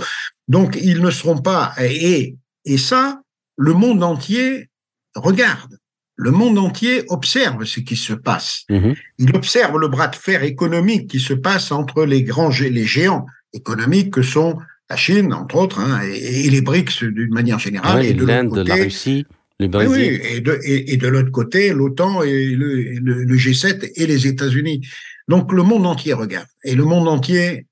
Donc 0.47 0.77
ils 0.81 1.01
ne 1.01 1.11
seront 1.11 1.37
pas 1.37 1.73
et 1.79 2.35
et 2.65 2.77
ça 2.77 3.21
le 3.57 3.73
monde 3.73 4.03
entier 4.03 4.69
regarde. 5.15 5.77
le 6.15 6.31
monde 6.31 6.57
entier 6.57 7.03
observe 7.07 7.63
ce 7.63 7.79
qui 7.79 7.95
se 7.95 8.13
passe. 8.13 8.65
Mhm. 8.69 8.95
Il 9.19 9.35
observe 9.35 9.77
le 9.77 9.87
bras 9.87 10.07
de 10.07 10.15
fer 10.15 10.43
économique 10.43 11.09
qui 11.09 11.19
se 11.19 11.33
passe 11.33 11.71
entre 11.71 12.05
les 12.05 12.23
grands, 12.23 12.49
les 12.49 12.85
géants 12.85 13.25
économiques 13.53 14.11
que 14.11 14.21
sont 14.21 14.57
la 14.89 14.97
Chine, 14.97 15.33
entre 15.33 15.55
autres, 15.55 15.79
hein, 15.79 16.01
et, 16.03 16.49
les 16.49 16.61
BRICS 16.61 17.03
d'une 17.03 17.33
manière 17.33 17.59
générale. 17.59 18.03
et 18.03 18.13
l'Inde, 18.13 18.57
la 18.67 18.75
Russie. 18.75 19.25
Le 19.59 19.67
Brésil. 19.67 19.91
Oui, 19.91 20.19
et 20.23 20.41
de, 20.41 20.59
et, 20.63 20.97
de 20.97 21.07
l'autre 21.07 21.31
côté, 21.31 21.73
l'OTAN 21.73 22.23
et 22.23 22.51
le, 22.51 22.93
le, 22.99 23.35
G7 23.35 23.91
et 23.95 24.07
les 24.07 24.25
États-Unis. 24.25 24.87
Donc 25.27 25.51
le 25.51 25.63
monde 25.63 25.85
entier 25.85 26.13
regarde. 26.13 26.47
Et 26.63 26.75
le 26.75 26.85
monde 26.85 27.07
entier 27.07 27.67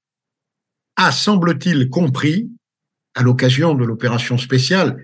a, 0.97 1.11
semble-t-il, 1.11 1.89
compris, 1.89 2.49
à 3.15 3.23
l'occasion 3.23 3.73
de 3.73 3.85
l'opération 3.85 4.37
spéciale 4.37 4.97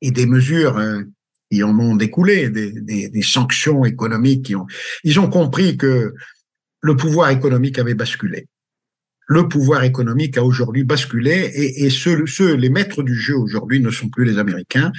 et 0.00 0.10
des 0.10 0.26
mesures 0.26 0.78
euh, 0.78 1.02
qui 1.50 1.62
en 1.62 1.78
ont 1.78 1.94
découlé, 1.94 2.48
des, 2.48 2.72
des, 2.72 3.08
des, 3.10 3.22
sanctions 3.22 3.84
économiques 3.84 4.46
qui 4.46 4.56
ont, 4.56 4.66
ils 5.04 5.20
ont 5.20 5.28
compris 5.28 5.76
que 5.76 6.14
le 6.80 6.96
pouvoir 6.96 7.30
économique 7.30 7.78
avait 7.78 7.94
basculé. 7.94 8.46
Le 9.28 9.46
pouvoir 9.46 9.84
économique 9.84 10.38
a 10.38 10.42
aujourd'hui 10.42 10.84
basculé 10.84 11.50
et, 11.54 11.84
et 11.84 11.90
ceux, 11.90 12.26
ceux, 12.26 12.54
les 12.54 12.70
maîtres 12.70 13.02
du 13.02 13.14
jeu 13.14 13.36
aujourd'hui 13.36 13.80
ne 13.80 13.90
sont 13.90 14.08
plus 14.08 14.24
les 14.24 14.38
Américains, 14.38 14.90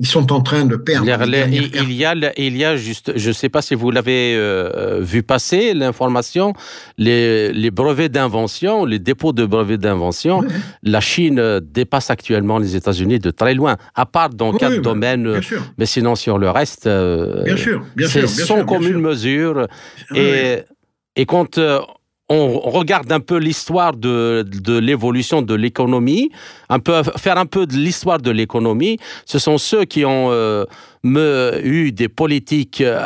ils 0.00 0.06
sont 0.06 0.32
en 0.32 0.40
train 0.40 0.64
de 0.64 0.76
perdre. 0.76 1.06
il, 1.06 1.92
y 1.92 2.04
a, 2.06 2.14
il 2.38 2.56
y 2.56 2.64
a 2.64 2.74
juste, 2.74 3.12
je 3.16 3.28
ne 3.28 3.34
sais 3.34 3.50
pas 3.50 3.60
si 3.60 3.74
vous 3.74 3.90
l'avez 3.90 4.34
euh, 4.34 4.98
vu 5.02 5.22
passer, 5.22 5.74
l'information, 5.74 6.54
les, 6.96 7.52
les, 7.52 7.70
brevets 7.70 8.08
d'invention, 8.08 8.86
les 8.86 8.98
dépôts 8.98 9.34
de 9.34 9.44
brevets 9.44 9.78
d'invention, 9.78 10.42
la 10.82 11.00
Chine 11.02 11.60
dépasse 11.60 12.08
actuellement 12.08 12.58
les 12.58 12.76
États-Unis 12.76 13.18
de 13.18 13.30
très 13.30 13.52
loin, 13.52 13.76
à 13.94 14.06
part 14.06 14.30
dans 14.30 14.54
quatre 14.54 14.80
domaines, 14.80 15.38
mais 15.76 15.84
sinon 15.84 16.14
sur 16.14 16.38
le 16.38 16.48
reste, 16.48 16.86
euh, 16.86 17.44
bien 17.44 17.58
sûr, 17.58 17.84
bien 17.94 18.08
c'est 18.08 18.26
sans 18.26 18.64
commune 18.64 19.00
mesure. 19.00 19.66
Et, 20.14 20.60
et 21.14 21.26
quand 21.26 21.58
euh, 21.58 21.78
on 22.30 22.60
regarde 22.60 23.10
un 23.10 23.18
peu 23.18 23.38
l'histoire 23.38 23.94
de, 23.94 24.46
l'évolution 24.78 25.42
de 25.42 25.54
l'économie, 25.54 26.30
un 26.68 26.78
peu 26.78 27.02
faire 27.16 27.36
un 27.36 27.46
peu 27.46 27.66
de 27.66 27.74
l'histoire 27.74 28.18
de 28.18 28.30
l'économie. 28.30 28.98
Ce 29.26 29.40
sont 29.40 29.58
ceux 29.58 29.84
qui 29.84 30.04
ont 30.04 30.30
euh, 30.30 30.64
eu 31.04 31.92
des 31.92 32.08
politiques 32.08 32.80
euh, 32.80 33.00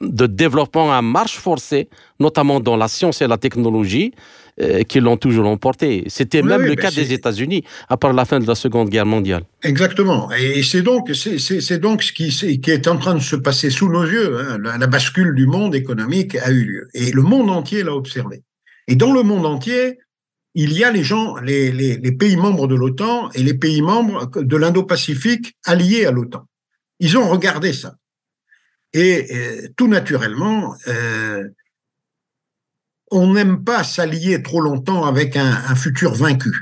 de 0.00 0.26
développement 0.26 0.92
à 0.92 1.02
marche 1.02 1.38
forcée, 1.38 1.88
notamment 2.18 2.60
dans 2.60 2.76
la 2.76 2.88
science 2.88 3.22
et 3.22 3.26
la 3.26 3.38
technologie, 3.38 4.12
euh, 4.58 4.84
qui 4.84 5.00
l'ont 5.00 5.18
toujours 5.18 5.46
emporté. 5.46 6.04
C'était 6.06 6.40
même 6.40 6.62
le 6.62 6.74
cas 6.76 6.90
des 6.90 7.12
États-Unis, 7.12 7.62
après 7.90 8.10
la 8.12 8.24
fin 8.24 8.40
de 8.40 8.46
la 8.46 8.54
Seconde 8.54 8.88
Guerre 8.88 9.04
mondiale. 9.04 9.42
Exactement. 9.62 10.30
Et 10.32 10.62
c'est 10.62 10.80
donc, 10.80 11.10
c'est 11.14 11.78
donc 11.78 12.02
ce 12.02 12.10
qui, 12.12 12.30
qui, 12.30 12.70
est 12.70 12.88
en 12.88 12.96
train 12.96 13.14
de 13.14 13.20
se 13.20 13.36
passer 13.36 13.68
sous 13.68 13.90
nos 13.90 14.04
yeux. 14.04 14.38
Hein. 14.38 14.58
La, 14.78 14.86
bascule 14.86 15.34
du 15.34 15.46
monde 15.46 15.74
économique 15.74 16.36
a 16.36 16.50
eu 16.50 16.64
lieu. 16.64 16.88
Et 16.94 17.10
le 17.12 17.20
monde 17.20 17.50
entier 17.50 17.82
l'a 17.82 17.94
observé. 17.94 18.44
Et 18.88 18.96
dans 18.96 19.12
le 19.12 19.22
monde 19.22 19.44
entier, 19.44 19.98
il 20.54 20.72
y 20.72 20.84
a 20.84 20.90
les 20.90 21.04
gens, 21.04 21.36
les, 21.36 21.70
les, 21.70 21.98
les 21.98 22.12
pays 22.12 22.36
membres 22.36 22.66
de 22.66 22.74
l'OTAN 22.74 23.28
et 23.34 23.42
les 23.42 23.52
pays 23.52 23.82
membres 23.82 24.30
de 24.34 24.56
l'Indo-Pacifique 24.56 25.54
alliés 25.66 26.06
à 26.06 26.12
l'OTAN. 26.12 26.46
Ils 27.00 27.18
ont 27.18 27.28
regardé 27.28 27.72
ça. 27.72 27.96
Et, 28.92 29.26
euh, 29.34 29.68
tout 29.76 29.88
naturellement, 29.88 30.74
euh, 30.88 31.44
on 33.10 33.34
n'aime 33.34 33.64
pas 33.64 33.84
s'allier 33.84 34.42
trop 34.42 34.60
longtemps 34.60 35.04
avec 35.04 35.36
un, 35.36 35.74
futur 35.74 36.14
vaincu. 36.14 36.52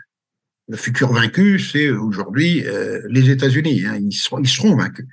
Le 0.68 0.76
futur 0.76 1.12
vaincu, 1.12 1.58
c'est 1.58 1.90
aujourd'hui 1.90 2.66
euh, 2.66 3.00
les 3.08 3.30
États-Unis. 3.30 3.84
Hein, 3.86 3.98
ils, 4.00 4.12
seront, 4.12 4.40
ils 4.40 4.48
seront 4.48 4.76
vaincus. 4.76 5.06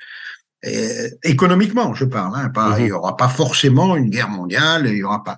économiquement, 1.24 1.94
je 1.94 2.06
parle. 2.06 2.34
Hein, 2.36 2.50
pas, 2.50 2.76
mhm. 2.76 2.80
Il 2.80 2.86
n'y 2.86 2.92
aura 2.92 3.18
pas 3.18 3.30
forcément 3.30 3.96
une 3.96 4.10
guerre 4.10 4.30
mondiale. 4.30 4.88
Il 4.88 4.98
y 4.98 5.04
aura 5.04 5.24
pas. 5.24 5.38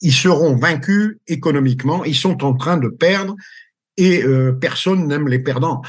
ils 0.00 0.12
seront 0.12 0.56
vaincus 0.56 1.16
économiquement. 1.26 2.04
Ils 2.04 2.16
sont 2.16 2.44
en 2.44 2.54
train 2.54 2.76
de 2.76 2.88
perdre 2.88 3.34
et 4.00 4.24
euh, 4.24 4.52
personne 4.52 5.06
n'aime 5.06 5.28
les 5.28 5.38
perdants. 5.38 5.82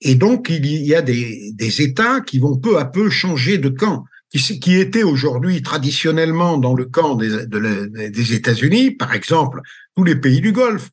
Et 0.00 0.14
donc, 0.14 0.48
il 0.50 0.66
y 0.66 0.94
a 0.94 1.02
des, 1.02 1.52
des 1.52 1.82
États 1.82 2.20
qui 2.20 2.38
vont 2.38 2.56
peu 2.56 2.78
à 2.78 2.84
peu 2.84 3.08
changer 3.08 3.58
de 3.58 3.68
camp 3.68 4.04
qui, 4.30 4.60
qui 4.60 4.76
étaient 4.76 5.02
aujourd'hui 5.02 5.62
traditionnellement 5.62 6.58
dans 6.58 6.74
le 6.74 6.84
camp 6.84 7.14
des, 7.14 7.46
des 7.46 8.34
États-Unis, 8.34 8.92
par 8.92 9.14
exemple, 9.14 9.60
tous 9.96 10.04
les 10.04 10.16
pays 10.16 10.40
du 10.40 10.52
Golfe, 10.52 10.90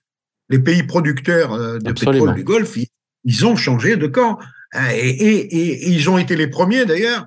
les 0.49 0.59
pays 0.59 0.83
producteurs 0.83 1.53
euh, 1.53 1.79
de 1.79 1.91
pétrole 1.91 2.35
du 2.35 2.43
Golfe, 2.43 2.77
ils, 3.23 3.45
ont 3.45 3.55
changé 3.55 3.97
de 3.97 4.07
camp. 4.07 4.39
Hein, 4.73 4.89
et, 4.93 5.09
et, 5.09 5.55
et, 5.55 5.89
ils 5.89 6.09
ont 6.09 6.17
été 6.17 6.35
les 6.35 6.47
premiers, 6.47 6.85
d'ailleurs, 6.85 7.25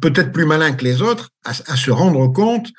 peut-être 0.00 0.32
plus 0.32 0.46
malins 0.46 0.72
que 0.72 0.84
les 0.84 1.02
autres, 1.02 1.30
à, 1.44 1.50
à 1.50 1.76
se 1.76 1.90
rendre 1.90 2.26
compte 2.28 2.70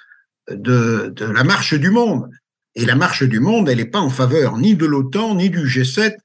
de, 0.49 1.13
de, 1.15 1.25
la 1.25 1.43
marche 1.43 1.73
du 1.73 1.91
monde. 1.91 2.29
Et 2.75 2.85
la 2.85 2.95
marche 2.95 3.23
du 3.23 3.39
monde, 3.39 3.67
elle 3.69 3.77
n'est 3.77 3.85
pas 3.85 3.99
en 3.99 4.09
faveur 4.09 4.57
ni 4.57 4.75
de 4.75 4.85
l'OTAN, 4.85 5.35
ni 5.35 5.49
du 5.49 5.65
G7, 5.67 6.15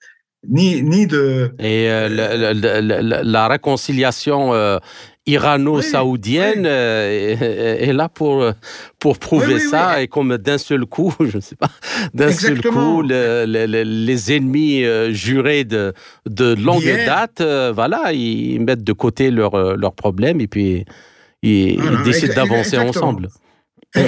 ni, 0.49 0.82
ni 0.82 1.07
de... 1.07 1.53
Et 1.59 1.91
euh, 1.91 2.09
la, 2.09 2.55
la, 2.55 3.22
la, 3.22 3.49
réconciliation 3.49 4.55
euh, 4.55 4.78
irano-saoudienne 5.26 6.66
euh, 6.66 7.78
est, 7.80 7.93
là 7.93 8.09
pour, 8.09 8.45
pour 8.99 9.18
prouver 9.18 9.59
ça. 9.59 10.03
Et 10.03 10.09
comme 10.09 10.37
d'un 10.39 10.59
seul 10.59 10.87
coup, 10.87 11.12
je 11.20 11.37
ne 11.37 11.43
sais 11.43 11.57
pas, 11.57 11.70
d'un 12.14 12.32
seul 12.32 12.62
coup, 12.62 13.03
les 13.03 14.32
ennemis 14.32 14.84
euh, 14.84 15.12
jurés 15.12 15.64
de, 15.64 15.93
de 16.26 16.55
longue 16.55 16.84
date, 16.84 17.41
euh, 17.41 17.72
voilà, 17.74 18.12
ils 18.12 18.61
mettent 18.61 18.84
de 18.84 18.93
côté 18.93 19.30
leurs 19.30 19.76
leur 19.76 19.95
problèmes 19.95 20.41
et 20.41 20.47
puis 20.47 20.84
ils, 21.43 21.78
décident 22.05 22.34
d'avancer 22.34 22.78
ensemble. 22.78 23.28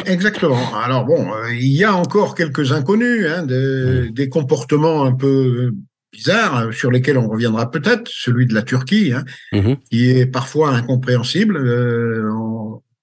Exactement. 0.06 0.58
Alors 0.84 1.04
bon, 1.04 1.26
il 1.50 1.74
y 1.74 1.84
a 1.84 1.94
encore 1.94 2.34
quelques 2.34 2.72
inconnus, 2.72 3.26
hein, 3.26 3.46
des 3.46 4.28
comportements 4.28 5.04
un 5.04 5.12
peu 5.12 5.72
bizarres 6.12 6.68
euh, 6.68 6.72
sur 6.72 6.90
lesquels 6.90 7.18
on 7.18 7.28
reviendra 7.28 7.70
peut-être, 7.70 8.08
celui 8.08 8.46
de 8.46 8.54
la 8.54 8.62
Turquie, 8.62 9.12
hein, 9.12 9.24
mhm. 9.52 9.76
qui 9.90 10.10
est 10.10 10.26
parfois 10.26 10.70
incompréhensible, 10.70 11.56
euh, 11.56 12.30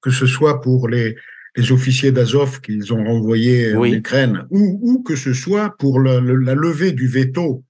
que 0.02 0.12
ce 0.12 0.26
soit 0.26 0.62
pour 0.62 0.88
les, 0.88 1.16
les 1.56 1.72
officiers 1.72 2.12
d'Azov 2.12 2.62
qu'ils 2.62 2.94
ont 2.94 3.04
renvoyés 3.04 3.76
en 3.76 3.86
Ukraine, 3.86 4.46
ou, 4.50 4.80
ou, 4.82 5.04
que 5.04 5.16
ce 5.16 5.34
soit 5.34 5.76
pour 5.78 6.00
la, 6.00 6.20
la 6.20 6.56
levée 6.56 6.92
du 6.92 7.08
veto 7.08 7.64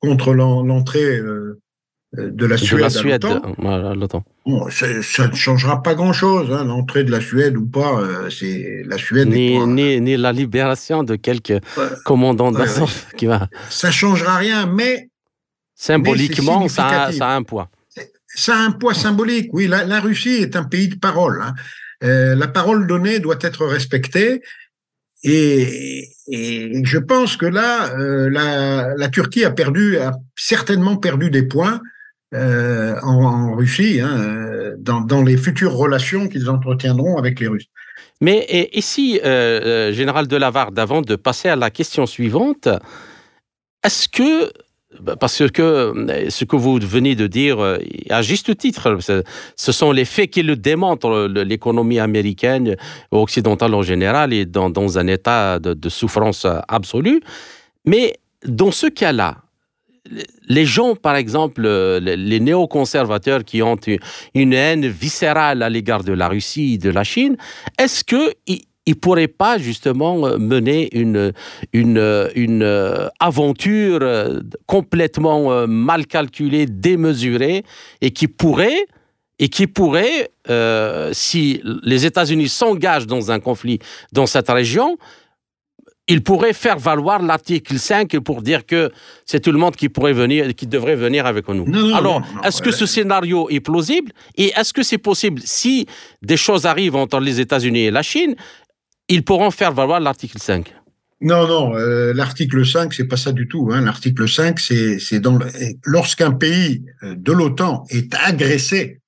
contre 0.00 0.34
l'entrée 0.34 1.18
euh, 1.18 1.60
euh, 2.18 2.30
de 2.30 2.46
la 2.46 2.56
Suède, 2.56 3.24
à 3.24 3.94
l'OTAN. 3.94 4.24
Bon, 4.44 4.68
ça, 4.70 4.86
ne 4.86 5.34
changera 5.34 5.82
pas 5.82 5.94
grand-chose, 5.94 6.52
hein, 6.52 6.64
l'entrée 6.64 7.04
de 7.04 7.10
la 7.10 7.20
Suède 7.20 7.56
ou 7.56 7.64
pas. 7.64 8.00
Euh, 8.00 8.28
c'est 8.28 8.82
la 8.86 8.98
Suède. 8.98 9.28
Ni, 9.28 9.58
ni, 9.66 10.00
ni, 10.00 10.16
la 10.16 10.32
libération 10.32 11.04
de 11.04 11.16
quelques 11.16 11.60
commandants 12.04 12.52
d'Azov 12.52 13.06
qui 13.16 13.26
va. 13.26 13.48
Ça 13.70 13.90
changera 13.90 14.36
rien, 14.36 14.66
mais 14.66 15.08
symboliquement, 15.74 16.68
ça, 16.68 17.04
a, 17.04 17.12
ça, 17.12 17.28
a, 17.28 17.34
un 17.34 17.42
poids. 17.42 17.70
Ça 18.26 18.56
a 18.56 18.58
un 18.58 18.72
poids 18.72 18.94
symbolique. 18.94 19.48
Oui, 19.52 19.66
la, 19.66 19.84
la 19.84 20.00
Russie 20.00 20.42
est 20.42 20.54
un 20.54 20.64
pays 20.64 20.88
de 20.88 20.96
parole. 20.96 21.40
Hein. 21.42 21.54
Euh, 22.04 22.34
la 22.34 22.48
parole 22.48 22.86
donnée 22.86 23.20
doit 23.20 23.38
être 23.40 23.64
respectée. 23.66 24.42
Et, 25.24 26.08
et 26.26 26.84
je 26.84 26.98
pense 26.98 27.36
que 27.36 27.46
là, 27.46 27.96
euh, 27.96 28.28
la, 28.28 28.94
la, 28.96 29.08
Turquie 29.08 29.44
a 29.44 29.50
perdu, 29.50 29.98
a 29.98 30.12
certainement 30.36 30.96
perdu 30.96 31.30
des 31.30 31.44
points 31.44 31.80
euh, 32.34 32.98
en, 33.02 33.54
Russie, 33.54 34.00
hein, 34.00 34.18
euh, 34.18 34.74
dans, 34.78 35.22
les 35.22 35.36
futures 35.36 35.74
relations 35.74 36.28
qu'ils 36.28 36.48
entretiendront 36.48 37.18
avec 37.18 37.40
les 37.40 37.46
Russes. 37.46 37.66
Mais 38.22 38.70
ici, 38.72 39.20
euh, 39.22 39.92
Général 39.92 40.28
Delavarde, 40.28 40.78
avant 40.78 41.02
de 41.02 41.16
passer 41.16 41.50
à 41.50 41.56
la 41.56 41.70
question 41.70 42.06
suivante, 42.06 42.68
est-ce 43.84 44.08
que 44.08 44.50
bah, 45.00 45.16
parce 45.16 45.42
que 45.50 45.92
ce 46.30 46.44
que 46.44 46.56
vous 46.56 46.78
venez 46.78 47.16
de 47.16 47.26
dire, 47.26 47.58
à 48.08 48.22
juste 48.22 48.56
titre, 48.56 48.98
ce 49.56 49.72
sont 49.72 49.92
les 49.92 50.04
faits 50.04 50.30
qui 50.30 50.42
le 50.42 50.56
démontrent. 50.56 51.26
L'économie 51.28 51.98
américaine, 51.98 52.76
occidentale 53.10 53.74
en 53.74 53.82
général, 53.82 54.32
est 54.32 54.46
dans, 54.46 54.98
un 54.98 55.06
état 55.06 55.58
de, 55.58 55.88
souffrance 55.88 56.46
absolue. 56.68 57.22
Mais 57.84 58.14
dans 58.46 58.70
ce 58.70 58.86
cas-là, 58.86 59.38
les 60.48 60.66
gens, 60.66 60.94
par 60.94 61.16
exemple, 61.16 61.62
euh, 61.64 62.00
les 62.00 62.40
néoconservateurs 62.40 63.44
qui 63.44 63.62
ont 63.62 63.76
une 64.34 64.52
haine 64.52 64.86
viscérale 64.86 65.62
à 65.62 65.70
l'égard 65.70 66.04
de 66.04 66.12
la 66.12 66.28
Russie, 66.28 66.78
de 66.78 66.90
la 66.90 67.04
Chine, 67.04 67.36
est-ce 67.78 68.04
qu'ils 68.04 68.62
ne 68.86 68.94
pourraient 68.94 69.28
pas 69.28 69.58
justement 69.58 70.26
euh, 70.26 70.38
mener 70.38 70.88
une, 70.96 71.32
une, 71.72 72.28
une 72.34 73.10
aventure 73.20 74.00
euh, 74.02 74.40
complètement 74.66 75.66
mal 75.66 76.06
calculée, 76.06 76.66
démesurée, 76.66 77.64
et 78.00 78.10
qui 78.10 78.28
pourrait, 78.28 78.86
et 79.38 79.48
qui 79.48 79.66
pourrait 79.66 80.30
si 81.12 81.60
les 81.84 82.04
États-Unis 82.04 82.48
s'engagent 82.48 83.06
dans 83.06 83.30
un 83.30 83.38
conflit 83.38 83.78
dans 84.12 84.26
cette 84.26 84.48
région, 84.48 84.98
il 86.08 86.22
pourrait 86.22 86.52
faire 86.52 86.78
valoir 86.78 87.22
l'article 87.22 87.78
5 87.78 88.18
pour 88.20 88.42
dire 88.42 88.66
que 88.66 88.90
c'est 89.24 89.40
tout 89.40 89.52
le 89.52 89.58
monde 89.58 89.76
qui 89.76 89.88
pourrait 89.88 90.12
venir, 90.12 90.54
qui 90.54 90.66
devrait 90.66 90.96
venir 90.96 91.26
avec 91.26 91.48
nous. 91.48 91.66
Alors, 91.94 92.22
est-ce 92.44 92.60
que 92.60 92.72
ce 92.72 92.86
scénario 92.86 93.48
est 93.50 93.60
plausible? 93.60 94.12
Et 94.36 94.52
est-ce 94.56 94.72
que 94.72 94.82
c'est 94.82 94.98
possible 94.98 95.40
si 95.44 95.86
des 96.20 96.36
choses 96.36 96.66
arrivent 96.66 96.96
entre 96.96 97.20
les 97.20 97.40
États-Unis 97.40 97.84
et 97.84 97.90
la 97.90 98.02
Chine, 98.02 98.34
ils 99.08 99.22
pourront 99.22 99.50
faire 99.50 99.72
valoir 99.72 100.00
l'article 100.00 100.38
5 100.38 100.74
non, 101.24 101.46
non, 101.46 101.76
euh, 101.76 102.12
l'article 102.12 102.66
5, 102.66 102.92
c'est 102.92 103.04
pas 103.04 103.16
ça 103.16 103.30
du 103.30 103.46
tout. 103.46 103.70
Hein. 103.72 103.82
L'article 103.82 104.28
5, 104.28 104.58
c'est 104.58 105.20
dans 105.20 105.38
lorsqu'un 105.84 106.32
pays 106.32 106.84
euh, 107.04 107.14
de 107.16 107.30
l'OTAN 107.30 107.84
est 107.90 108.12
agressé, 108.16 109.00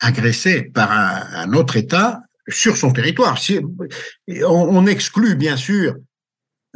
agressé 0.00 0.62
par 0.62 0.90
un, 0.90 1.52
autre 1.52 1.76
État 1.76 2.22
sur 2.48 2.76
son 2.76 2.92
territoire. 2.92 3.38
on, 4.28 4.86
exclut 4.86 5.34
bien 5.34 5.56
sûr 5.56 5.96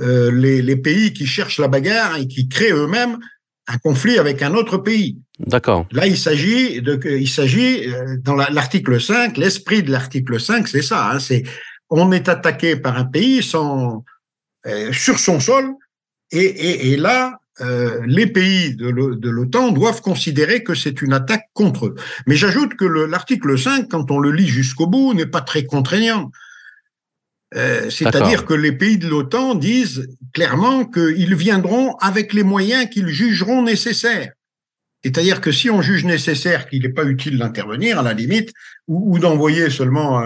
euh, 0.00 0.30
les, 0.32 0.62
les, 0.62 0.76
pays 0.76 1.12
qui 1.12 1.26
cherchent 1.26 1.58
la 1.58 1.68
bagarre 1.68 2.16
et 2.16 2.26
qui 2.26 2.48
créent 2.48 2.72
eux-mêmes 2.72 3.18
un 3.66 3.78
conflit 3.78 4.18
avec 4.18 4.42
un 4.42 4.54
autre 4.54 4.78
pays. 4.78 5.18
D'accord. 5.38 5.86
Là, 5.92 6.06
il 6.06 6.18
s'agit 6.18 6.82
de, 6.82 6.98
il 7.04 7.28
s'agit 7.28 7.86
dans 8.22 8.34
l'article 8.34 9.00
5, 9.00 9.36
l'esprit 9.36 9.82
de 9.82 9.92
l'article 9.92 10.40
5, 10.40 10.66
c'est 10.66 10.82
ça. 10.82 11.10
Hein, 11.10 11.20
c'est 11.20 11.44
on 11.90 12.12
est 12.12 12.28
attaqué 12.28 12.76
par 12.76 12.96
un 12.96 13.04
pays 13.04 13.42
sans 13.42 14.04
euh, 14.66 14.92
sur 14.92 15.18
son 15.18 15.40
sol, 15.40 15.74
et, 16.32 16.96
là, 16.96 17.39
euh, 17.60 18.00
les 18.06 18.26
pays 18.26 18.74
de 18.74 19.28
l'OTAN 19.28 19.72
doivent 19.72 20.00
considérer 20.00 20.62
que 20.62 20.74
c'est 20.74 21.02
une 21.02 21.12
attaque 21.12 21.46
contre 21.52 21.86
eux. 21.86 21.94
Mais 22.26 22.36
j'ajoute 22.36 22.74
que 22.74 22.84
l'article 22.84 23.58
5, 23.58 23.88
quand 23.88 24.10
on 24.10 24.18
le 24.18 24.32
lit 24.32 24.48
jusqu'au 24.48 24.86
bout, 24.86 25.14
n'est 25.14 25.26
pas 25.26 25.42
très 25.42 25.64
contraignant. 25.64 26.30
Euh, 27.56 27.90
c'est-à-dire 27.90 28.44
que 28.44 28.54
les 28.54 28.72
pays 28.72 28.96
de 28.96 29.08
l'OTAN 29.08 29.56
disent 29.56 30.08
clairement 30.32 30.84
qu'ils 30.84 31.34
viendront 31.34 31.96
avec 31.96 32.32
les 32.32 32.44
moyens 32.44 32.88
qu'ils 32.88 33.08
jugeront 33.08 33.62
nécessaires. 33.62 34.32
C'est-à-dire 35.02 35.40
que 35.40 35.50
si 35.50 35.68
on 35.68 35.82
juge 35.82 36.04
nécessaire 36.04 36.68
qu'il 36.68 36.82
n'est 36.82 36.90
pas 36.90 37.04
utile 37.04 37.38
d'intervenir, 37.38 37.98
à 37.98 38.02
la 38.02 38.12
limite, 38.12 38.52
ou, 38.86 39.18
d'envoyer 39.18 39.70
seulement 39.70 40.22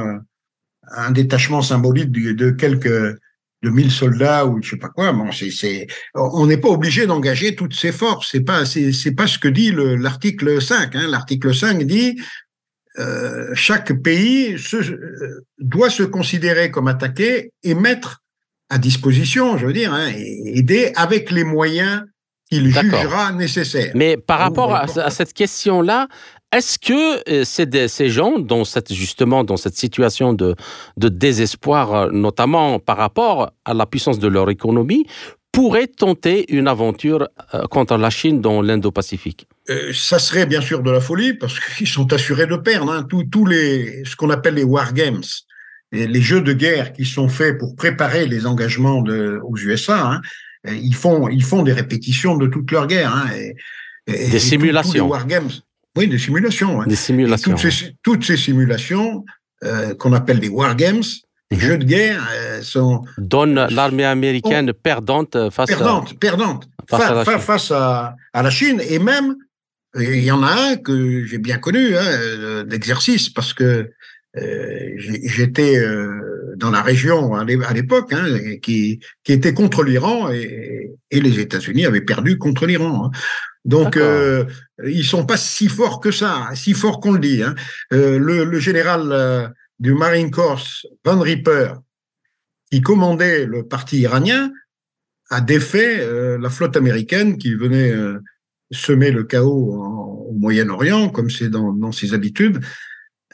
un, 0.90 1.10
détachement 1.12 1.62
symbolique 1.62 2.10
de 2.10 2.50
quelques 2.50 3.18
de 3.64 3.70
1000 3.70 3.90
soldats 3.90 4.46
ou 4.46 4.62
je 4.62 4.70
sais 4.70 4.76
pas 4.76 4.88
quoi. 4.88 5.12
Bon, 5.12 5.30
on 6.14 6.46
n'est 6.46 6.58
pas 6.58 6.68
obligé 6.68 7.06
d'engager 7.06 7.56
toutes 7.56 7.74
ses 7.74 7.92
forces. 7.92 8.28
C'est 8.30 8.42
pas, 8.42 8.64
c'est, 8.66 9.14
pas 9.16 9.26
ce 9.26 9.38
que 9.38 9.48
dit 9.48 9.72
l'article 9.72 10.60
5. 10.60 10.94
Hein. 10.94 11.08
L'article 11.08 11.54
5 11.54 11.82
dit 11.84 12.20
euh, 12.98 13.50
chaque 13.54 13.92
pays 14.02 14.58
se, 14.58 14.76
euh, 14.76 15.46
doit 15.58 15.90
se 15.90 16.02
considérer 16.02 16.70
comme 16.70 16.88
attaqué 16.88 17.50
et 17.62 17.74
mettre 17.74 18.22
à 18.70 18.78
disposition, 18.78 19.58
je 19.58 19.66
veux 19.66 19.72
dire, 19.72 19.92
hein, 19.92 20.10
aider 20.14 20.92
avec 20.94 21.30
les 21.30 21.44
moyens 21.44 22.02
qu'il 22.50 22.72
jugera 22.72 23.32
nécessaires. 23.32 23.92
Mais 23.94 24.16
par 24.16 24.38
rapport 24.38 24.74
à 24.74 25.10
cette 25.10 25.32
question-là, 25.32 26.08
est-ce 26.54 26.78
que 26.78 27.28
euh, 27.28 27.44
ces, 27.88 28.08
gens, 28.08 28.38
dans 28.38 28.64
cette, 28.64 28.92
justement 28.92 29.42
dans 29.42 29.56
cette 29.56 29.74
situation 29.74 30.32
de, 30.32 30.54
désespoir, 30.96 31.94
euh, 31.94 32.10
notamment 32.12 32.78
par 32.78 32.96
rapport 32.96 33.50
à 33.64 33.74
la 33.74 33.86
puissance 33.86 34.20
de 34.20 34.28
leur 34.28 34.48
économie, 34.50 35.04
pourraient 35.50 35.88
tenter 35.88 36.52
une 36.52 36.68
aventure 36.68 37.28
euh, 37.54 37.62
contre 37.64 37.96
la 37.96 38.10
Chine 38.10 38.40
dans 38.40 38.62
l'Indo-Pacifique? 38.62 39.48
Ça 39.92 40.18
serait 40.18 40.46
bien 40.46 40.60
sûr 40.60 40.82
de 40.82 40.90
la 40.90 41.00
folie 41.00 41.34
parce 41.34 41.58
qu'ils 41.58 41.88
sont 41.88 42.12
assurés 42.12 42.46
de 42.46 42.56
perdre. 42.56 42.92
Hein. 42.92 43.06
Tous, 43.08 43.46
les, 43.46 44.04
ce 44.04 44.14
qu'on 44.14 44.30
appelle 44.30 44.54
les 44.54 44.64
war 44.64 44.92
games, 44.92 45.22
les 45.90 46.20
jeux 46.20 46.40
de 46.40 46.52
guerre 46.52 46.92
qui 46.92 47.04
sont 47.04 47.28
faits 47.28 47.58
pour 47.58 47.74
préparer 47.74 48.26
les 48.26 48.46
engagements 48.46 49.02
aux 49.48 49.56
USA, 49.56 50.12
hein, 50.12 50.20
ils, 50.66 50.94
font, 50.94 51.28
ils 51.28 51.44
font 51.44 51.62
des 51.62 51.72
répétitions 51.72 52.36
de 52.36 52.46
toute 52.46 52.70
leur 52.72 52.86
guerre. 52.86 53.14
Hein, 53.14 53.30
des 54.06 54.38
simulations. 54.38 55.08
war 55.08 55.26
games, 55.26 55.50
oui, 55.96 56.08
des 56.08 56.18
simulations. 56.18 56.82
Des 56.84 56.96
simulations. 56.96 57.54
Toutes 58.02 58.24
ces, 58.24 58.36
simulations 58.36 59.24
euh, 59.62 59.94
qu'on 59.94 60.12
appelle 60.12 60.40
des 60.40 60.48
wargames, 60.48 61.02
des 61.50 61.56
mhm. 61.56 61.62
jeux 61.62 61.78
de 61.78 61.84
guerre, 61.84 62.26
euh, 62.32 62.62
sont 62.62 63.02
donnent 63.18 63.66
l'armée 63.70 64.04
américaine 64.04 64.72
perdante 64.72 65.50
face 65.50 65.68
perdante, 65.68 66.12
à 66.12 66.14
perdante 66.14 66.68
face, 66.88 67.02
à, 67.02 67.14
la 67.14 67.24
face 67.24 67.70
à, 67.70 68.16
la 68.34 68.50
Chine 68.50 68.80
et 68.88 68.98
même 68.98 69.36
il 69.96 70.24
y 70.24 70.32
en 70.32 70.42
a 70.42 70.50
un 70.50 70.76
que 70.76 71.24
j'ai 71.24 71.38
bien 71.38 71.58
connu 71.58 71.96
hein, 71.96 72.64
d'exercice 72.66 73.28
parce 73.28 73.54
que 73.54 73.64
euh, 73.64 73.84
j'étais 74.36 75.80
dans 76.56 76.70
la 76.70 76.82
région 76.82 77.34
à 77.34 77.44
l'époque 77.44 78.12
hein, 78.12 78.26
qui, 78.62 79.00
qui 79.22 79.32
était 79.32 79.54
contre 79.54 79.82
l'Iran 79.82 80.30
et, 80.30 80.90
et, 81.10 81.20
les 81.20 81.40
États-Unis 81.40 81.86
avaient 81.86 82.00
perdu 82.00 82.38
contre 82.38 82.66
l'Iran. 82.66 83.06
Hein. 83.06 83.10
Donc, 83.64 83.96
euh, 83.96 84.44
ils 84.84 85.04
sont 85.04 85.24
pas 85.24 85.36
si 85.36 85.68
forts 85.68 86.00
que 86.00 86.10
ça, 86.10 86.50
si 86.54 86.74
forts 86.74 87.00
qu'on 87.00 87.12
le 87.12 87.18
dit. 87.18 87.42
Hein. 87.42 87.54
Euh, 87.92 88.18
le, 88.18 88.58
général 88.58 89.10
euh, 89.10 89.48
du 89.78 89.94
Marine 89.94 90.30
Corps, 90.30 90.62
Van 91.04 91.20
Ripper, 91.20 91.74
qui 92.70 92.82
commandait 92.82 93.46
le 93.46 93.66
parti 93.66 94.00
iranien, 94.00 94.52
a 95.30 95.40
défait 95.40 96.00
euh, 96.00 96.38
la 96.38 96.50
flotte 96.50 96.76
américaine 96.76 97.38
qui 97.38 97.54
venait 97.54 97.92
semer 98.70 99.10
le 99.10 99.24
chaos 99.24 100.28
au 100.28 100.32
Moyen-Orient, 100.32 101.08
comme 101.08 101.30
c'est 101.30 101.48
dans, 101.48 101.72
dans, 101.72 101.92
ses 101.92 102.12
habitudes, 102.12 102.60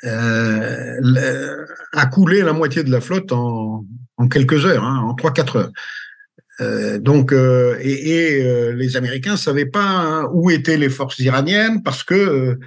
a 0.02 2.06
coulé 2.06 2.42
la 2.42 2.52
moitié 2.52 2.82
de 2.82 2.90
la 2.90 3.00
flotte 3.00 3.32
en, 3.32 3.86
quelques 4.30 4.66
heures, 4.66 4.84
hein, 4.84 4.98
en 4.98 5.14
3-4 5.14 5.58
heures. 5.58 5.72
Euh, 6.60 6.98
donc, 6.98 7.32
euh, 7.32 7.76
et, 7.80 8.44
euh, 8.44 8.72
les 8.72 8.96
Américains 8.96 9.36
savaient 9.36 9.66
pas 9.66 9.86
hein, 9.86 10.28
où 10.32 10.50
étaient 10.50 10.76
les 10.76 10.90
forces 10.90 11.18
iraniennes 11.20 11.82
parce 11.82 12.04
que 12.04 12.58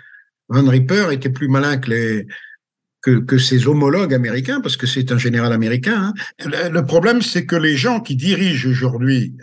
Van 0.49 0.67
Ripper 0.67 1.07
était 1.11 1.29
plus 1.29 1.47
malin 1.47 1.77
que 1.77 3.37
ses 3.37 3.67
homologues 3.67 4.13
américains, 4.13 4.61
parce 4.61 4.77
que 4.77 4.87
c'est 4.87 5.11
un 5.11 5.17
général 5.17 5.53
américain. 5.53 6.13
Hein. 6.41 6.69
Le, 6.71 6.81
problème, 6.81 7.21
c'est 7.21 7.45
que 7.45 7.55
les 7.55 7.75
gens 7.75 7.99
qui 7.99 8.15
dirigent 8.15 8.69
aujourd'hui, 8.69 9.35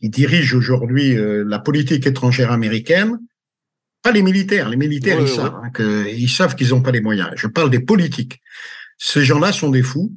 qui 0.00 0.08
dirigent 0.08 0.56
aujourd'hui 0.56 1.16
la 1.18 1.58
politique 1.58 2.06
étrangère 2.06 2.50
américaine, 2.50 3.18
pas 4.02 4.12
les 4.12 4.22
militaires. 4.22 4.68
Les 4.68 4.76
militaires, 4.76 5.20
ils, 5.20 5.28
Savent, 5.28 5.60
hein, 5.62 5.70
que, 5.70 6.08
ils 6.08 6.30
savent 6.30 6.54
qu'ils 6.54 6.70
n'ont 6.70 6.82
pas 6.82 6.90
les 6.90 7.00
moyens. 7.00 7.30
Je 7.36 7.46
parle 7.46 7.70
des 7.70 7.80
politiques. 7.80 8.40
Ces 8.98 9.24
gens-là 9.24 9.52
sont 9.52 9.70
des 9.70 9.82
fous, 9.82 10.12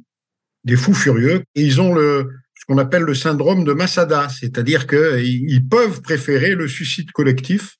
des 0.64 0.76
fous 0.76 0.94
furieux, 0.94 1.44
et 1.54 1.62
ils 1.62 1.80
ont 1.80 1.94
le, 1.94 2.30
ce 2.54 2.64
qu'on 2.66 2.78
appelle 2.78 3.02
le 3.02 3.14
syndrome 3.14 3.64
de 3.64 3.72
Masada, 3.72 4.28
c'est-à-dire 4.28 4.86
qu'ils 4.86 5.66
peuvent 5.68 6.00
préférer 6.00 6.54
le 6.54 6.68
suicide 6.68 7.10
collectif 7.12 7.76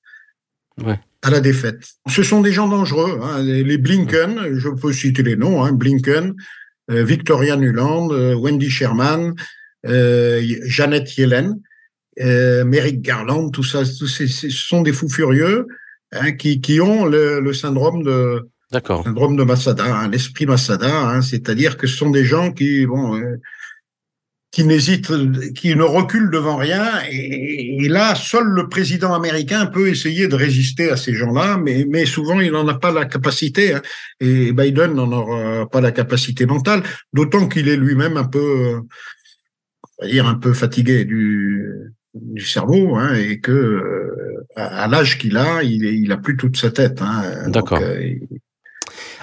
à 1.22 1.30
la 1.30 1.40
défaite. 1.40 1.86
Ce 2.08 2.22
sont 2.22 2.40
des 2.40 2.52
gens 2.52 2.68
dangereux. 2.68 3.20
Hein. 3.22 3.42
Les 3.42 3.78
Blinken, 3.78 4.58
je 4.58 4.68
peux 4.68 4.92
citer 4.92 5.22
les 5.22 5.36
noms, 5.36 5.62
hein, 5.62 5.72
Blinken, 5.72 6.34
euh, 6.90 7.04
Victoria 7.04 7.56
Nuland, 7.56 8.10
euh, 8.12 8.34
Wendy 8.34 8.70
Sherman, 8.70 9.34
euh, 9.86 10.42
Janet 10.64 11.16
Yellen, 11.16 11.60
Merrick 12.18 13.02
Garland, 13.02 13.50
tout 13.50 13.62
ça, 13.62 13.84
ces, 13.84 14.26
ce 14.26 14.50
sont 14.50 14.82
des 14.82 14.92
fous 14.92 15.08
furieux 15.08 15.66
hein, 16.12 16.32
qui, 16.32 16.60
qui, 16.60 16.80
ont 16.80 17.04
le, 17.04 17.52
syndrome 17.52 18.02
de 18.02 18.48
syndrome 18.72 19.36
de 19.36 19.44
Masada, 19.44 20.08
l'esprit 20.10 20.46
Masada, 20.46 21.20
c'est-à-dire 21.20 21.76
que 21.76 21.86
ce 21.86 21.96
sont 21.96 22.10
des 22.10 22.24
gens 22.24 22.52
qui 22.52 22.86
bon 22.86 23.20
qui 24.52 24.64
n'hésite, 24.64 25.10
qui 25.54 25.74
ne 25.74 25.82
recule 25.82 26.30
devant 26.30 26.56
rien. 26.56 26.86
Et, 27.10 27.88
là, 27.88 28.14
seul 28.14 28.44
le 28.44 28.68
président 28.68 29.14
américain 29.14 29.64
peut 29.64 29.88
essayer 29.88 30.28
de 30.28 30.36
résister 30.36 30.90
à 30.90 30.98
ces 30.98 31.14
gens-là, 31.14 31.56
mais, 31.56 31.86
mais 31.88 32.04
souvent 32.04 32.38
il 32.38 32.52
n'en 32.52 32.68
a 32.68 32.74
pas 32.74 32.92
la 32.92 33.06
capacité. 33.06 33.74
Hein. 33.74 33.82
Et 34.20 34.52
Biden 34.52 34.92
n'en 34.92 35.10
aura 35.10 35.68
pas 35.70 35.80
la 35.80 35.90
capacité 35.90 36.44
mentale, 36.44 36.82
d'autant 37.14 37.48
qu'il 37.48 37.68
est 37.68 37.78
lui-même 37.78 38.18
un 38.18 38.24
peu, 38.24 38.82
on 39.98 40.04
va 40.04 40.10
dire, 40.10 40.26
un 40.26 40.34
peu 40.34 40.52
fatigué 40.52 41.06
du, 41.06 41.94
du 42.14 42.44
cerveau, 42.44 42.96
hein, 42.96 43.14
et 43.14 43.40
que 43.40 44.44
à, 44.56 44.86
l'âge 44.88 45.18
qu'il 45.18 45.36
a, 45.36 45.62
il, 45.62 45.84
il 45.84 46.12
a 46.12 46.16
plus 46.16 46.36
toute 46.36 46.56
sa 46.56 46.70
tête. 46.70 47.00
Hein. 47.00 47.48
D'accord. 47.48 47.80
Euh, 47.80 48.14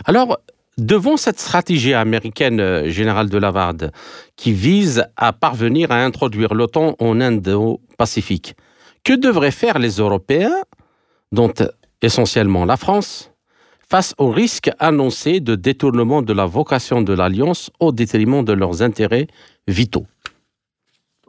Alors, 0.05 0.39
Devant 0.79 1.17
cette 1.17 1.41
stratégie 1.41 1.93
américaine, 1.93 2.61
euh, 2.61 2.89
général 2.89 3.29
de 3.29 3.37
Lavarde, 3.37 3.91
qui 4.37 4.53
vise 4.53 5.03
à 5.17 5.33
parvenir 5.33 5.91
à 5.91 6.05
introduire 6.05 6.53
l'OTAN 6.53 6.95
en 6.99 7.19
Indo-Pacifique, 7.19 8.55
que 9.03 9.11
devraient 9.11 9.51
faire 9.51 9.77
les 9.77 9.97
Européens, 9.97 10.55
dont 11.33 11.51
essentiellement 12.01 12.63
la 12.63 12.77
France, 12.77 13.31
face 13.89 14.15
au 14.17 14.29
risque 14.29 14.71
annoncé 14.79 15.41
de 15.41 15.55
détournement 15.55 16.21
de 16.21 16.31
la 16.31 16.45
vocation 16.45 17.01
de 17.01 17.11
l'Alliance 17.11 17.71
au 17.81 17.91
détriment 17.91 18.45
de 18.45 18.53
leurs 18.53 18.81
intérêts 18.81 19.27
vitaux? 19.67 20.05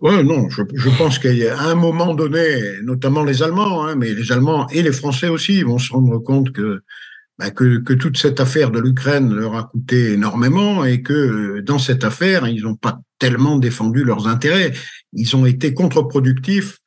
Oui, 0.02 0.24
non, 0.24 0.48
je, 0.48 0.62
pense 0.96 1.18
qu'à 1.18 1.60
un 1.60 1.74
moment 1.74 2.14
donné, 2.14 2.80
notamment 2.82 3.22
les 3.22 3.42
Allemands, 3.42 3.84
hein, 3.84 3.96
mais 3.96 4.14
les 4.14 4.32
Allemands 4.32 4.66
et 4.68 4.82
les 4.82 4.92
Français 4.92 5.28
aussi 5.28 5.62
vont 5.62 5.78
se 5.78 5.92
rendre 5.92 6.18
compte 6.18 6.52
que 6.52 6.80
bah, 7.38 7.50
que, 7.50 7.78
que, 7.78 7.94
toute 7.94 8.18
cette 8.18 8.38
affaire 8.38 8.70
de 8.70 8.78
l'Ukraine 8.78 9.32
leur 9.32 9.56
a 9.56 9.64
coûté 9.64 10.12
énormément 10.12 10.84
et 10.84 11.00
que 11.02 11.60
dans 11.60 11.78
cette 11.78 12.04
affaire, 12.04 12.46
ils 12.46 12.62
n'ont 12.62 12.76
pas 12.76 13.00
tellement 13.18 13.56
défendu 13.56 14.04
leurs 14.04 14.26
intérêts. 14.26 14.72
Ils 15.14 15.36
ont 15.36 15.46
été 15.46 15.72
contre-productifs 15.72 16.80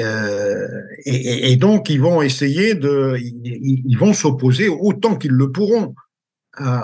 euh, 0.00 0.68
et, 1.04 1.56
donc 1.56 1.90
ils 1.90 2.00
vont 2.00 2.22
essayer 2.22 2.74
de, 2.74 3.16
ils, 3.18 3.96
vont 3.96 4.14
s'opposer 4.14 4.68
autant 4.68 5.16
qu'ils 5.16 5.32
le 5.32 5.52
pourront 5.52 5.94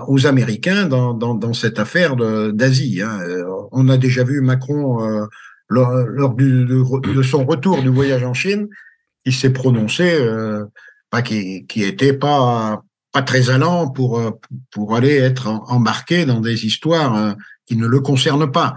aux 0.06 0.26
Américains 0.26 0.86
dans, 0.86 1.14
dans, 1.14 1.52
cette 1.52 1.78
affaire 1.78 2.16
d'Asie. 2.16 3.00
Hein. 3.02 3.20
On 3.70 3.88
a 3.88 3.96
déjà 3.96 4.24
vu 4.24 4.40
Macron 4.40 5.04
euh, 5.04 5.26
lors, 5.68 5.92
lors 5.92 6.34
du, 6.34 6.64
de, 6.64 7.22
son 7.22 7.44
retour 7.44 7.82
du 7.82 7.88
voyage 7.88 8.24
en 8.24 8.34
Chine, 8.34 8.68
qui 9.24 9.32
s'est 9.32 9.52
prononcé, 9.52 10.14
euh, 10.14 10.64
qui, 11.24 11.66
qui 11.66 11.82
était 11.82 12.12
pas 12.12 12.82
pas 13.10 13.22
très 13.22 13.48
allant 13.48 13.88
pour 13.88 14.38
pour 14.70 14.94
aller 14.94 15.16
être 15.16 15.48
embarqué 15.68 16.26
dans 16.26 16.40
des 16.40 16.66
histoires 16.66 17.16
euh, 17.16 17.32
qui 17.66 17.76
ne 17.76 17.86
le 17.86 18.00
concernent 18.00 18.50
pas. 18.50 18.74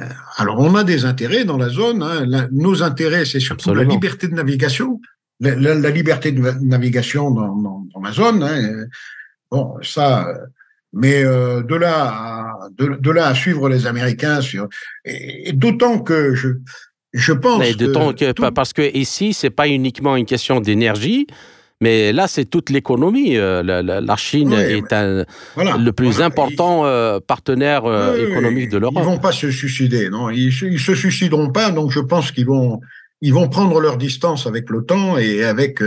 Euh, 0.00 0.08
alors, 0.36 0.58
on 0.58 0.74
a 0.74 0.84
des 0.84 1.04
intérêts 1.04 1.44
dans 1.44 1.56
la 1.56 1.68
zone. 1.68 2.02
Hein. 2.02 2.48
nos 2.52 2.82
intérêts, 2.82 3.24
c'est 3.24 3.40
surtout 3.40 3.74
la 3.74 3.84
liberté 3.84 4.28
de 4.28 4.34
navigation, 4.34 5.00
la, 5.40 5.54
la, 5.54 5.90
liberté 5.90 6.32
de 6.32 6.40
navigation 6.62 7.30
dans, 7.30 7.54
dans, 7.56 7.86
dans 7.94 8.00
la 8.00 8.12
zone. 8.12 8.42
Hein. 8.42 8.86
Bon, 9.50 9.76
ça, 9.82 10.26
mais 10.94 11.24
euh, 11.24 11.62
de 11.62 11.74
là, 11.74 12.04
à, 12.06 12.68
de, 12.78 12.96
de, 12.98 13.10
là 13.10 13.26
à 13.26 13.34
suivre 13.34 13.68
les 13.68 13.86
Américains 13.86 14.40
sur, 14.40 14.68
et, 15.04 15.52
d'autant 15.52 15.98
que 15.98 16.34
je, 16.34 16.48
je 17.12 17.32
pense. 17.32 17.58
Mais 17.58 17.74
d'autant 17.74 18.12
que, 18.12 18.32
que 18.32 18.50
parce 18.50 18.72
que 18.72 18.96
ici, 18.96 19.34
c'est 19.34 19.50
pas 19.50 19.68
uniquement 19.68 20.16
une 20.16 20.26
question 20.26 20.60
d'énergie. 20.60 21.26
Mais 21.80 22.12
là, 22.12 22.28
c'est 22.28 22.44
toute 22.44 22.70
l'économie. 22.70 23.36
Euh, 23.36 23.62
la, 23.62 24.16
Chine 24.16 24.52
est 24.52 24.92
un, 24.92 25.24
le 25.56 25.90
plus 25.90 26.22
important 26.22 26.86
euh, 26.86 27.18
partenaire 27.18 27.82
économique 28.16 28.70
de 28.70 28.78
l'Europe. 28.78 29.02
Ils 29.02 29.04
vont 29.04 29.18
pas 29.18 29.32
se 29.32 29.50
suicider, 29.50 30.08
non? 30.08 30.30
Ils, 30.30 30.52
ils 30.62 30.80
se 30.80 30.94
suicideront 30.94 31.50
pas. 31.50 31.72
Donc, 31.72 31.90
je 31.90 32.00
pense 32.00 32.30
qu'ils 32.30 32.46
vont, 32.46 32.80
ils 33.20 33.34
vont 33.34 33.48
prendre 33.48 33.80
leur 33.80 33.98
distance 33.98 34.46
avec 34.46 34.70
l'OTAN 34.70 35.18
et 35.18 35.44
avec 35.44 35.82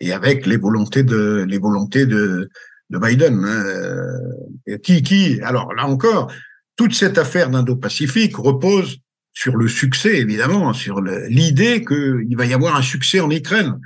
et 0.00 0.12
avec 0.12 0.46
les 0.46 0.58
volontés 0.58 1.02
de 1.02 1.44
les 1.48 1.58
volontés 1.58 2.04
de 2.04 2.50
de 2.90 2.98
Biden. 2.98 3.44
Hein. 3.44 4.78
Qui, 4.82 5.02
qui, 5.02 5.40
alors 5.42 5.74
là 5.74 5.86
encore, 5.86 6.32
toute 6.76 6.94
cette 6.94 7.18
affaire 7.18 7.50
d'Indo-Pacifique 7.50 8.36
repose 8.36 8.98
sur 9.32 9.56
le 9.56 9.68
succès, 9.68 10.16
évidemment, 10.16 10.72
sur 10.72 11.00
l'idée 11.00 11.84
qu'il 11.84 12.36
va 12.36 12.46
y 12.46 12.54
avoir 12.54 12.74
un 12.74 12.82
succès 12.82 13.20
en 13.20 13.30
Ukraine. 13.30 13.78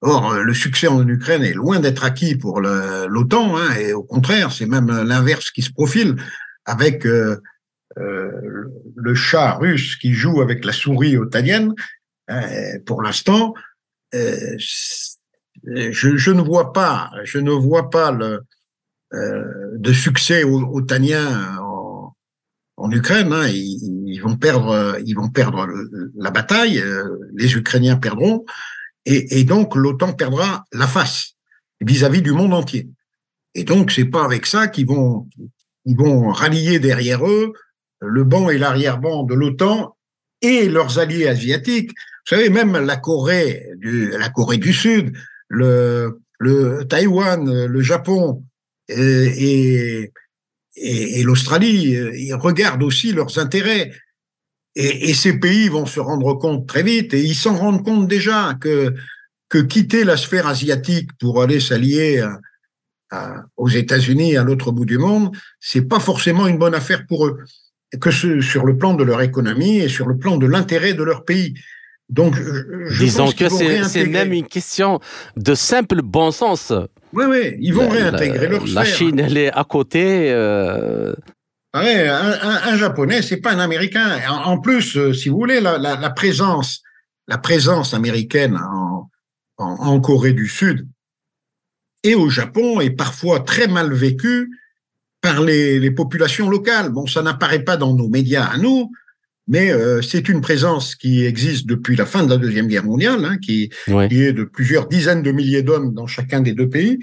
Or, 0.00 0.34
le 0.34 0.54
succès 0.54 0.88
en 0.88 1.06
Ukraine 1.06 1.42
est 1.42 1.54
loin 1.54 1.80
d'être 1.80 2.04
acquis 2.04 2.34
pour 2.36 2.60
l'OTAN, 2.60 3.56
hein, 3.56 3.74
et 3.76 3.92
au 3.92 4.02
contraire, 4.02 4.50
c'est 4.52 4.66
même 4.66 4.90
l'inverse 5.02 5.50
qui 5.50 5.62
se 5.62 5.72
profile 5.72 6.16
avec 6.64 7.06
euh, 7.06 7.40
euh, 7.98 8.30
le 8.96 9.14
chat 9.14 9.54
russe 9.54 9.96
qui 9.96 10.12
joue 10.12 10.40
avec 10.40 10.64
la 10.64 10.72
souris 10.72 11.16
otanienne. 11.16 11.74
Hein, 12.28 12.78
pour 12.86 13.02
l'instant, 13.02 13.54
euh, 14.14 14.56
je, 15.64 16.16
je, 16.16 16.30
ne 16.30 16.40
vois 16.40 16.72
pas, 16.72 17.10
je 17.24 17.38
ne 17.38 17.50
vois 17.50 17.90
pas 17.90 18.10
le, 18.10 18.40
euh, 19.14 19.44
de 19.76 19.92
succès 19.92 20.42
otanien 20.44 21.58
en, 21.58 22.90
Ukraine. 22.90 23.32
Hein. 23.32 23.46
Ils, 23.48 24.20
vont 24.20 24.36
perdre, 24.36 24.96
ils 25.04 25.14
vont 25.14 25.28
perdre 25.28 25.68
la 26.16 26.30
bataille. 26.30 26.80
Euh, 26.80 27.04
les 27.34 27.54
Ukrainiens 27.54 27.96
perdront, 27.96 28.44
et, 29.04 29.44
donc 29.44 29.76
l'OTAN 29.76 30.12
perdra 30.14 30.64
la 30.72 30.86
face 30.86 31.34
vis-à-vis 31.80 32.22
du 32.22 32.32
monde 32.32 32.54
entier. 32.54 32.88
Et 33.54 33.64
donc 33.64 33.90
c'est 33.90 34.06
pas 34.06 34.24
avec 34.24 34.46
ça 34.46 34.68
qu'ils 34.68 34.86
vont, 34.86 35.28
ils 35.84 35.96
vont 35.96 36.30
rallier 36.30 36.78
derrière 36.78 37.26
eux 37.26 37.52
le 38.00 38.24
banc 38.24 38.50
et 38.50 38.58
l'arrière-banc 38.58 39.24
de 39.24 39.34
l'OTAN 39.34 39.96
et 40.40 40.68
leurs 40.68 40.98
alliés 40.98 41.28
asiatiques. 41.28 41.90
Vous 41.90 42.36
savez, 42.36 42.50
même 42.50 42.76
la 42.76 42.96
Corée 42.96 43.68
du 43.80 44.72
Sud, 44.72 45.16
le, 45.52 46.84
Taïwan, 46.88 47.66
le 47.66 47.80
Japon 47.82 48.44
et, 48.88 50.10
l'Australie, 51.22 51.96
ils 52.14 52.34
regardent 52.34 52.82
aussi 52.82 53.12
leurs 53.12 53.38
intérêts. 53.38 53.92
Et, 54.74 55.14
ces 55.14 55.38
pays 55.38 55.68
vont 55.68 55.86
se 55.86 56.00
rendre 56.00 56.34
compte 56.34 56.66
très 56.66 56.82
vite, 56.82 57.14
et 57.14 57.20
ils 57.20 57.34
s'en 57.34 57.56
rendent 57.56 57.84
compte 57.84 58.08
déjà 58.08 58.54
que, 58.60 58.94
quitter 59.68 60.04
la 60.04 60.16
sphère 60.16 60.46
asiatique 60.46 61.10
pour 61.18 61.42
aller 61.42 61.60
s'allier 61.60 62.26
aux 63.58 63.68
États-Unis 63.68 64.38
à 64.38 64.44
l'autre 64.44 64.72
bout 64.72 64.86
du 64.86 64.96
monde, 64.96 65.36
c'est 65.60 65.82
pas 65.82 66.00
forcément 66.00 66.46
une 66.46 66.56
bonne 66.56 66.74
affaire 66.74 67.06
pour 67.06 67.26
eux, 67.26 67.38
que 68.00 68.10
sur 68.10 68.64
le 68.64 68.78
plan 68.78 68.94
de 68.94 69.04
leur 69.04 69.20
économie 69.20 69.76
et 69.76 69.88
sur 69.90 70.08
le 70.08 70.16
plan 70.16 70.38
de 70.38 70.46
l'intérêt 70.46 70.94
de 70.94 71.02
leur 71.02 71.26
pays. 71.26 71.52
Donc, 72.12 72.36
disons 72.98 73.32
que 73.32 73.48
c'est 73.48 74.06
même 74.06 74.34
une 74.34 74.46
question 74.46 75.00
de 75.36 75.54
simple 75.54 76.02
bon 76.02 76.30
sens. 76.30 76.70
Oui, 77.14 77.24
oui, 77.26 77.56
ils 77.58 77.72
vont 77.72 77.88
réintégrer 77.88 78.48
leur 78.48 78.62
sphère. 78.62 78.74
La 78.74 78.84
Chine, 78.84 79.18
elle 79.18 79.38
est 79.38 79.50
à 79.50 79.64
côté. 79.64 80.30
Euh... 80.30 81.14
Ouais, 81.74 82.06
un, 82.08 82.32
un, 82.32 82.60
un, 82.64 82.76
japonais, 82.76 83.22
c'est 83.22 83.38
pas 83.38 83.52
un 83.52 83.58
américain. 83.58 84.20
En, 84.28 84.58
plus, 84.60 84.94
euh, 84.98 85.14
si 85.14 85.30
vous 85.30 85.38
voulez, 85.38 85.60
la, 85.60 85.78
la, 85.78 85.96
la, 85.96 86.10
présence, 86.10 86.82
la 87.28 87.38
présence 87.38 87.94
américaine 87.94 88.58
en, 88.58 89.08
en, 89.56 89.64
en, 89.64 90.00
Corée 90.00 90.34
du 90.34 90.48
Sud 90.48 90.86
et 92.02 92.14
au 92.14 92.28
Japon 92.28 92.80
est 92.80 92.90
parfois 92.90 93.40
très 93.40 93.68
mal 93.68 93.90
vécue 93.94 94.50
par 95.22 95.40
les, 95.40 95.80
les 95.80 95.90
populations 95.90 96.50
locales. 96.50 96.90
Bon, 96.90 97.06
ça 97.06 97.22
n'apparaît 97.22 97.64
pas 97.64 97.78
dans 97.78 97.94
nos 97.94 98.10
médias 98.10 98.44
à 98.44 98.58
nous, 98.58 98.90
mais 99.48 99.70
euh, 99.72 100.02
c'est 100.02 100.28
une 100.28 100.40
présence 100.40 100.94
qui 100.94 101.24
existe 101.24 101.66
depuis 101.66 101.96
la 101.96 102.06
fin 102.06 102.24
de 102.24 102.30
la 102.30 102.36
Deuxième 102.36 102.68
Guerre 102.68 102.84
mondiale, 102.84 103.24
hein, 103.24 103.38
qui, 103.38 103.70
qui, 103.86 104.22
est 104.22 104.32
de 104.32 104.44
plusieurs 104.44 104.88
dizaines 104.88 105.22
de 105.22 105.32
milliers 105.32 105.62
d'hommes 105.62 105.94
dans 105.94 106.06
chacun 106.06 106.40
des 106.40 106.52
deux 106.52 106.68
pays. 106.68 106.98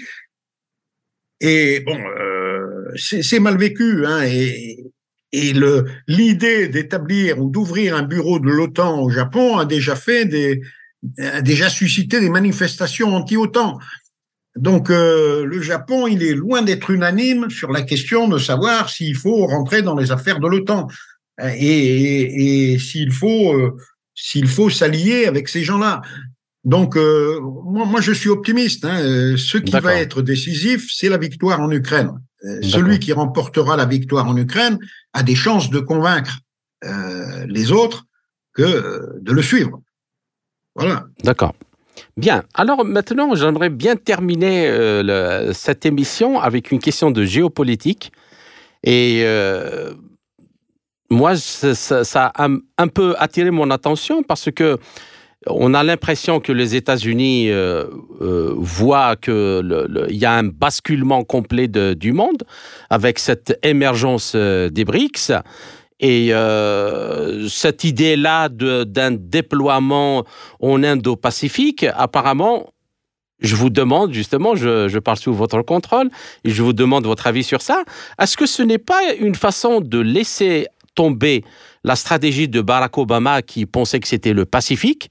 Et 1.40 1.80
bon, 1.80 1.98
euh, 1.98 2.92
c'est 2.96 3.40
mal 3.40 3.58
vécu, 3.58 4.04
hein, 4.06 4.22
et, 4.24 4.84
et 5.32 5.52
le 5.52 5.86
l'idée 6.06 6.68
d'établir 6.68 7.40
ou 7.40 7.50
d'ouvrir 7.50 7.94
un 7.96 8.02
bureau 8.02 8.38
de 8.38 8.48
l'OTAN 8.48 9.00
au 9.00 9.10
Japon 9.10 9.58
a 9.58 9.64
déjà 9.64 9.94
fait 9.94 10.24
des 10.24 10.60
a 11.18 11.40
déjà 11.40 11.70
suscité 11.70 12.20
des 12.20 12.28
manifestations 12.28 13.14
anti-OTAN. 13.14 13.78
Donc 14.56 14.90
euh, 14.90 15.44
le 15.46 15.62
Japon, 15.62 16.06
il 16.06 16.22
est 16.22 16.34
loin 16.34 16.62
d'être 16.62 16.90
unanime 16.90 17.48
sur 17.50 17.70
la 17.70 17.82
question 17.82 18.28
de 18.28 18.38
savoir 18.38 18.90
s'il 18.90 19.16
faut 19.16 19.46
rentrer 19.46 19.82
dans 19.82 19.96
les 19.96 20.10
affaires 20.10 20.40
de 20.40 20.48
l'OTAN 20.48 20.88
et, 21.42 22.72
et, 22.72 22.78
s'il 22.78 23.12
faut, 23.12 23.54
euh, 23.54 23.76
s'il 24.14 24.48
faut 24.48 24.70
s'allier 24.70 25.26
avec 25.26 25.48
ces 25.48 25.62
gens-là. 25.62 26.02
Donc, 26.64 26.96
euh, 26.96 27.40
moi, 27.40 27.86
moi, 27.86 28.00
je 28.00 28.12
suis 28.12 28.28
optimiste. 28.28 28.84
Hein. 28.84 29.00
Euh, 29.00 29.36
ce 29.36 29.58
qui 29.58 29.72
va 29.72 29.94
être 29.94 30.22
décisif, 30.22 30.88
c'est 30.94 31.08
la 31.08 31.18
victoire 31.18 31.60
en 31.60 31.70
Ukraine. 31.70 32.12
celui 32.62 32.98
qui 32.98 33.12
remportera 33.12 33.76
la 33.76 33.84
victoire 33.86 34.26
en 34.26 34.36
Ukraine 34.36 34.78
a 35.12 35.22
des 35.22 35.34
chances 35.34 35.70
de 35.70 35.80
convaincre 35.80 36.38
les 37.46 37.72
autres 37.72 38.06
que 38.54 39.20
de 39.20 39.32
le 39.32 39.42
suivre. 39.42 39.82
Voilà. 40.74 41.04
D'accord. 41.22 41.54
Bien. 42.16 42.44
Alors 42.54 42.82
maintenant, 42.86 43.34
j'aimerais 43.34 43.68
bien 43.68 43.96
terminer 43.96 44.70
le, 45.02 45.52
cette 45.52 45.84
émission 45.84 46.40
avec 46.40 46.70
une 46.70 46.78
question 46.78 47.10
de 47.10 47.24
géopolitique. 47.24 48.10
Et 48.82 49.22
moi, 51.10 51.36
ça, 51.36 52.32
a 52.34 52.48
un, 52.78 52.88
peu 52.88 53.14
attiré 53.18 53.50
mon 53.50 53.70
attention 53.70 54.22
parce 54.22 54.50
que 54.50 54.78
on 55.46 55.72
a 55.72 55.82
l'impression 55.82 56.38
que 56.38 56.52
les 56.52 56.76
États-Unis 56.76 57.50
euh, 57.50 57.86
euh, 58.20 58.52
voient 58.58 59.16
qu'il 59.16 60.06
y 60.10 60.24
a 60.26 60.32
un 60.32 60.44
basculement 60.44 61.24
complet 61.24 61.66
du 61.66 62.12
monde 62.12 62.44
avec 62.90 63.18
cette 63.18 63.58
émergence 63.62 64.34
euh, 64.36 64.68
des 64.68 64.84
BRICS. 64.84 65.32
Et 66.02 66.32
cette 67.50 67.84
idée-là 67.84 68.48
d'un 68.48 69.10
déploiement 69.10 70.24
en 70.58 70.82
Indo-Pacifique, 70.82 71.84
apparemment, 71.94 72.72
je 73.40 73.54
vous 73.54 73.68
demande 73.68 74.10
justement, 74.14 74.56
je, 74.56 74.88
je, 74.88 74.98
parle 74.98 75.18
sous 75.18 75.34
votre 75.34 75.60
contrôle, 75.60 76.08
et 76.44 76.48
je 76.48 76.62
vous 76.62 76.72
demande 76.72 77.04
votre 77.04 77.26
avis 77.26 77.44
sur 77.44 77.60
ça. 77.60 77.84
Est-ce 78.18 78.38
que 78.38 78.46
ce 78.46 78.62
n'est 78.62 78.78
pas 78.78 79.12
une 79.18 79.34
façon 79.34 79.82
de 79.82 79.98
laisser 79.98 80.68
tomber 80.94 81.44
la 81.84 81.96
stratégie 81.96 82.48
de 82.48 82.60
Barack 82.60 82.98
Obama 82.98 83.42
qui 83.42 83.66
pensait 83.66 84.00
que 84.00 84.08
c'était 84.08 84.32
le 84.32 84.44
Pacifique, 84.44 85.10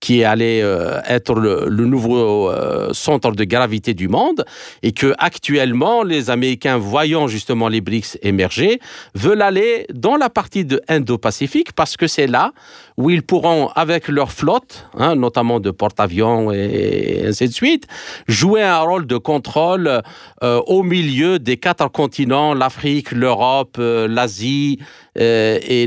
qui 0.00 0.22
allait 0.22 0.60
euh, 0.62 1.00
être 1.06 1.34
le, 1.34 1.68
nouveau 1.86 2.50
euh, 2.50 2.92
centre 2.92 3.32
de 3.32 3.44
gravité 3.44 3.94
du 3.94 4.08
monde 4.08 4.44
et 4.82 4.92
que 4.92 5.14
actuellement 5.18 6.02
les 6.02 6.28
Américains 6.28 6.76
voyant 6.76 7.26
justement 7.26 7.68
les 7.68 7.80
BRICS 7.80 8.18
émerger 8.22 8.80
veulent 9.14 9.42
aller 9.42 9.86
dans 9.94 10.16
la 10.16 10.28
partie 10.28 10.64
de 10.64 10.80
Indo-Pacifique 10.88 11.72
parce 11.72 11.96
que 11.96 12.06
c'est 12.06 12.26
là 12.26 12.52
où 12.98 13.08
ils 13.08 13.22
pourront 13.22 13.68
avec 13.68 14.08
leur 14.08 14.30
flotte, 14.30 14.86
hein, 14.98 15.16
notamment 15.16 15.58
de 15.58 15.70
porte-avions 15.70 16.52
et 16.52 17.24
ainsi 17.26 17.48
de 17.48 17.54
suite, 17.54 17.86
jouer 18.28 18.62
un 18.62 18.80
rôle 18.80 19.06
de 19.06 19.16
contrôle 19.16 20.02
euh, 20.42 20.60
au 20.66 20.82
milieu 20.82 21.38
des 21.38 21.56
quatre 21.56 21.90
continents, 21.90 22.52
l'Afrique, 22.52 23.10
l'Europe, 23.10 23.78
l'Asie 23.78 24.78
et 25.16 25.86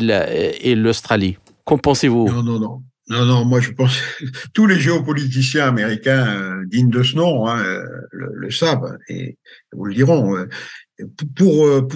l'Australie. 0.75 1.37
Qu'en 1.65 1.77
pensez-vous? 1.77 2.29
Non, 2.29 2.43
non, 2.43 2.59
non. 2.59 2.81
Non, 3.09 3.25
non, 3.25 3.45
moi 3.45 3.61
je 3.61 3.71
pense 3.71 3.97
tous 4.53 4.67
les 4.67 4.79
géopoliticiens 4.79 5.67
américains 5.67 6.27
euh, 6.27 6.65
dignes 6.65 6.89
de 6.89 7.03
ce 7.03 7.15
nom 7.15 7.47
hein, 7.47 7.63
euh, 7.63 7.85
le, 8.11 8.51
savent 8.51 8.97
et 9.07 9.37
vous 9.71 9.85
le 9.85 9.93
diront. 9.93 10.35
Euh, 10.35 10.47
pour, 11.37 11.87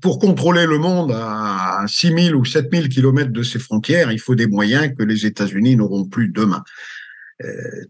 pour, 0.00 0.18
contrôler 0.18 0.64
le 0.64 0.78
monde 0.78 1.12
à 1.14 1.84
6 1.86 2.28
000 2.30 2.38
ou 2.38 2.46
7 2.46 2.68
000 2.72 2.88
kilomètres 2.88 3.32
de 3.32 3.42
ses 3.42 3.58
frontières, 3.58 4.10
il 4.12 4.18
faut 4.18 4.34
des 4.34 4.46
moyens 4.46 4.94
que 4.98 5.02
les 5.02 5.26
États-Unis 5.26 5.76
n'auront 5.76 6.06
plus 6.06 6.30
demain. 6.30 6.64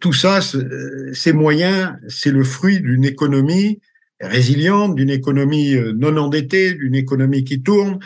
tout 0.01 0.13
ça, 0.13 0.41
ces 0.41 1.33
moyens, 1.33 1.93
c'est 2.09 2.33
le 2.33 2.43
fruit 2.43 2.81
d'une 2.81 3.05
économie 3.05 3.79
résiliente, 4.21 4.97
d'une 4.97 5.11
économie 5.11 5.77
non 5.95 6.17
endettée, 6.17 6.75
d'une 6.75 6.97
économie 6.97 7.45
qui 7.45 7.63
tourne. 7.63 8.01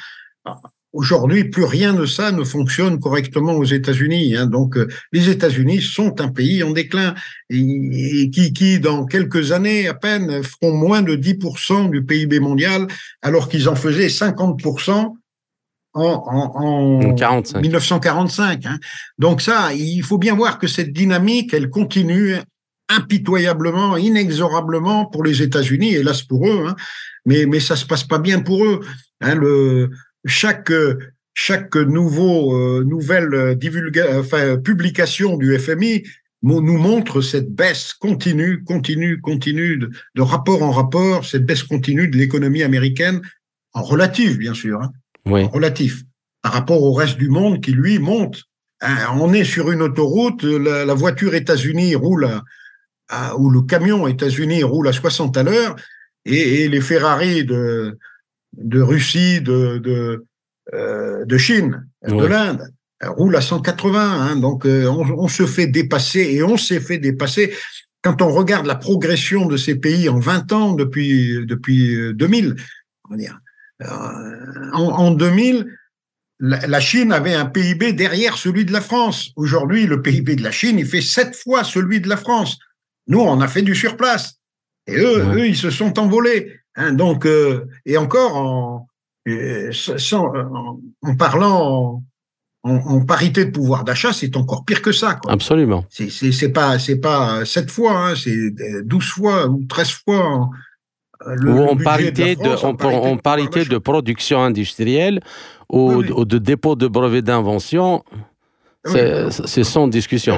Aujourd'hui, 0.94 1.44
plus 1.44 1.64
rien 1.64 1.92
de 1.92 2.06
ça 2.06 2.32
ne 2.32 2.42
fonctionne 2.44 2.98
correctement 2.98 3.52
aux 3.52 3.64
États-Unis. 3.64 4.36
Hein. 4.36 4.46
Donc, 4.46 4.78
euh, 4.78 4.88
les 5.12 5.28
États-Unis 5.28 5.82
sont 5.82 6.18
un 6.22 6.28
pays 6.28 6.62
en 6.62 6.70
déclin 6.70 7.14
et, 7.50 8.30
qui, 8.30 8.54
qui, 8.54 8.80
dans 8.80 9.04
quelques 9.04 9.52
années 9.52 9.86
à 9.86 9.92
peine, 9.92 10.42
feront 10.42 10.74
moins 10.74 11.02
de 11.02 11.14
10% 11.14 11.90
du 11.90 12.04
PIB 12.04 12.40
mondial, 12.40 12.86
alors 13.20 13.50
qu'ils 13.50 13.68
en 13.68 13.74
faisaient 13.74 14.06
50% 14.06 14.90
en, 14.90 15.14
en, 15.94 16.52
en 16.54 17.60
1945. 17.60 18.64
Hein. 18.64 18.78
Donc 19.18 19.42
ça, 19.42 19.74
il 19.74 20.02
faut 20.02 20.18
bien 20.18 20.34
voir 20.34 20.58
que 20.58 20.66
cette 20.66 20.94
dynamique, 20.94 21.52
elle 21.52 21.68
continue 21.68 22.36
impitoyablement, 22.88 23.98
inexorablement 23.98 25.04
pour 25.04 25.22
les 25.22 25.42
États-Unis, 25.42 25.96
hélas 25.96 26.22
pour 26.22 26.48
eux, 26.48 26.64
hein. 26.68 26.76
mais, 27.26 27.44
mais 27.44 27.60
ça 27.60 27.76
se 27.76 27.84
passe 27.84 28.04
pas 28.04 28.18
bien 28.18 28.40
pour 28.40 28.64
eux. 28.64 28.80
Hein, 29.20 29.34
le, 29.34 29.90
chaque 30.24 30.72
chaque 31.40 31.76
nouveau 31.76 32.56
euh, 32.56 32.84
nouvelle 32.84 33.54
divulga, 33.56 34.18
enfin, 34.18 34.56
publication 34.58 35.36
du 35.36 35.56
FMI 35.56 36.02
nous 36.42 36.60
montre 36.60 37.20
cette 37.20 37.54
baisse 37.54 37.92
continue, 37.92 38.64
continue, 38.64 39.20
continue 39.20 39.76
de, 39.76 39.90
de 40.16 40.22
rapport 40.22 40.64
en 40.64 40.72
rapport, 40.72 41.24
cette 41.24 41.46
baisse 41.46 41.62
continue 41.62 42.08
de 42.08 42.16
l'économie 42.16 42.64
américaine 42.64 43.20
en 43.72 43.82
relatif, 43.82 44.36
bien 44.36 44.52
sûr, 44.52 44.82
hein, 44.82 44.90
oui. 45.26 45.44
en 45.44 45.48
relatif, 45.48 46.02
par 46.42 46.52
rapport 46.52 46.82
au 46.82 46.92
reste 46.92 47.18
du 47.18 47.28
monde 47.28 47.60
qui 47.60 47.70
lui 47.70 48.00
monte. 48.00 48.42
Hein, 48.80 48.96
on 49.20 49.32
est 49.32 49.44
sur 49.44 49.70
une 49.70 49.82
autoroute, 49.82 50.42
la, 50.42 50.84
la 50.84 50.94
voiture 50.94 51.36
États-Unis 51.36 51.94
roule 51.94 52.28
à, 53.08 53.36
ou 53.36 53.48
le 53.48 53.62
camion 53.62 54.08
États-Unis 54.08 54.64
roule 54.64 54.88
à 54.88 54.92
60 54.92 55.36
à 55.36 55.44
l'heure 55.44 55.76
et, 56.24 56.64
et 56.64 56.68
les 56.68 56.80
Ferrari 56.80 57.44
de 57.44 57.96
de 58.56 58.80
Russie, 58.80 59.40
de, 59.40 59.78
de, 59.78 60.24
euh, 60.74 61.24
de 61.24 61.38
Chine, 61.38 61.86
de 62.06 62.24
l'Inde, 62.24 62.72
roule 63.02 63.36
à 63.36 63.40
180. 63.40 64.00
Hein, 64.00 64.36
donc, 64.36 64.66
euh, 64.66 64.86
on, 64.88 65.28
se 65.28 65.46
fait 65.46 65.66
dépasser 65.66 66.20
et 66.20 66.42
on 66.42 66.56
s'est 66.56 66.80
fait 66.80 66.98
dépasser. 66.98 67.54
Quand 68.02 68.22
on 68.22 68.32
regarde 68.32 68.66
la 68.66 68.76
progression 68.76 69.46
de 69.46 69.56
ces 69.56 69.74
pays 69.74 70.08
en 70.08 70.18
20 70.18 70.52
ans 70.52 70.72
depuis, 70.72 71.44
depuis 71.46 72.14
2000, 72.14 72.46
euh, 72.46 72.54
on 73.08 73.10
va 73.10 73.16
dire, 73.16 73.40
en, 74.72 74.84
en 74.84 75.10
2000, 75.12 75.66
la, 76.40 76.80
Chine 76.80 77.12
avait 77.12 77.34
un 77.34 77.46
PIB 77.46 77.92
derrière 77.92 78.36
celui 78.36 78.64
de 78.64 78.72
la 78.72 78.80
France. 78.80 79.32
Aujourd'hui, 79.36 79.86
le 79.86 80.02
PIB 80.02 80.36
de 80.36 80.42
la 80.42 80.52
Chine, 80.52 80.78
il 80.78 80.86
fait 80.86 81.00
sept 81.00 81.34
fois 81.34 81.64
celui 81.64 82.00
de 82.00 82.08
la 82.08 82.16
France. 82.16 82.58
Nous, 83.08 83.20
on 83.20 83.40
a 83.40 83.48
fait 83.48 83.62
du 83.62 83.74
surplace. 83.74 84.34
Et 84.86 84.96
eux, 84.96 85.26
eux 85.34 85.46
ils 85.46 85.56
se 85.56 85.70
sont 85.70 85.98
envolés. 85.98 86.57
Hein, 86.78 86.92
donc, 86.92 87.26
euh, 87.26 87.66
et 87.84 87.98
encore 87.98 88.36
en, 88.36 88.86
euh, 89.26 89.72
en, 91.02 91.16
parlant 91.16 92.02
en, 92.62 93.04
parité 93.04 93.44
de 93.46 93.50
pouvoir 93.50 93.82
d'achat, 93.82 94.12
c'est 94.12 94.36
encore 94.36 94.64
pire 94.64 94.80
que 94.80 94.92
ça. 94.92 95.16
Quoi. 95.16 95.32
Absolument. 95.32 95.84
C'est 95.90 96.52
pas 96.52 96.78
c'est 96.78 97.00
pas 97.00 97.44
sept 97.44 97.70
fois, 97.70 98.10
hein, 98.10 98.14
c'est 98.16 98.52
12 98.84 99.04
fois 99.04 99.48
ou 99.48 99.64
13 99.68 99.90
fois. 99.90 100.50
Le, 101.26 101.50
ou 101.50 101.64
en 101.64 101.76
parité, 101.76 102.36
de, 102.36 102.64
en, 102.64 103.16
parité, 103.16 103.64
de, 103.64 103.78
production 103.78 104.40
industrielle 104.40 105.20
ou, 105.68 106.04
de 106.04 106.38
dépôt 106.38 106.76
de 106.76 106.86
brevets 106.86 107.24
d'invention, 107.24 108.04
c'est 108.84 109.64
sans 109.64 109.88
discussion. 109.88 110.36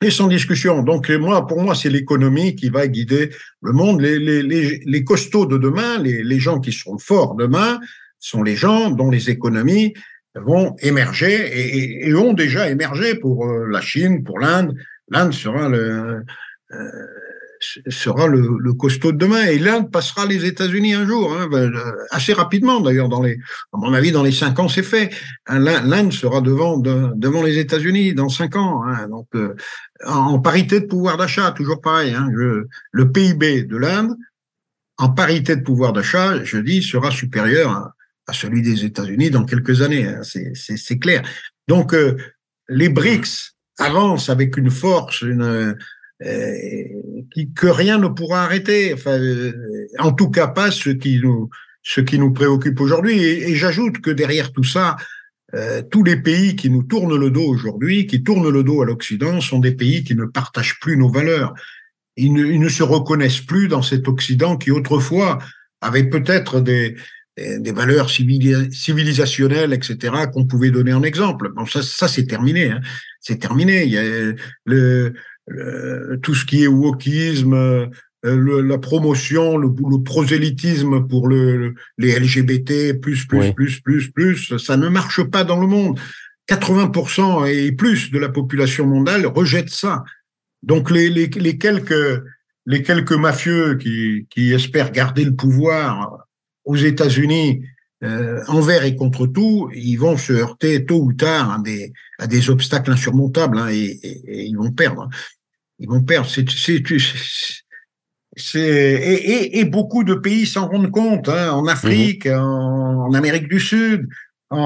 Et 0.00 0.10
sans 0.10 0.28
discussion. 0.28 0.82
Donc, 0.82 1.10
moi, 1.10 1.44
pour 1.46 1.60
moi, 1.60 1.74
c'est 1.74 1.90
l'économie 1.90 2.54
qui 2.54 2.68
va 2.68 2.86
guider 2.86 3.30
le 3.62 3.72
monde. 3.72 4.00
Les, 4.00 4.18
les, 4.18 4.42
les, 4.42 4.80
les 4.84 5.04
costauds 5.04 5.46
de 5.46 5.58
demain, 5.58 5.98
les, 5.98 6.22
les 6.22 6.38
gens 6.38 6.60
qui 6.60 6.72
seront 6.72 6.98
forts 6.98 7.34
demain, 7.34 7.80
sont 8.20 8.44
les 8.44 8.54
gens 8.54 8.90
dont 8.90 9.10
les 9.10 9.28
économies 9.30 9.94
vont 10.36 10.76
émerger 10.80 11.34
et, 11.34 12.08
et, 12.08 12.14
ont 12.14 12.32
déjà 12.32 12.70
émergé 12.70 13.16
pour 13.16 13.46
euh, 13.46 13.66
la 13.68 13.80
Chine, 13.80 14.22
pour 14.22 14.38
l'Inde. 14.38 14.76
L'Inde 15.08 15.32
sera 15.32 15.68
le, 15.68 16.22
euh, 16.72 17.06
sera 17.88 18.26
le, 18.26 18.72
costaud 18.74 19.12
de 19.12 19.18
demain. 19.18 19.46
Et 19.46 19.58
l'Inde 19.58 19.90
passera 19.90 20.26
les 20.26 20.44
États-Unis 20.44 20.94
un 20.94 21.06
jour, 21.06 21.32
hein, 21.32 21.48
ben, 21.50 21.74
euh, 21.74 21.92
assez 22.10 22.32
rapidement 22.32 22.80
d'ailleurs. 22.80 23.08
Dans 23.08 23.22
les, 23.22 23.38
à 23.72 23.78
mon 23.78 23.92
avis, 23.94 24.12
dans 24.12 24.22
les 24.22 24.32
cinq 24.32 24.58
ans, 24.58 24.68
c'est 24.68 24.82
fait. 24.82 25.10
Hein, 25.46 25.58
L'Inde 25.58 26.12
sera 26.12 26.40
devant 26.40 26.78
devant 26.78 27.42
les 27.42 27.58
États-Unis 27.58 28.14
dans 28.14 28.28
cinq 28.28 28.56
ans. 28.56 28.84
Hein, 28.84 29.08
donc, 29.08 29.26
euh, 29.34 29.54
en 30.06 30.38
parité 30.38 30.80
de 30.80 30.86
pouvoir 30.86 31.16
d'achat, 31.16 31.50
toujours 31.52 31.80
pareil. 31.80 32.16
Le 32.92 33.12
PIB 33.12 33.64
de 33.64 33.76
l'Inde, 33.76 34.16
en 34.98 35.10
parité 35.10 35.56
de 35.56 35.62
pouvoir 35.62 35.92
d'achat, 35.92 36.42
je 36.44 36.58
dis, 36.58 36.82
sera 36.82 37.10
supérieur 37.10 37.92
à, 38.26 38.32
celui 38.32 38.60
des 38.60 38.84
États-Unis 38.84 39.30
dans 39.30 39.44
quelques 39.44 39.80
années. 39.80 40.06
C'est 40.22 40.98
clair. 40.98 41.22
Donc, 41.66 41.94
euh, 41.94 42.16
les 42.68 42.88
BRICS 42.88 43.54
avancent 43.78 44.28
avec 44.28 44.56
une 44.56 44.70
force, 44.70 45.22
une 45.22 45.76
qui, 47.32 47.52
que 47.52 47.66
rien 47.66 47.98
ne 47.98 48.08
pourra 48.08 48.44
arrêter. 48.44 48.94
Enfin, 48.94 49.18
euh, 49.18 49.52
en 49.98 50.12
tout 50.12 50.30
cas, 50.30 50.48
pas 50.48 50.70
ce 50.70 50.90
qui 50.90 51.20
nous, 51.20 51.50
ce 51.82 52.00
qui 52.00 52.18
nous 52.18 52.32
préoccupe 52.32 52.80
aujourd'hui. 52.80 53.22
Et, 53.22 53.54
j'ajoute 53.54 54.00
que 54.00 54.10
derrière 54.10 54.52
tout 54.52 54.64
ça, 54.64 54.96
euh, 55.54 55.82
tous 55.90 56.04
les 56.04 56.16
pays 56.16 56.56
qui 56.56 56.70
nous 56.70 56.82
tournent 56.82 57.16
le 57.16 57.30
dos 57.30 57.46
aujourd'hui, 57.46 58.06
qui 58.06 58.22
tournent 58.22 58.50
le 58.50 58.62
dos 58.62 58.82
à 58.82 58.84
l'Occident, 58.84 59.40
sont 59.40 59.58
des 59.60 59.72
pays 59.72 60.04
qui 60.04 60.14
ne 60.14 60.24
partagent 60.24 60.78
plus 60.80 60.96
nos 60.96 61.10
valeurs. 61.10 61.54
Ils 62.16 62.32
ne, 62.32 62.46
ils 62.46 62.60
ne 62.60 62.68
se 62.68 62.82
reconnaissent 62.82 63.40
plus 63.40 63.68
dans 63.68 63.82
cet 63.82 64.08
Occident 64.08 64.56
qui 64.56 64.70
autrefois 64.70 65.38
avait 65.80 66.04
peut-être 66.04 66.60
des, 66.60 66.96
des 67.36 67.72
valeurs 67.72 68.10
civilisationnelles, 68.10 69.72
etc., 69.72 70.12
qu'on 70.32 70.46
pouvait 70.46 70.70
donner 70.70 70.92
en 70.92 71.04
exemple. 71.04 71.52
Bon, 71.54 71.64
ça, 71.66 71.82
ça 71.82 72.08
c'est 72.08 72.26
terminé. 72.26 72.72
Hein. 72.72 72.80
C'est 73.20 73.38
terminé. 73.38 73.84
Il 73.84 73.90
y 73.90 73.98
a 73.98 74.02
le, 74.64 75.14
tout 76.22 76.34
ce 76.34 76.44
qui 76.44 76.62
est 76.62 76.68
wokisme, 76.68 77.90
euh, 78.26 78.34
le, 78.36 78.62
la 78.62 78.78
promotion, 78.78 79.56
le, 79.56 79.68
le, 79.68 80.02
prosélytisme 80.02 81.06
pour 81.06 81.28
le, 81.28 81.74
les 81.98 82.18
LGBT, 82.18 83.00
plus, 83.00 83.24
plus, 83.26 83.52
plus, 83.52 83.80
plus, 83.80 84.10
plus, 84.10 84.56
ça 84.58 84.76
ne 84.76 84.88
marche 84.88 85.22
pas 85.22 85.44
dans 85.44 85.60
le 85.60 85.68
monde. 85.68 86.00
80% 86.48 87.46
et 87.48 87.70
plus 87.72 88.10
de 88.10 88.18
la 88.18 88.28
population 88.28 88.86
mondiale 88.86 89.26
rejette 89.26 89.70
ça. 89.70 90.02
Donc 90.64 90.90
les, 90.90 91.10
les, 91.10 91.28
les 91.28 91.58
quelques 91.58 92.22
les 92.66 92.82
quelques 92.82 93.12
mafieux 93.12 93.76
qui, 93.76 94.26
qui 94.30 94.52
espèrent 94.52 94.92
garder 94.92 95.24
le 95.24 95.34
pouvoir 95.34 96.26
aux 96.64 96.76
États-Unis 96.76 97.62
euh, 98.04 98.42
envers 98.46 98.84
et 98.84 98.94
contre 98.94 99.26
tout, 99.26 99.70
ils 99.74 99.96
vont 99.96 100.16
se 100.16 100.32
heurter 100.32 100.84
tôt 100.84 101.00
ou 101.00 101.12
tard 101.14 101.50
à 101.50 101.58
des, 101.60 101.92
à 102.18 102.26
des 102.26 102.50
obstacles 102.50 102.90
insurmontables 102.90 103.58
hein, 103.58 103.68
et, 103.70 103.98
et, 104.02 104.44
ils 104.44 104.56
vont 104.56 104.70
perdre 104.70 105.08
ils 105.78 105.88
vont 105.88 106.02
perdre. 106.02 106.28
C'est, 106.28 106.44
c'est, 108.36 108.60
et, 108.70 109.30
et, 109.30 109.58
et, 109.58 109.64
beaucoup 109.64 110.04
de 110.04 110.14
pays 110.14 110.46
s'en 110.46 110.68
rendent 110.68 110.90
compte, 110.90 111.28
hein, 111.28 111.52
en 111.52 111.66
Afrique, 111.66 112.26
mhm. 112.26 112.38
en, 112.38 113.12
Amérique 113.14 113.48
du 113.48 113.60
Sud, 113.60 114.08
en, 114.50 114.58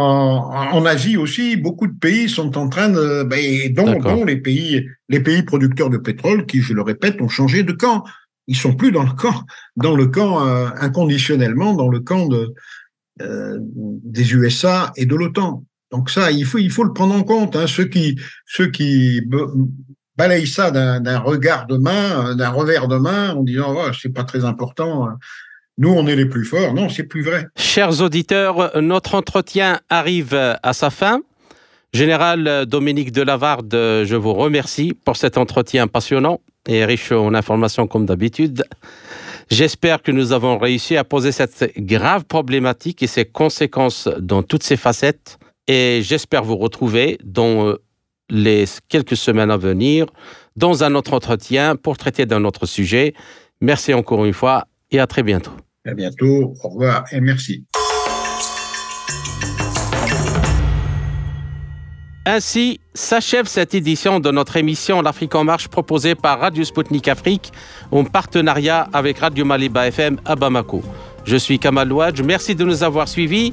en, 0.73 0.85
Asie 0.85 1.17
aussi, 1.17 1.57
beaucoup 1.57 1.87
de 1.87 1.99
pays 1.99 2.29
sont 2.29 2.57
en 2.57 2.69
train 2.69 2.89
de, 2.89 3.25
ben, 3.25 3.73
dont, 3.73 3.99
dont, 3.99 4.25
les 4.25 4.37
pays, 4.37 4.87
les 5.09 5.21
pays 5.21 5.43
producteurs 5.43 5.91
de 5.91 5.99
pétrole, 5.99 6.47
qui, 6.47 6.61
je 6.61 6.75
le 6.75 6.83
répète, 6.83 7.21
ont 7.21 7.29
changé 7.29 7.63
de 7.63 7.73
camp. 7.73 8.05
Ils 8.47 8.57
sont 8.57 8.75
plus 8.75 8.93
dans 8.93 9.05
le 9.05 9.13
camp, 9.13 9.45
dans 9.77 9.97
le 9.97 10.07
camp 10.07 10.47
euh, 10.47 10.69
inconditionnellement, 10.81 11.75
dans 11.75 11.89
le 11.89 12.01
camp 12.01 12.27
de, 12.27 12.55
euh, 13.21 13.59
des 13.61 14.35
USA 14.35 14.93
et 14.97 15.07
de 15.07 15.15
l'OTAN. 15.15 15.65
Donc 15.91 16.11
ça, 16.11 16.31
il 16.31 16.45
faut, 16.45 16.59
il 16.59 16.71
faut 16.71 16.85
le 16.85 16.93
prendre 16.93 17.15
en 17.15 17.23
compte. 17.23 17.55
Hein. 17.57 17.67
Ceux 17.67 17.85
qui, 17.85 18.19
ceux 18.47 18.71
qui 18.71 19.21
balayent 20.17 20.47
ça 20.47 20.71
d'un 20.71 21.19
regard 21.19 21.67
de 21.67 21.77
main, 21.77 22.35
d'un 22.35 22.51
revers 22.51 22.89
de 22.89 22.97
main, 22.97 23.35
en 23.35 23.43
disant 23.43 23.75
oh, 23.77 23.93
c'est 24.01 24.13
pas 24.13 24.25
très 24.25 24.45
important. 24.45 25.09
Nous, 25.79 25.91
on 25.91 26.07
est 26.07 26.17
les 26.17 26.27
plus 26.27 26.45
forts. 26.45 26.75
Non, 26.75 26.89
c'est 26.89 27.05
plus 27.05 27.23
vrai. 27.23 27.47
Chers 27.57 28.03
auditeurs, 28.03 28.79
notre 28.81 29.15
entretien 29.15 29.81
arrive 29.89 30.35
à 30.35 30.73
sa 30.73 30.91
fin. 30.91 31.23
Général 31.95 32.67
Dominique 32.67 33.13
Delavarde, 33.13 33.71
je 33.73 34.17
vous 34.17 34.33
remercie 34.33 34.95
pour 35.05 35.17
cet 35.17 35.37
entretien 35.37 35.89
passionnant 35.89 36.41
et 36.67 36.85
riche 36.85 37.13
en 37.13 37.35
informations 37.35 37.87
comme 37.87 38.07
d'habitude. 38.07 38.65
J'espère 39.51 40.03
que 40.03 40.13
nous 40.13 40.33
avons 40.33 40.57
réussi 40.57 40.97
à 40.97 41.05
poser 41.05 41.33
cette 41.33 41.73
grave 41.77 42.25
problématique 42.25 43.03
et 43.03 43.07
ses 43.07 43.27
conséquences 43.27 44.09
dans 44.19 44.43
toutes 44.43 44.63
ses 44.63 44.77
facettes. 44.77 45.39
Et 45.69 46.01
j'espère 46.03 46.43
vous 46.43 46.57
retrouver 46.57 47.19
dans 47.23 47.67
euh, 47.67 47.83
les 48.33 48.65
quelques 48.89 49.17
semaines 49.17 49.51
à 49.51 49.59
venir 49.59 50.07
dans 50.57 50.83
un 50.83 50.95
autre 50.95 51.13
entretien 51.13 51.77
pour 51.77 51.99
traiter 51.99 52.25
d'un 52.25 52.45
autre 52.45 52.67
sujet. 52.67 53.15
Merci 53.61 53.93
encore 53.93 54.25
une 54.25 54.33
fois 54.33 54.67
et 54.91 54.99
à 54.99 55.07
très 55.07 55.23
bientôt. 55.23 55.53
À 55.87 55.93
bientôt. 55.95 56.55
Au 56.65 56.69
revoir 56.69 57.05
et 57.13 57.21
merci. 57.21 57.65
Ainsi 62.25 62.81
s'achève 62.95 63.47
cette 63.47 63.75
édition 63.75 64.21
de 64.21 64.31
notre 64.31 64.57
émission 64.57 65.03
L'Afrique 65.03 65.35
en 65.35 65.45
marche 65.45 65.69
proposée 65.69 66.15
par 66.15 66.41
Radio 66.41 66.65
Sputnik 66.65 67.09
Afrique 67.09 67.53
en 67.91 68.05
partenariat 68.05 68.89
avec 68.93 69.19
Radio 69.19 69.45
Maliba 69.45 69.89
FM 69.89 70.21
à 70.25 70.37
Bamako. 70.37 70.83
Je 71.25 71.37
suis 71.37 71.59
Kamal 71.59 71.89
Louadj, 71.89 72.23
merci 72.23 72.55
de 72.55 72.65
nous 72.65 72.83
avoir 72.85 73.09
suivis 73.09 73.53